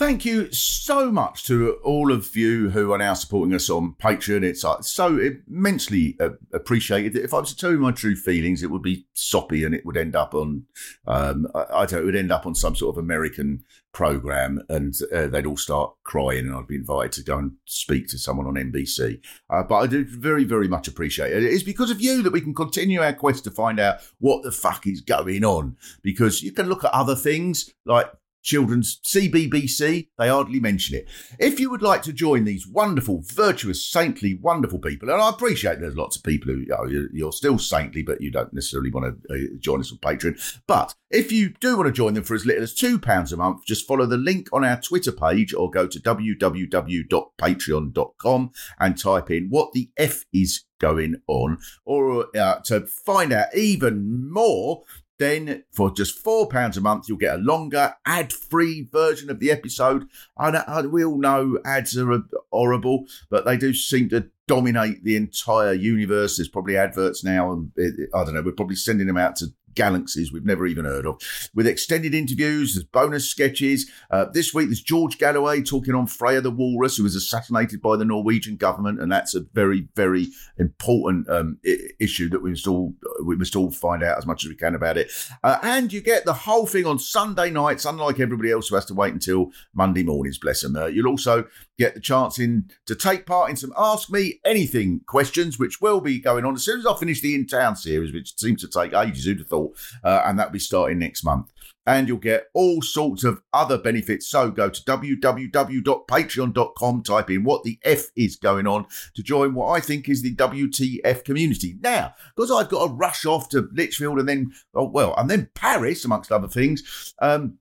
Thank 0.00 0.24
you 0.24 0.50
so 0.50 1.12
much 1.12 1.44
to 1.44 1.74
all 1.84 2.10
of 2.10 2.34
you 2.34 2.70
who 2.70 2.90
are 2.90 2.96
now 2.96 3.12
supporting 3.12 3.54
us 3.54 3.68
on 3.68 3.96
Patreon. 4.02 4.42
It's 4.42 4.64
uh, 4.64 4.80
so 4.80 5.18
immensely 5.18 6.16
uh, 6.18 6.30
appreciated. 6.54 7.22
If 7.22 7.34
I 7.34 7.40
was 7.40 7.50
to 7.50 7.56
tell 7.56 7.70
you 7.70 7.76
my 7.76 7.92
true 7.92 8.16
feelings, 8.16 8.62
it 8.62 8.70
would 8.70 8.80
be 8.80 9.06
soppy 9.12 9.62
and 9.62 9.74
it 9.74 9.84
would 9.84 9.98
end 9.98 10.16
up 10.16 10.34
on, 10.34 10.64
um, 11.06 11.48
I, 11.54 11.84
don't 11.84 12.00
it 12.00 12.04
would 12.06 12.16
end 12.16 12.32
up 12.32 12.46
on 12.46 12.54
some 12.54 12.74
sort 12.74 12.96
of 12.96 13.04
American 13.04 13.62
program 13.92 14.62
and 14.70 14.94
uh, 15.12 15.26
they'd 15.26 15.44
all 15.44 15.58
start 15.58 15.92
crying 16.02 16.46
and 16.46 16.54
I'd 16.54 16.66
be 16.66 16.76
invited 16.76 17.12
to 17.12 17.22
go 17.22 17.36
and 17.36 17.52
speak 17.66 18.08
to 18.08 18.18
someone 18.18 18.46
on 18.46 18.54
NBC. 18.54 19.20
Uh, 19.50 19.64
but 19.64 19.76
I 19.76 19.86
do 19.86 20.06
very, 20.06 20.44
very 20.44 20.66
much 20.66 20.88
appreciate 20.88 21.30
it. 21.30 21.44
It's 21.44 21.62
because 21.62 21.90
of 21.90 22.00
you 22.00 22.22
that 22.22 22.32
we 22.32 22.40
can 22.40 22.54
continue 22.54 23.02
our 23.02 23.12
quest 23.12 23.44
to 23.44 23.50
find 23.50 23.78
out 23.78 23.98
what 24.18 24.44
the 24.44 24.52
fuck 24.52 24.86
is 24.86 25.02
going 25.02 25.44
on 25.44 25.76
because 26.00 26.42
you 26.42 26.52
can 26.52 26.70
look 26.70 26.84
at 26.84 26.94
other 26.94 27.14
things 27.14 27.68
like 27.84 28.10
children's 28.42 29.00
CBBC, 29.06 30.08
they 30.18 30.28
hardly 30.28 30.60
mention 30.60 30.96
it. 30.96 31.08
If 31.38 31.60
you 31.60 31.70
would 31.70 31.82
like 31.82 32.02
to 32.02 32.12
join 32.12 32.44
these 32.44 32.66
wonderful, 32.66 33.22
virtuous, 33.24 33.86
saintly, 33.86 34.38
wonderful 34.40 34.78
people, 34.78 35.10
and 35.10 35.20
I 35.20 35.28
appreciate 35.28 35.80
there's 35.80 35.96
lots 35.96 36.16
of 36.16 36.22
people 36.22 36.52
who 36.52 36.60
you 36.60 36.66
know, 36.66 36.86
you're- 36.86 37.30
still 37.30 37.58
saintly, 37.58 38.02
but 38.02 38.20
you 38.20 38.30
don't 38.30 38.52
necessarily 38.52 38.90
want 38.90 39.22
to 39.28 39.34
uh, 39.34 39.38
join 39.60 39.78
us 39.80 39.92
on 39.92 39.98
Patreon. 39.98 40.60
But 40.66 40.94
if 41.10 41.30
you 41.30 41.50
do 41.60 41.76
want 41.76 41.86
to 41.86 41.92
join 41.92 42.14
them 42.14 42.24
for 42.24 42.34
as 42.34 42.44
little 42.44 42.64
as 42.64 42.74
£2 42.74 43.32
a 43.32 43.36
month, 43.36 43.64
just 43.64 43.86
follow 43.86 44.04
the 44.04 44.16
link 44.16 44.48
on 44.52 44.64
our 44.64 44.80
Twitter 44.80 45.12
page 45.12 45.54
or 45.54 45.70
go 45.70 45.86
to 45.86 46.00
www.patreon.com 46.00 48.50
and 48.78 48.98
type 48.98 49.30
in 49.30 49.48
what 49.48 49.72
the 49.72 49.90
F 49.96 50.24
is 50.32 50.64
going 50.80 51.14
on, 51.28 51.58
or 51.84 52.26
uh, 52.36 52.58
to 52.64 52.86
find 52.86 53.32
out 53.32 53.54
even 53.54 54.28
more 54.30 54.82
then 55.20 55.62
for 55.70 55.92
just 55.92 56.18
four 56.18 56.48
pounds 56.48 56.76
a 56.76 56.80
month, 56.80 57.08
you'll 57.08 57.18
get 57.18 57.36
a 57.36 57.42
longer 57.42 57.94
ad-free 58.06 58.88
version 58.90 59.30
of 59.30 59.38
the 59.38 59.52
episode. 59.52 60.08
I 60.36 60.82
we 60.86 61.04
all 61.04 61.18
know 61.18 61.58
ads 61.64 61.96
are 61.96 62.22
horrible, 62.50 63.04
but 63.28 63.44
they 63.44 63.56
do 63.56 63.72
seem 63.72 64.08
to 64.08 64.28
dominate 64.48 65.04
the 65.04 65.14
entire 65.14 65.74
universe. 65.74 66.38
There's 66.38 66.48
probably 66.48 66.76
adverts 66.76 67.22
now, 67.22 67.52
and 67.52 67.70
I 68.12 68.24
don't 68.24 68.34
know. 68.34 68.42
We're 68.42 68.50
probably 68.50 68.74
sending 68.74 69.06
them 69.06 69.18
out 69.18 69.36
to 69.36 69.46
galaxies 69.80 70.30
we've 70.30 70.44
never 70.44 70.66
even 70.66 70.84
heard 70.84 71.06
of. 71.06 71.18
With 71.54 71.66
extended 71.66 72.14
interviews, 72.14 72.74
there's 72.74 72.84
bonus 72.84 73.30
sketches. 73.30 73.90
Uh, 74.10 74.26
this 74.30 74.52
week, 74.52 74.68
there's 74.68 74.82
George 74.82 75.16
Galloway 75.16 75.62
talking 75.62 75.94
on 75.94 76.06
Freya 76.06 76.42
the 76.42 76.50
Walrus, 76.50 76.98
who 76.98 77.04
was 77.04 77.14
assassinated 77.14 77.80
by 77.80 77.96
the 77.96 78.04
Norwegian 78.04 78.56
government, 78.56 79.00
and 79.00 79.10
that's 79.10 79.34
a 79.34 79.40
very, 79.54 79.88
very 79.96 80.28
important 80.58 81.30
um, 81.30 81.56
I- 81.64 81.78
issue 81.98 82.28
that 82.28 82.42
we 82.42 82.50
must 82.50 82.66
all 82.66 82.92
we 83.24 83.36
must 83.36 83.56
all 83.56 83.70
find 83.70 84.02
out 84.02 84.18
as 84.18 84.26
much 84.26 84.44
as 84.44 84.50
we 84.50 84.54
can 84.54 84.74
about 84.74 84.98
it. 84.98 85.10
Uh, 85.42 85.56
and 85.62 85.90
you 85.94 86.02
get 86.02 86.26
the 86.26 86.34
whole 86.34 86.66
thing 86.66 86.84
on 86.84 86.98
Sunday 86.98 87.48
nights, 87.50 87.86
unlike 87.86 88.20
everybody 88.20 88.50
else 88.50 88.68
who 88.68 88.74
has 88.74 88.84
to 88.86 88.94
wait 88.94 89.14
until 89.14 89.50
Monday 89.72 90.02
mornings. 90.02 90.38
Bless 90.38 90.60
them. 90.60 90.76
Uh, 90.76 90.86
you'll 90.86 91.08
also 91.08 91.46
get 91.80 91.94
the 91.94 92.00
chance 92.00 92.38
in 92.38 92.70
to 92.86 92.94
take 92.94 93.24
part 93.24 93.48
in 93.50 93.56
some 93.56 93.72
Ask 93.76 94.10
Me 94.10 94.38
Anything 94.44 95.00
questions, 95.06 95.58
which 95.58 95.80
will 95.80 96.02
be 96.02 96.20
going 96.20 96.44
on 96.44 96.54
as 96.54 96.62
soon 96.62 96.78
as 96.78 96.86
I 96.86 96.94
finish 96.94 97.22
the 97.22 97.34
In 97.34 97.46
Town 97.46 97.74
series, 97.74 98.12
which 98.12 98.38
seems 98.38 98.60
to 98.60 98.68
take 98.68 98.92
ages. 98.92 99.24
Who'd 99.24 99.38
have 99.38 99.48
thought? 99.48 99.74
Uh, 100.04 100.20
and 100.26 100.38
that'll 100.38 100.52
be 100.52 100.58
starting 100.58 100.98
next 100.98 101.24
month. 101.24 101.50
And 101.86 102.06
you'll 102.06 102.18
get 102.18 102.48
all 102.52 102.82
sorts 102.82 103.24
of 103.24 103.40
other 103.54 103.78
benefits. 103.78 104.28
So 104.28 104.50
go 104.50 104.68
to 104.68 104.82
www.patreon.com, 104.82 107.02
type 107.02 107.30
in 107.30 107.44
what 107.44 107.64
the 107.64 107.78
F 107.82 108.08
is 108.14 108.36
going 108.36 108.66
on 108.66 108.84
to 109.14 109.22
join 109.22 109.54
what 109.54 109.70
I 109.70 109.80
think 109.80 110.06
is 110.06 110.20
the 110.22 110.36
WTF 110.36 111.24
community. 111.24 111.78
Now, 111.80 112.12
because 112.36 112.50
I've 112.50 112.68
got 112.68 112.86
to 112.86 112.92
rush 112.92 113.24
off 113.24 113.48
to 113.48 113.70
Lichfield 113.72 114.18
and 114.18 114.28
then, 114.28 114.52
oh, 114.74 114.84
well, 114.84 115.14
and 115.16 115.30
then 115.30 115.48
Paris, 115.54 116.04
amongst 116.04 116.30
other 116.30 116.48
things, 116.48 117.14
um, 117.20 117.56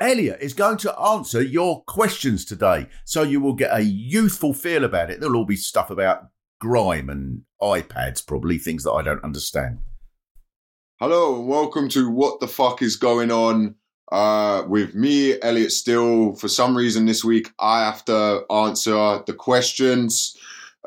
Elliot 0.00 0.38
is 0.40 0.54
going 0.54 0.76
to 0.78 0.96
answer 0.96 1.42
your 1.42 1.82
questions 1.84 2.44
today. 2.44 2.86
So 3.04 3.22
you 3.22 3.40
will 3.40 3.54
get 3.54 3.76
a 3.76 3.82
youthful 3.82 4.54
feel 4.54 4.84
about 4.84 5.10
it. 5.10 5.18
There'll 5.18 5.36
all 5.36 5.44
be 5.44 5.56
stuff 5.56 5.90
about 5.90 6.28
grime 6.60 7.10
and 7.10 7.42
iPads, 7.60 8.24
probably 8.24 8.58
things 8.58 8.84
that 8.84 8.92
I 8.92 9.02
don't 9.02 9.24
understand. 9.24 9.78
Hello 11.00 11.36
and 11.36 11.48
welcome 11.48 11.88
to 11.90 12.08
What 12.08 12.38
the 12.38 12.46
Fuck 12.46 12.80
is 12.80 12.94
Going 12.94 13.32
On 13.32 13.74
uh, 14.12 14.62
with 14.68 14.94
me, 14.94 15.40
Elliot 15.42 15.72
Steel. 15.72 16.36
For 16.36 16.46
some 16.48 16.76
reason 16.76 17.06
this 17.06 17.24
week, 17.24 17.50
I 17.58 17.84
have 17.84 18.04
to 18.04 18.44
answer 18.50 19.22
the 19.26 19.34
questions 19.36 20.36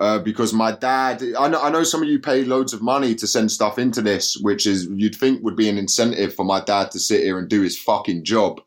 uh, 0.02 0.20
because 0.20 0.54
my 0.54 0.72
dad, 0.72 1.22
I 1.38 1.48
know, 1.48 1.62
I 1.62 1.70
know 1.70 1.84
some 1.84 2.02
of 2.02 2.08
you 2.10 2.20
pay 2.20 2.44
loads 2.44 2.74
of 2.74 2.82
money 2.82 3.14
to 3.16 3.28
send 3.28 3.52
stuff 3.52 3.78
into 3.78 4.02
this, 4.02 4.36
which 4.38 4.66
is 4.66 4.88
you'd 4.96 5.16
think 5.16 5.44
would 5.44 5.56
be 5.56 5.70
an 5.70 5.78
incentive 5.78 6.34
for 6.34 6.44
my 6.44 6.60
dad 6.62 6.92
to 6.92 7.00
sit 7.00 7.22
here 7.22 7.38
and 7.38 7.48
do 7.48 7.62
his 7.62 7.78
fucking 7.78 8.24
job. 8.24 8.62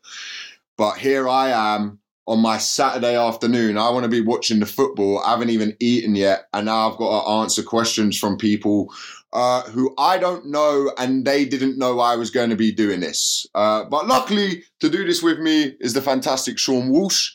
But 0.77 0.97
here 0.97 1.27
I 1.27 1.75
am 1.75 1.99
on 2.27 2.39
my 2.39 2.57
Saturday 2.57 3.15
afternoon. 3.15 3.77
I 3.77 3.89
want 3.89 4.03
to 4.03 4.09
be 4.09 4.21
watching 4.21 4.59
the 4.59 4.65
football. 4.65 5.19
I 5.19 5.31
haven't 5.31 5.51
even 5.51 5.77
eaten 5.79 6.15
yet. 6.15 6.47
And 6.53 6.65
now 6.65 6.89
I've 6.89 6.97
got 6.97 7.23
to 7.23 7.29
answer 7.29 7.63
questions 7.63 8.17
from 8.17 8.37
people 8.37 8.91
uh, 9.31 9.63
who 9.63 9.93
I 9.97 10.17
don't 10.17 10.47
know 10.47 10.91
and 10.97 11.25
they 11.25 11.45
didn't 11.45 11.77
know 11.77 11.99
I 11.99 12.15
was 12.15 12.31
going 12.31 12.49
to 12.49 12.55
be 12.55 12.71
doing 12.71 13.01
this. 13.01 13.45
Uh, 13.53 13.83
but 13.83 14.07
luckily, 14.07 14.63
to 14.79 14.89
do 14.89 15.05
this 15.05 15.21
with 15.21 15.39
me 15.39 15.75
is 15.79 15.93
the 15.93 16.01
fantastic 16.01 16.57
Seann 16.57 16.89
Walsh. 16.89 17.31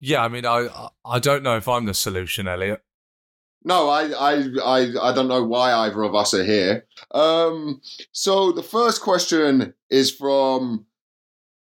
Yeah, 0.00 0.22
I 0.22 0.28
mean, 0.28 0.44
I 0.44 0.68
I 1.04 1.18
don't 1.18 1.42
know 1.42 1.56
if 1.56 1.66
I'm 1.66 1.86
the 1.86 1.94
solution, 1.94 2.46
Elliot. 2.46 2.82
No, 3.64 3.88
I, 3.88 4.10
I, 4.12 4.44
I, 4.64 5.10
I 5.10 5.12
don't 5.12 5.26
know 5.26 5.42
why 5.42 5.72
either 5.72 6.02
of 6.04 6.14
us 6.14 6.32
are 6.34 6.44
here. 6.44 6.86
Um, 7.10 7.80
so 8.12 8.52
the 8.52 8.62
first 8.62 9.00
question 9.00 9.74
is 9.90 10.12
from 10.12 10.86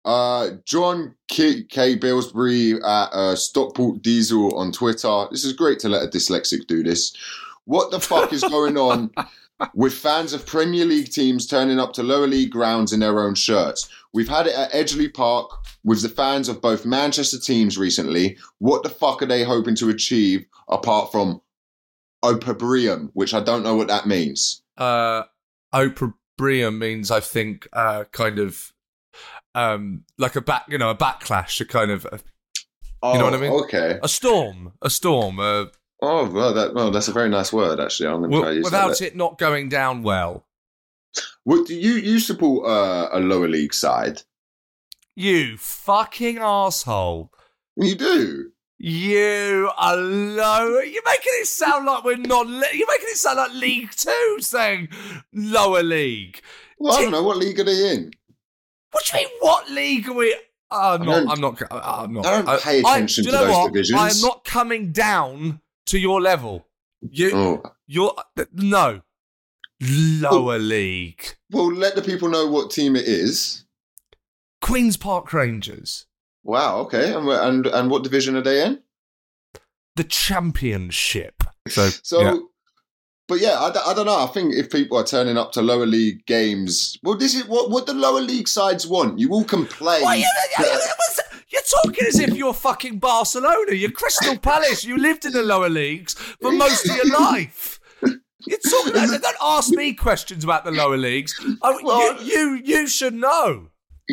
uh, 0.05 0.51
John 0.65 1.15
K, 1.27 1.63
K. 1.63 1.95
Billsbury 1.95 2.75
at 2.75 3.09
uh, 3.11 3.35
Stockport 3.35 4.01
Diesel 4.01 4.55
on 4.57 4.71
Twitter. 4.71 5.25
This 5.31 5.43
is 5.43 5.53
great 5.53 5.79
to 5.79 5.89
let 5.89 6.03
a 6.03 6.07
dyslexic 6.07 6.67
do 6.67 6.83
this. 6.83 7.15
What 7.65 7.89
the 7.89 7.99
fuck 7.99 8.31
is 8.31 8.43
going 8.43 8.77
on 8.77 9.11
with 9.73 9.93
fans 9.93 10.33
of 10.33 10.45
Premier 10.45 10.85
League 10.85 11.11
teams 11.11 11.47
turning 11.47 11.79
up 11.79 11.93
to 11.93 12.03
lower 12.03 12.27
league 12.27 12.51
grounds 12.51 12.93
in 12.93 12.99
their 12.99 13.19
own 13.19 13.33
shirts? 13.33 13.89
We've 14.13 14.29
had 14.29 14.47
it 14.47 14.55
at 14.55 14.71
Edgeley 14.71 15.11
Park 15.11 15.49
with 15.83 16.03
the 16.03 16.09
fans 16.09 16.47
of 16.47 16.61
both 16.61 16.85
Manchester 16.85 17.39
teams 17.39 17.77
recently. 17.77 18.37
What 18.59 18.83
the 18.83 18.89
fuck 18.89 19.23
are 19.23 19.27
they 19.27 19.43
hoping 19.43 19.75
to 19.75 19.89
achieve 19.89 20.45
apart 20.69 21.11
from 21.11 21.41
opprobrium, 22.23 23.09
which 23.13 23.33
I 23.33 23.39
don't 23.39 23.63
know 23.63 23.75
what 23.75 23.87
that 23.87 24.05
means? 24.05 24.61
Uh, 24.77 25.23
opprobrium 25.73 26.77
means, 26.77 27.09
I 27.09 27.19
think, 27.19 27.67
uh, 27.73 28.03
kind 28.11 28.37
of 28.37 28.71
um, 29.55 30.03
like 30.17 30.35
a 30.35 30.41
back, 30.41 30.65
you 30.69 30.77
know, 30.77 30.89
a 30.91 30.95
backlash, 30.95 31.59
a 31.61 31.65
kind 31.65 31.89
of, 31.89 32.05
Oh, 33.01 33.13
you 33.13 33.19
know 33.19 33.25
what 33.25 33.33
I 33.33 33.37
mean? 33.37 33.51
Okay. 33.51 33.99
A 34.03 34.07
storm, 34.07 34.73
a 34.81 34.89
storm, 34.89 35.39
uh, 35.39 35.65
Oh, 36.01 36.29
well, 36.29 36.53
that, 36.53 36.73
well, 36.73 36.91
that's 36.91 37.07
a 37.07 37.13
very 37.13 37.29
nice 37.29 37.51
word, 37.53 37.79
actually. 37.79 38.09
I'm 38.09 38.19
going 38.19 38.31
to 38.31 38.39
try 38.41 38.51
use 38.51 38.65
without 38.65 39.01
it 39.01 39.15
not 39.15 39.37
going 39.37 39.69
down 39.69 40.03
well. 40.03 40.45
What, 41.45 41.67
do 41.67 41.75
you, 41.75 41.93
you 41.93 42.19
support 42.19 42.67
uh, 42.67 43.09
a 43.13 43.19
lower 43.19 43.47
league 43.47 43.73
side? 43.73 44.21
You 45.15 45.57
fucking 45.57 46.37
asshole. 46.39 47.31
You 47.77 47.95
do? 47.95 48.51
You 48.77 49.71
are 49.77 49.95
low. 49.95 50.79
You're 50.79 51.03
making 51.05 51.33
it 51.39 51.47
sound 51.47 51.85
like 51.85 52.03
we're 52.03 52.17
not. 52.17 52.47
You're 52.47 52.87
making 52.87 53.07
it 53.07 53.17
sound 53.17 53.37
like 53.37 53.53
League 53.53 53.91
Two, 53.91 54.37
saying 54.41 54.89
lower 55.33 55.81
league. 55.81 56.41
Well, 56.77 56.93
I 56.93 57.01
don't 57.03 57.11
know. 57.11 57.23
What 57.23 57.37
league 57.37 57.57
are 57.61 57.63
they 57.63 57.91
in? 57.93 58.11
What 58.95 59.05
do 59.11 59.17
you 59.17 59.23
mean? 59.25 59.33
What 59.41 59.69
league 59.71 60.07
are 60.07 60.13
we? 60.13 60.35
Uh, 60.71 60.97
don't- 60.97 61.25
not, 61.25 61.33
I'm 61.37 61.41
not. 61.41 61.61
I'm 61.69 62.13
not. 62.13 62.25
I 62.25 62.41
don't 62.41 62.61
pay 62.61 62.79
attention 62.79 63.25
do 63.25 63.31
to 63.31 63.37
those 63.37 63.49
what? 63.49 63.73
divisions. 63.73 63.99
I 63.99 64.09
am 64.09 64.21
not 64.21 64.45
coming 64.45 64.93
down 64.93 65.59
to 65.87 65.99
your 65.99 66.21
level. 66.21 66.65
You, 67.01 67.31
Oh. 67.33 67.63
you're 67.85 68.13
no 68.53 69.01
lower 69.81 70.57
league. 70.57 71.35
Well, 71.51 71.73
let 71.73 71.95
the 71.95 72.01
people 72.01 72.29
know 72.29 72.47
what 72.47 72.71
team 72.71 72.95
it 72.95 73.03
is. 73.05 73.65
Queens 74.61 74.95
Park 74.97 75.33
Rangers, 75.33 76.05
Wow, 76.43 76.77
okay. 76.81 77.13
And, 77.13 77.27
and, 77.27 77.67
and 77.67 77.91
what 77.91 78.03
division 78.03 78.35
are 78.37 78.41
they 78.41 78.65
in? 78.65 78.81
the 79.97 80.03
championship. 80.05 81.43
So, 81.67 81.89
So, 82.01 82.21
yeah. 82.21 82.37
But 83.27 83.39
yeah, 83.41 83.59
I, 83.59 83.71
d- 83.71 83.79
I 83.85 83.93
don't 83.93 84.05
know. 84.05 84.23
I 84.23 84.27
think 84.27 84.53
if 84.53 84.69
people 84.69 84.97
are 84.97 85.03
turning 85.03 85.37
up 85.37 85.51
to 85.53 85.61
lower 85.61 85.85
league 85.85 86.25
games, 86.25 86.97
well, 87.03 87.15
this 87.17 87.33
is 87.35 87.45
what 87.47 87.69
what 87.71 87.85
the 87.85 87.93
lower 87.93 88.21
league 88.21 88.47
sides 88.47 88.85
want. 88.87 89.19
You 89.19 89.29
all 89.31 89.43
complain. 89.43 90.03
Why, 90.03 90.15
you, 90.15 90.27
you, 90.59 90.65
that- 90.65 91.21
you're 91.49 91.61
talking 91.83 92.05
as 92.07 92.19
if 92.19 92.33
you're 92.35 92.53
fucking 92.53 92.99
Barcelona. 92.99 93.73
You're 93.73 93.91
Crystal 93.91 94.37
Palace. 94.37 94.83
You 94.83 94.97
lived 94.97 95.25
in 95.25 95.31
the 95.33 95.43
lower 95.43 95.69
leagues 95.69 96.13
for 96.13 96.51
most 96.63 96.87
of 96.89 96.95
your 96.95 97.19
life. 97.19 97.79
You're 98.47 98.59
talking. 98.59 98.93
Don't 99.21 99.35
ask 99.41 99.71
me 99.71 99.93
questions 99.93 100.43
about 100.43 100.65
the 100.65 100.71
lower 100.71 100.97
leagues. 100.97 101.33
I, 101.63 101.79
Well- 101.81 102.21
you, 102.23 102.33
you, 102.33 102.61
you 102.63 102.87
should 102.87 103.13
know. 103.13 103.69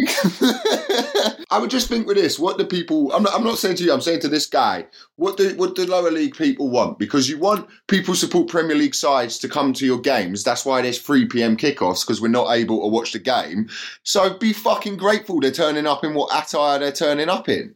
I 1.51 1.59
would 1.61 1.68
just 1.68 1.88
think 1.88 2.07
with 2.07 2.16
this, 2.16 2.38
what 2.38 2.57
do 2.57 2.64
people? 2.64 3.12
I'm 3.12 3.22
not, 3.24 3.34
I'm 3.34 3.45
not 3.45 3.59
saying 3.59 3.76
to 3.76 3.84
you. 3.84 3.93
I'm 3.93 4.01
saying 4.01 4.20
to 4.20 4.28
this 4.28 4.47
guy. 4.47 4.86
What 5.16 5.36
do 5.36 5.55
what 5.57 5.74
do 5.74 5.84
lower 5.84 6.11
league 6.11 6.34
people 6.34 6.70
want? 6.70 6.99
Because 6.99 7.28
you 7.28 7.38
want 7.38 7.68
people 7.88 8.14
support 8.14 8.49
Premier 8.49 8.74
League 8.74 8.95
sides 8.95 9.38
to 9.40 9.49
come 9.51 9.74
to 9.74 9.84
your 9.84 10.01
games. 10.01 10.45
That's 10.45 10.64
why 10.64 10.80
there's 10.80 10.99
3 10.99 11.26
p.m. 11.26 11.59
kickoffs 11.59 12.07
because 12.07 12.22
we're 12.22 12.28
not 12.28 12.53
able 12.53 12.80
to 12.80 12.88
watch 12.88 13.12
the 13.12 13.18
game. 13.18 13.68
So 14.03 14.38
be 14.38 14.55
fucking 14.55 14.97
grateful 14.97 15.40
they're 15.40 15.51
turning 15.51 15.86
up 15.86 16.05
in 16.05 16.14
what 16.14 16.30
attire 16.34 16.78
they're 16.78 16.93
turning 16.93 17.28
up 17.28 17.51
in. 17.51 17.74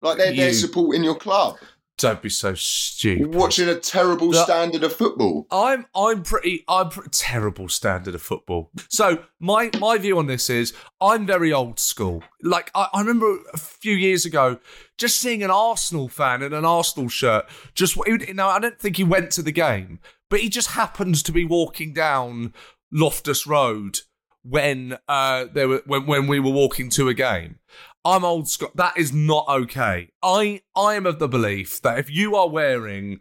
Like 0.00 0.16
they're, 0.16 0.34
they're 0.34 0.54
supporting 0.54 1.04
your 1.04 1.16
club, 1.16 1.56
Don't 2.00 2.22
be 2.22 2.28
so 2.28 2.54
stupid. 2.54 3.34
watching 3.34 3.68
a 3.68 3.74
terrible 3.76 4.30
The- 4.30 4.44
standard 4.44 4.82
of 4.84 4.92
football. 4.94 5.46
I'm 5.50 5.86
I'm 5.94 6.22
pretty 6.22 6.64
I'm 6.68 6.88
pretty 6.88 7.10
terrible 7.10 7.68
standard 7.68 8.14
of 8.14 8.22
football. 8.22 8.70
So 8.88 9.24
my 9.38 9.70
my 9.78 9.98
view 9.98 10.18
on 10.18 10.26
this 10.26 10.48
is 10.50 10.72
I'm 11.00 11.26
very 11.26 11.52
old 11.52 11.78
school. 11.78 12.22
Like 12.42 12.70
I, 12.74 12.88
I 12.94 13.00
remember 13.00 13.38
a 13.52 13.58
few 13.58 13.94
years 13.94 14.24
ago 14.24 14.58
just 14.98 15.18
seeing 15.20 15.42
an 15.42 15.50
Arsenal 15.50 16.08
fan 16.08 16.42
in 16.42 16.52
an 16.52 16.64
Arsenal 16.64 17.08
shirt. 17.08 17.44
Just 17.74 17.96
you 18.06 18.34
know 18.34 18.48
I 18.48 18.58
don't 18.58 18.78
think 18.78 18.96
he 18.96 19.04
went 19.04 19.30
to 19.32 19.42
the 19.42 19.52
game, 19.52 20.00
but 20.28 20.40
he 20.40 20.48
just 20.48 20.70
happens 20.72 21.22
to 21.24 21.32
be 21.32 21.44
walking 21.44 21.92
down 21.92 22.54
Loftus 22.92 23.46
Road 23.46 24.00
when 24.42 24.96
uh 25.06 25.44
there 25.52 25.68
were 25.68 25.82
when 25.86 26.06
when 26.06 26.26
we 26.26 26.40
were 26.40 26.50
walking 26.50 26.88
to 26.90 27.08
a 27.08 27.14
game. 27.14 27.58
I'm 28.04 28.24
old 28.24 28.48
school. 28.48 28.70
That 28.74 28.96
is 28.96 29.12
not 29.12 29.46
okay. 29.48 30.10
I 30.22 30.62
I 30.74 30.94
am 30.94 31.06
of 31.06 31.18
the 31.18 31.28
belief 31.28 31.82
that 31.82 31.98
if 31.98 32.10
you 32.10 32.34
are 32.36 32.48
wearing 32.48 33.20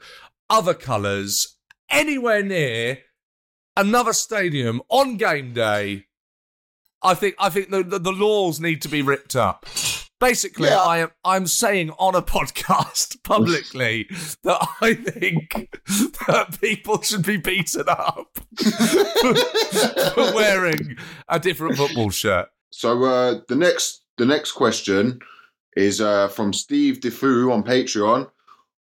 other 0.49 0.73
colours 0.73 1.57
anywhere 1.89 2.43
near 2.43 2.99
another 3.75 4.13
stadium 4.13 4.81
on 4.89 5.17
game 5.17 5.53
day, 5.53 6.05
I 7.01 7.13
think 7.13 7.35
I 7.39 7.49
think 7.49 7.69
the, 7.69 7.83
the, 7.83 7.99
the 7.99 8.11
laws 8.11 8.59
need 8.59 8.81
to 8.83 8.87
be 8.89 9.01
ripped 9.01 9.35
up. 9.35 9.65
Basically, 10.19 10.67
Yeah. 10.67 10.79
I 10.79 10.97
am 10.99 11.11
I'm 11.23 11.47
saying 11.47 11.91
on 11.91 12.15
a 12.15 12.21
podcast 12.35 13.23
publicly 13.23 14.07
that 14.43 14.67
I 14.81 14.93
think 14.93 15.51
that 16.27 16.57
people 16.61 17.01
should 17.01 17.25
be 17.25 17.37
beaten 17.37 17.85
up 17.87 18.37
for 20.13 20.33
wearing 20.35 20.97
a 21.27 21.39
different 21.39 21.77
football 21.77 22.09
shirt. 22.09 22.49
So 22.69 23.03
uh, 23.03 23.39
the 23.47 23.55
next 23.55 24.03
the 24.19 24.25
next 24.25 24.51
question 24.51 25.19
is 25.75 26.01
uh, 26.01 26.27
from 26.27 26.53
Steve 26.53 26.99
Defoe 26.99 27.51
on 27.51 27.63
Patreon. 27.63 28.29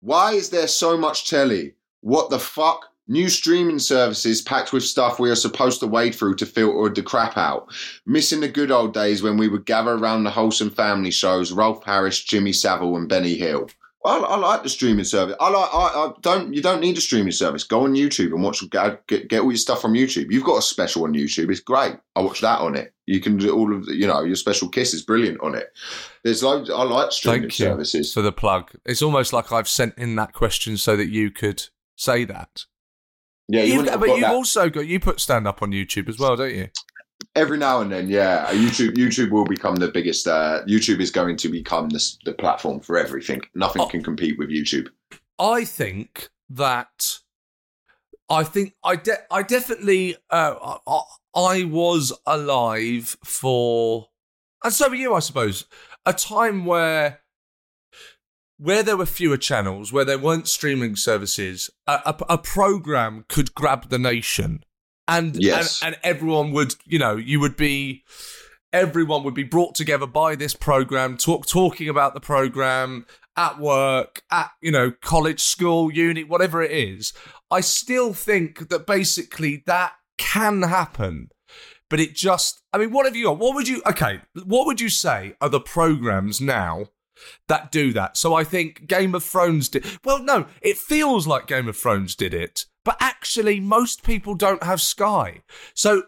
Why 0.00 0.32
is 0.32 0.50
there 0.50 0.66
so 0.66 0.98
much 0.98 1.30
telly? 1.30 1.74
What 2.00 2.30
the 2.30 2.38
fuck? 2.38 2.86
New 3.06 3.28
streaming 3.28 3.78
services 3.78 4.42
packed 4.42 4.72
with 4.72 4.82
stuff 4.82 5.18
we 5.18 5.30
are 5.30 5.36
supposed 5.36 5.80
to 5.80 5.86
wade 5.86 6.14
through 6.14 6.36
to 6.36 6.46
filter 6.46 6.94
the 6.94 7.02
crap 7.02 7.36
out. 7.36 7.72
Missing 8.06 8.40
the 8.40 8.48
good 8.48 8.70
old 8.70 8.92
days 8.92 9.22
when 9.22 9.36
we 9.36 9.48
would 9.48 9.66
gather 9.66 9.92
around 9.92 10.24
the 10.24 10.30
wholesome 10.30 10.70
family 10.70 11.10
shows, 11.10 11.52
Rolf 11.52 11.84
Harris, 11.84 12.22
Jimmy 12.22 12.52
Savile, 12.52 12.96
and 12.96 13.08
Benny 13.08 13.34
Hill. 13.34 13.68
I, 14.04 14.16
I 14.16 14.36
like 14.38 14.62
the 14.62 14.70
streaming 14.70 15.04
service. 15.04 15.36
I 15.40 15.50
like. 15.50 15.68
I, 15.74 15.78
I 15.78 16.12
don't. 16.22 16.54
You 16.54 16.62
don't 16.62 16.80
need 16.80 16.96
a 16.96 17.00
streaming 17.02 17.32
service. 17.32 17.64
Go 17.64 17.82
on 17.84 17.92
YouTube 17.94 18.32
and 18.32 18.42
watch. 18.42 18.62
Get, 18.70 19.06
get 19.06 19.40
all 19.40 19.50
your 19.50 19.56
stuff 19.58 19.82
from 19.82 19.92
YouTube. 19.92 20.30
You've 20.32 20.44
got 20.44 20.56
a 20.58 20.62
special 20.62 21.04
on 21.04 21.12
YouTube. 21.12 21.50
It's 21.50 21.60
great. 21.60 21.96
I 22.16 22.20
watch 22.22 22.40
that 22.40 22.60
on 22.60 22.76
it. 22.76 22.94
You 23.06 23.20
can 23.20 23.36
do 23.36 23.54
all 23.54 23.74
of 23.74 23.84
the, 23.86 23.94
you 23.94 24.06
know 24.06 24.22
your 24.22 24.36
special 24.36 24.68
kiss 24.70 24.94
is 24.94 25.02
brilliant 25.02 25.40
on 25.42 25.54
it. 25.54 25.68
There's 26.24 26.42
loads. 26.42 26.70
I 26.70 26.82
like 26.84 27.12
streaming 27.12 27.42
Thank 27.42 27.58
you 27.58 27.66
services. 27.66 28.14
for 28.14 28.22
the 28.22 28.32
plug. 28.32 28.70
It's 28.86 29.02
almost 29.02 29.32
like 29.34 29.52
I've 29.52 29.68
sent 29.68 29.98
in 29.98 30.16
that 30.16 30.32
question 30.32 30.78
so 30.78 30.96
that 30.96 31.08
you 31.10 31.30
could 31.30 31.64
say 31.96 32.24
that. 32.24 32.64
Yeah, 33.48 33.64
you 33.64 33.74
You've- 33.82 33.90
but 33.98 34.08
you've 34.08 34.20
that. 34.20 34.32
also 34.32 34.70
got 34.70 34.86
you 34.86 34.98
put 35.00 35.20
stand 35.20 35.46
up 35.46 35.60
on 35.60 35.72
YouTube 35.72 36.08
as 36.08 36.18
well, 36.18 36.36
don't 36.36 36.54
you? 36.54 36.68
Every 37.34 37.58
now 37.58 37.80
and 37.80 37.90
then. 37.92 38.08
Yeah, 38.08 38.46
YouTube. 38.52 38.92
YouTube 38.96 39.30
will 39.30 39.44
become 39.44 39.76
the 39.76 39.88
biggest. 39.88 40.26
Uh, 40.26 40.62
YouTube 40.66 41.00
is 41.00 41.10
going 41.10 41.36
to 41.38 41.48
become 41.48 41.88
the, 41.90 42.16
the 42.24 42.32
platform 42.32 42.80
for 42.80 42.98
everything. 42.98 43.40
Nothing 43.54 43.82
Oh. 43.82 43.86
can 43.86 44.02
compete 44.02 44.38
with 44.38 44.50
YouTube. 44.50 44.88
I 45.38 45.64
think 45.64 46.28
that 46.48 47.18
I 48.28 48.44
think 48.44 48.74
I 48.84 48.96
de- 48.96 49.32
I 49.32 49.42
definitely 49.42 50.16
uh, 50.30 50.76
I, 50.86 51.00
I 51.34 51.64
was 51.64 52.12
alive 52.26 53.16
for 53.24 54.08
and 54.62 54.72
so 54.72 54.88
were 54.88 54.94
you, 54.94 55.14
I 55.14 55.20
suppose. 55.20 55.64
A 56.06 56.12
time 56.12 56.64
where 56.64 57.20
where 58.58 58.82
there 58.82 58.96
were 58.96 59.06
fewer 59.06 59.38
channels, 59.38 59.90
where 59.92 60.04
there 60.04 60.18
weren't 60.18 60.46
streaming 60.46 60.94
services, 60.96 61.70
a, 61.86 62.00
a, 62.04 62.16
a 62.34 62.38
program 62.38 63.24
could 63.28 63.54
grab 63.54 63.88
the 63.88 63.98
nation, 63.98 64.62
and, 65.10 65.36
Yes. 65.36 65.82
and 65.82 65.94
and 65.94 66.00
everyone 66.04 66.52
would, 66.52 66.74
you 66.86 66.98
know, 66.98 67.16
you 67.16 67.40
would 67.40 67.56
be, 67.56 68.04
everyone 68.72 69.24
would 69.24 69.34
be 69.34 69.42
brought 69.44 69.74
together 69.74 70.06
by 70.06 70.36
this 70.36 70.54
program, 70.54 71.16
talk 71.16 71.46
talking 71.46 71.88
about 71.88 72.14
the 72.14 72.20
program 72.20 73.06
at 73.36 73.58
work, 73.58 74.22
at 74.30 74.50
you 74.60 74.70
know, 74.70 74.90
college, 75.02 75.40
school, 75.40 75.92
uni, 75.92 76.24
whatever 76.24 76.62
it 76.62 76.70
is. 76.70 77.12
I 77.50 77.60
still 77.60 78.12
think 78.12 78.68
that 78.68 78.86
basically 78.86 79.62
that 79.66 79.92
can 80.18 80.62
happen. 80.62 81.30
But 81.88 81.98
it 81.98 82.14
just, 82.14 82.62
I 82.72 82.78
mean, 82.78 82.92
what 82.92 83.06
have 83.06 83.16
you 83.16 83.24
got? 83.24 83.38
What 83.38 83.56
would 83.56 83.66
you, 83.66 83.82
okay, 83.84 84.20
what 84.44 84.66
would 84.66 84.80
you 84.80 84.88
say 84.88 85.34
are 85.40 85.48
the 85.48 85.60
programs 85.60 86.40
now 86.40 86.90
that 87.48 87.70
do 87.70 87.92
that. 87.92 88.16
So 88.16 88.34
I 88.34 88.44
think 88.44 88.86
Game 88.86 89.14
of 89.14 89.24
Thrones 89.24 89.68
did. 89.68 89.84
Well, 90.04 90.22
no, 90.22 90.46
it 90.62 90.78
feels 90.78 91.26
like 91.26 91.46
Game 91.46 91.68
of 91.68 91.76
Thrones 91.76 92.14
did 92.14 92.34
it, 92.34 92.66
but 92.90 92.96
actually, 93.00 93.60
most 93.60 94.02
people 94.02 94.34
don't 94.34 94.62
have 94.64 94.80
Sky. 94.80 95.42
So 95.74 96.02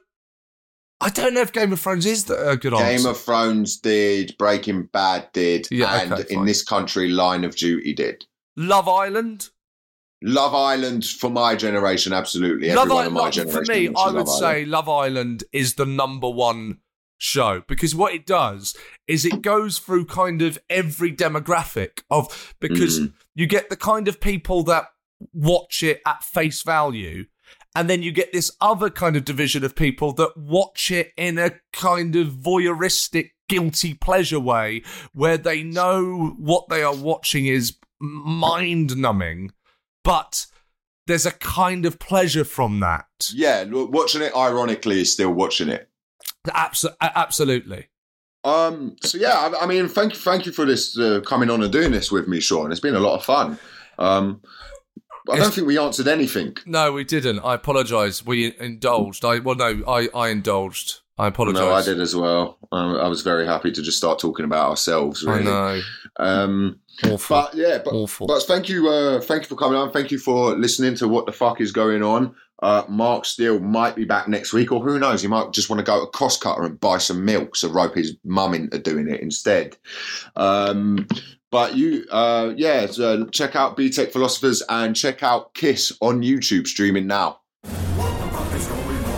I 1.00 1.10
don't 1.10 1.32
know 1.34 1.40
if 1.42 1.52
Game 1.52 1.72
of 1.72 1.80
Thrones 1.80 2.06
is 2.06 2.24
the, 2.24 2.50
a 2.50 2.56
good 2.56 2.72
Game 2.72 2.82
answer. 2.82 3.10
of 3.10 3.18
Thrones 3.20 3.76
did, 3.78 4.34
Breaking 4.36 4.88
Bad 4.92 5.28
did, 5.32 5.68
Yeah, 5.70 6.00
and 6.02 6.12
okay, 6.12 6.34
in 6.34 6.44
this 6.44 6.62
country, 6.64 7.08
Line 7.08 7.44
of 7.44 7.54
Duty 7.54 7.92
did. 7.94 8.24
Love 8.56 8.88
Island. 8.88 9.50
Love 10.24 10.54
Island 10.56 11.04
for 11.04 11.30
my 11.30 11.54
generation, 11.54 12.12
absolutely. 12.12 12.68
Love 12.72 12.86
Everyone 12.86 13.06
in 13.06 13.12
my 13.12 13.20
Island. 13.20 13.34
generation. 13.34 13.64
For 13.64 13.72
me, 13.72 13.88
I 13.96 14.06
would 14.06 14.26
Love 14.26 14.28
say 14.28 14.46
Island. 14.46 14.70
Love 14.70 14.88
Island 14.88 15.44
is 15.52 15.74
the 15.74 15.86
number 15.86 16.28
one 16.30 16.78
show 17.18 17.62
because 17.68 17.94
what 17.94 18.12
it 18.12 18.26
does 18.26 18.76
is 19.06 19.24
it 19.24 19.42
goes 19.42 19.78
through 19.78 20.04
kind 20.06 20.42
of 20.42 20.58
every 20.68 21.12
demographic 21.12 22.02
of 22.10 22.54
because 22.60 22.98
Mm. 22.98 23.12
you 23.36 23.46
get 23.46 23.70
the 23.70 23.76
kind 23.76 24.08
of 24.08 24.20
people 24.20 24.64
that 24.64 24.86
watch 25.32 25.82
it 25.82 26.00
at 26.06 26.22
face 26.22 26.62
value 26.62 27.24
and 27.74 27.88
then 27.88 28.02
you 28.02 28.12
get 28.12 28.32
this 28.32 28.50
other 28.60 28.90
kind 28.90 29.16
of 29.16 29.24
division 29.24 29.64
of 29.64 29.74
people 29.74 30.12
that 30.12 30.36
watch 30.36 30.90
it 30.90 31.12
in 31.16 31.38
a 31.38 31.52
kind 31.72 32.16
of 32.16 32.28
voyeuristic 32.28 33.30
guilty 33.48 33.94
pleasure 33.94 34.40
way 34.40 34.82
where 35.12 35.36
they 35.36 35.62
know 35.62 36.34
what 36.38 36.68
they 36.68 36.82
are 36.82 36.94
watching 36.94 37.46
is 37.46 37.76
mind 38.00 38.96
numbing 38.96 39.50
but 40.04 40.46
there's 41.06 41.26
a 41.26 41.32
kind 41.32 41.84
of 41.84 41.98
pleasure 41.98 42.44
from 42.44 42.80
that 42.80 43.06
Yeah, 43.34 43.64
watching 43.64 44.22
it 44.22 44.34
ironically 44.36 45.00
is 45.00 45.12
still 45.12 45.32
watching 45.32 45.68
it. 45.68 45.88
Abso- 46.46 46.94
absolutely. 47.00 47.88
Um. 48.44 48.96
So 49.02 49.18
yeah, 49.18 49.34
I, 49.34 49.64
I 49.64 49.66
mean, 49.66 49.88
thank 49.88 50.14
you, 50.14 50.18
thank 50.18 50.46
you 50.46 50.52
for 50.52 50.64
this 50.64 50.98
uh, 50.98 51.20
coming 51.24 51.50
on 51.50 51.62
and 51.62 51.72
doing 51.72 51.92
this 51.92 52.10
with 52.10 52.26
me, 52.26 52.38
Seann. 52.38 52.70
It's 52.70 52.80
been 52.80 52.96
a 52.96 53.00
lot 53.00 53.14
of 53.14 53.24
fun. 53.24 53.58
Um, 53.98 54.40
I 55.30 55.36
don't 55.38 55.52
think 55.54 55.66
we 55.66 55.78
answered 55.78 56.08
anything. 56.08 56.56
No, 56.66 56.92
we 56.92 57.04
didn't. 57.04 57.40
I 57.40 57.54
apologise. 57.54 58.24
We 58.26 58.54
indulged. 58.58 59.24
I 59.24 59.38
well, 59.38 59.54
no, 59.56 59.82
I 59.86 60.08
I 60.14 60.28
indulged. 60.28 61.00
I 61.18 61.28
apologise. 61.28 61.60
No, 61.60 61.72
I 61.72 61.82
did 61.84 62.00
as 62.00 62.16
well. 62.16 62.58
Um, 62.72 62.96
I 62.96 63.06
was 63.06 63.20
very 63.22 63.46
happy 63.46 63.70
to 63.70 63.82
just 63.82 63.98
start 63.98 64.18
talking 64.18 64.44
about 64.44 64.70
ourselves. 64.70 65.24
I 65.26 65.30
Really. 65.32 65.44
know. 65.44 65.80
Um, 66.18 66.80
Awful. 67.04 67.36
but 67.36 67.54
yeah, 67.54 67.78
but, 67.84 67.92
Awful. 67.92 68.26
but 68.26 68.42
thank 68.44 68.68
you, 68.68 68.88
uh, 68.88 69.20
thank 69.20 69.42
you 69.42 69.48
for 69.48 69.54
coming 69.56 69.78
on. 69.78 69.92
Thank 69.92 70.10
you 70.10 70.18
for 70.18 70.56
listening 70.56 70.94
to 70.96 71.08
what 71.08 71.26
the 71.26 71.32
fuck 71.32 71.60
is 71.60 71.70
going 71.70 72.02
on. 72.02 72.34
Uh, 72.62 72.84
Mark 72.88 73.24
Steel 73.24 73.58
might 73.60 73.94
be 73.96 74.04
back 74.04 74.28
next 74.28 74.52
week, 74.52 74.72
or 74.72 74.80
who 74.82 74.98
knows? 74.98 75.20
He 75.20 75.28
might 75.28 75.52
just 75.52 75.68
want 75.68 75.80
to 75.80 75.84
go 75.84 76.04
to 76.04 76.10
Costcutter 76.12 76.64
and 76.64 76.80
buy 76.80 76.98
some 76.98 77.24
milk, 77.24 77.56
so 77.56 77.68
rope 77.70 77.94
his 77.94 78.16
mum 78.24 78.54
into 78.54 78.78
doing 78.78 79.08
it 79.08 79.20
instead. 79.20 79.76
Um, 80.36 81.06
but 81.52 81.76
you, 81.76 82.06
uh, 82.10 82.54
yeah, 82.56 82.86
so 82.86 83.26
check 83.26 83.54
out 83.54 83.76
BTEC 83.76 84.10
Philosophers 84.10 84.62
and 84.70 84.96
check 84.96 85.22
out 85.22 85.52
Kiss 85.52 85.92
on 86.00 86.22
YouTube 86.22 86.66
streaming 86.66 87.06
now. 87.06 87.40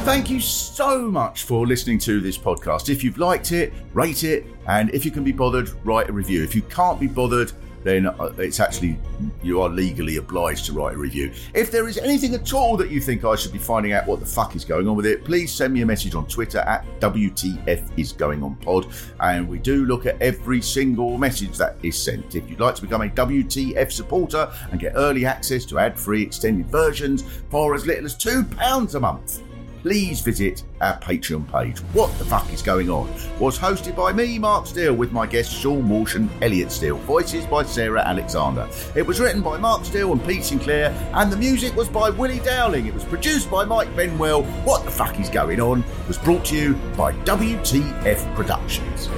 Thank 0.04 0.28
you 0.28 0.40
so 0.40 1.08
much 1.10 1.44
for 1.44 1.64
listening 1.64 1.98
to 2.00 2.20
this 2.20 2.36
podcast. 2.36 2.90
If 2.90 3.04
you've 3.04 3.18
liked 3.18 3.52
it, 3.52 3.72
rate 3.94 4.24
it, 4.24 4.44
and 4.66 4.90
if 4.92 5.04
you 5.04 5.12
can 5.12 5.22
be 5.22 5.30
bothered, 5.30 5.70
write 5.86 6.10
a 6.10 6.12
review. 6.12 6.42
If 6.42 6.56
you 6.56 6.62
can't 6.62 6.98
be 6.98 7.06
bothered, 7.06 7.52
then 7.84 8.06
uh, 8.06 8.32
it's 8.38 8.58
actually 8.58 8.98
you 9.42 9.60
are 9.60 9.68
legally 9.68 10.16
obliged 10.16 10.66
to 10.66 10.72
write 10.72 10.94
a 10.94 10.98
review. 10.98 11.32
If 11.54 11.70
there 11.70 11.86
is 11.86 11.98
anything 11.98 12.34
at 12.34 12.52
all 12.52 12.76
that 12.78 12.90
you 12.90 13.00
think 13.00 13.24
I 13.24 13.36
should 13.36 13.52
be 13.52 13.58
finding 13.58 13.92
out 13.92 14.06
what 14.06 14.20
the 14.20 14.26
fuck 14.26 14.56
is 14.56 14.64
going 14.64 14.88
on 14.88 14.96
with 14.96 15.06
it, 15.06 15.24
please 15.24 15.52
send 15.52 15.72
me 15.72 15.82
a 15.82 15.86
message 15.86 16.14
on 16.14 16.26
Twitter 16.26 16.58
at 16.58 16.84
WTF 17.00 17.96
is 17.96 18.12
going 18.12 18.42
on 18.42 18.56
pod, 18.56 18.86
and 19.20 19.48
we 19.48 19.58
do 19.58 19.84
look 19.84 20.06
at 20.06 20.20
every 20.20 20.60
single 20.60 21.16
message 21.18 21.56
that 21.58 21.76
is 21.82 21.96
sent. 21.96 22.34
If 22.34 22.48
you'd 22.50 22.60
like 22.60 22.74
to 22.76 22.82
become 22.82 23.02
a 23.02 23.08
WTF 23.08 23.92
supporter 23.92 24.50
and 24.70 24.80
get 24.80 24.94
early 24.96 25.26
access 25.26 25.64
to 25.66 25.78
ad-free 25.78 26.22
extended 26.22 26.66
versions 26.66 27.22
for 27.50 27.74
as 27.74 27.86
little 27.86 28.06
as 28.06 28.16
two 28.16 28.44
pounds 28.44 28.94
a 28.94 29.00
month 29.00 29.40
please 29.84 30.22
visit 30.22 30.64
our 30.80 30.98
Patreon 31.00 31.46
page. 31.52 31.78
What 31.92 32.10
the 32.18 32.24
fuck 32.24 32.50
is 32.54 32.62
going 32.62 32.88
on? 32.88 33.06
Was 33.38 33.58
hosted 33.58 33.94
by 33.94 34.14
me, 34.14 34.38
Mark 34.38 34.66
Steel, 34.66 34.94
with 34.94 35.12
my 35.12 35.26
guests 35.26 35.62
Seann 35.62 35.86
Walsh 35.86 36.14
and 36.14 36.30
Elliot 36.42 36.72
Steel. 36.72 36.96
Voices 36.96 37.44
by 37.44 37.64
Sarah 37.64 38.00
Alexander. 38.00 38.66
It 38.96 39.06
was 39.06 39.20
written 39.20 39.42
by 39.42 39.58
Mark 39.58 39.84
Steel 39.84 40.12
and 40.12 40.24
Pete 40.24 40.42
Sinclair, 40.42 40.88
and 41.12 41.30
the 41.30 41.36
music 41.36 41.76
was 41.76 41.90
by 41.90 42.08
Willie 42.08 42.40
Dowling. 42.40 42.86
It 42.86 42.94
was 42.94 43.04
produced 43.04 43.50
by 43.50 43.66
Mike 43.66 43.94
Benwell. 43.94 44.44
What 44.64 44.86
the 44.86 44.90
fuck 44.90 45.20
is 45.20 45.28
going 45.28 45.60
on? 45.60 45.84
Was 46.08 46.16
brought 46.16 46.46
to 46.46 46.56
you 46.56 46.72
by 46.96 47.12
WTF 47.24 48.34
Productions. 48.34 49.10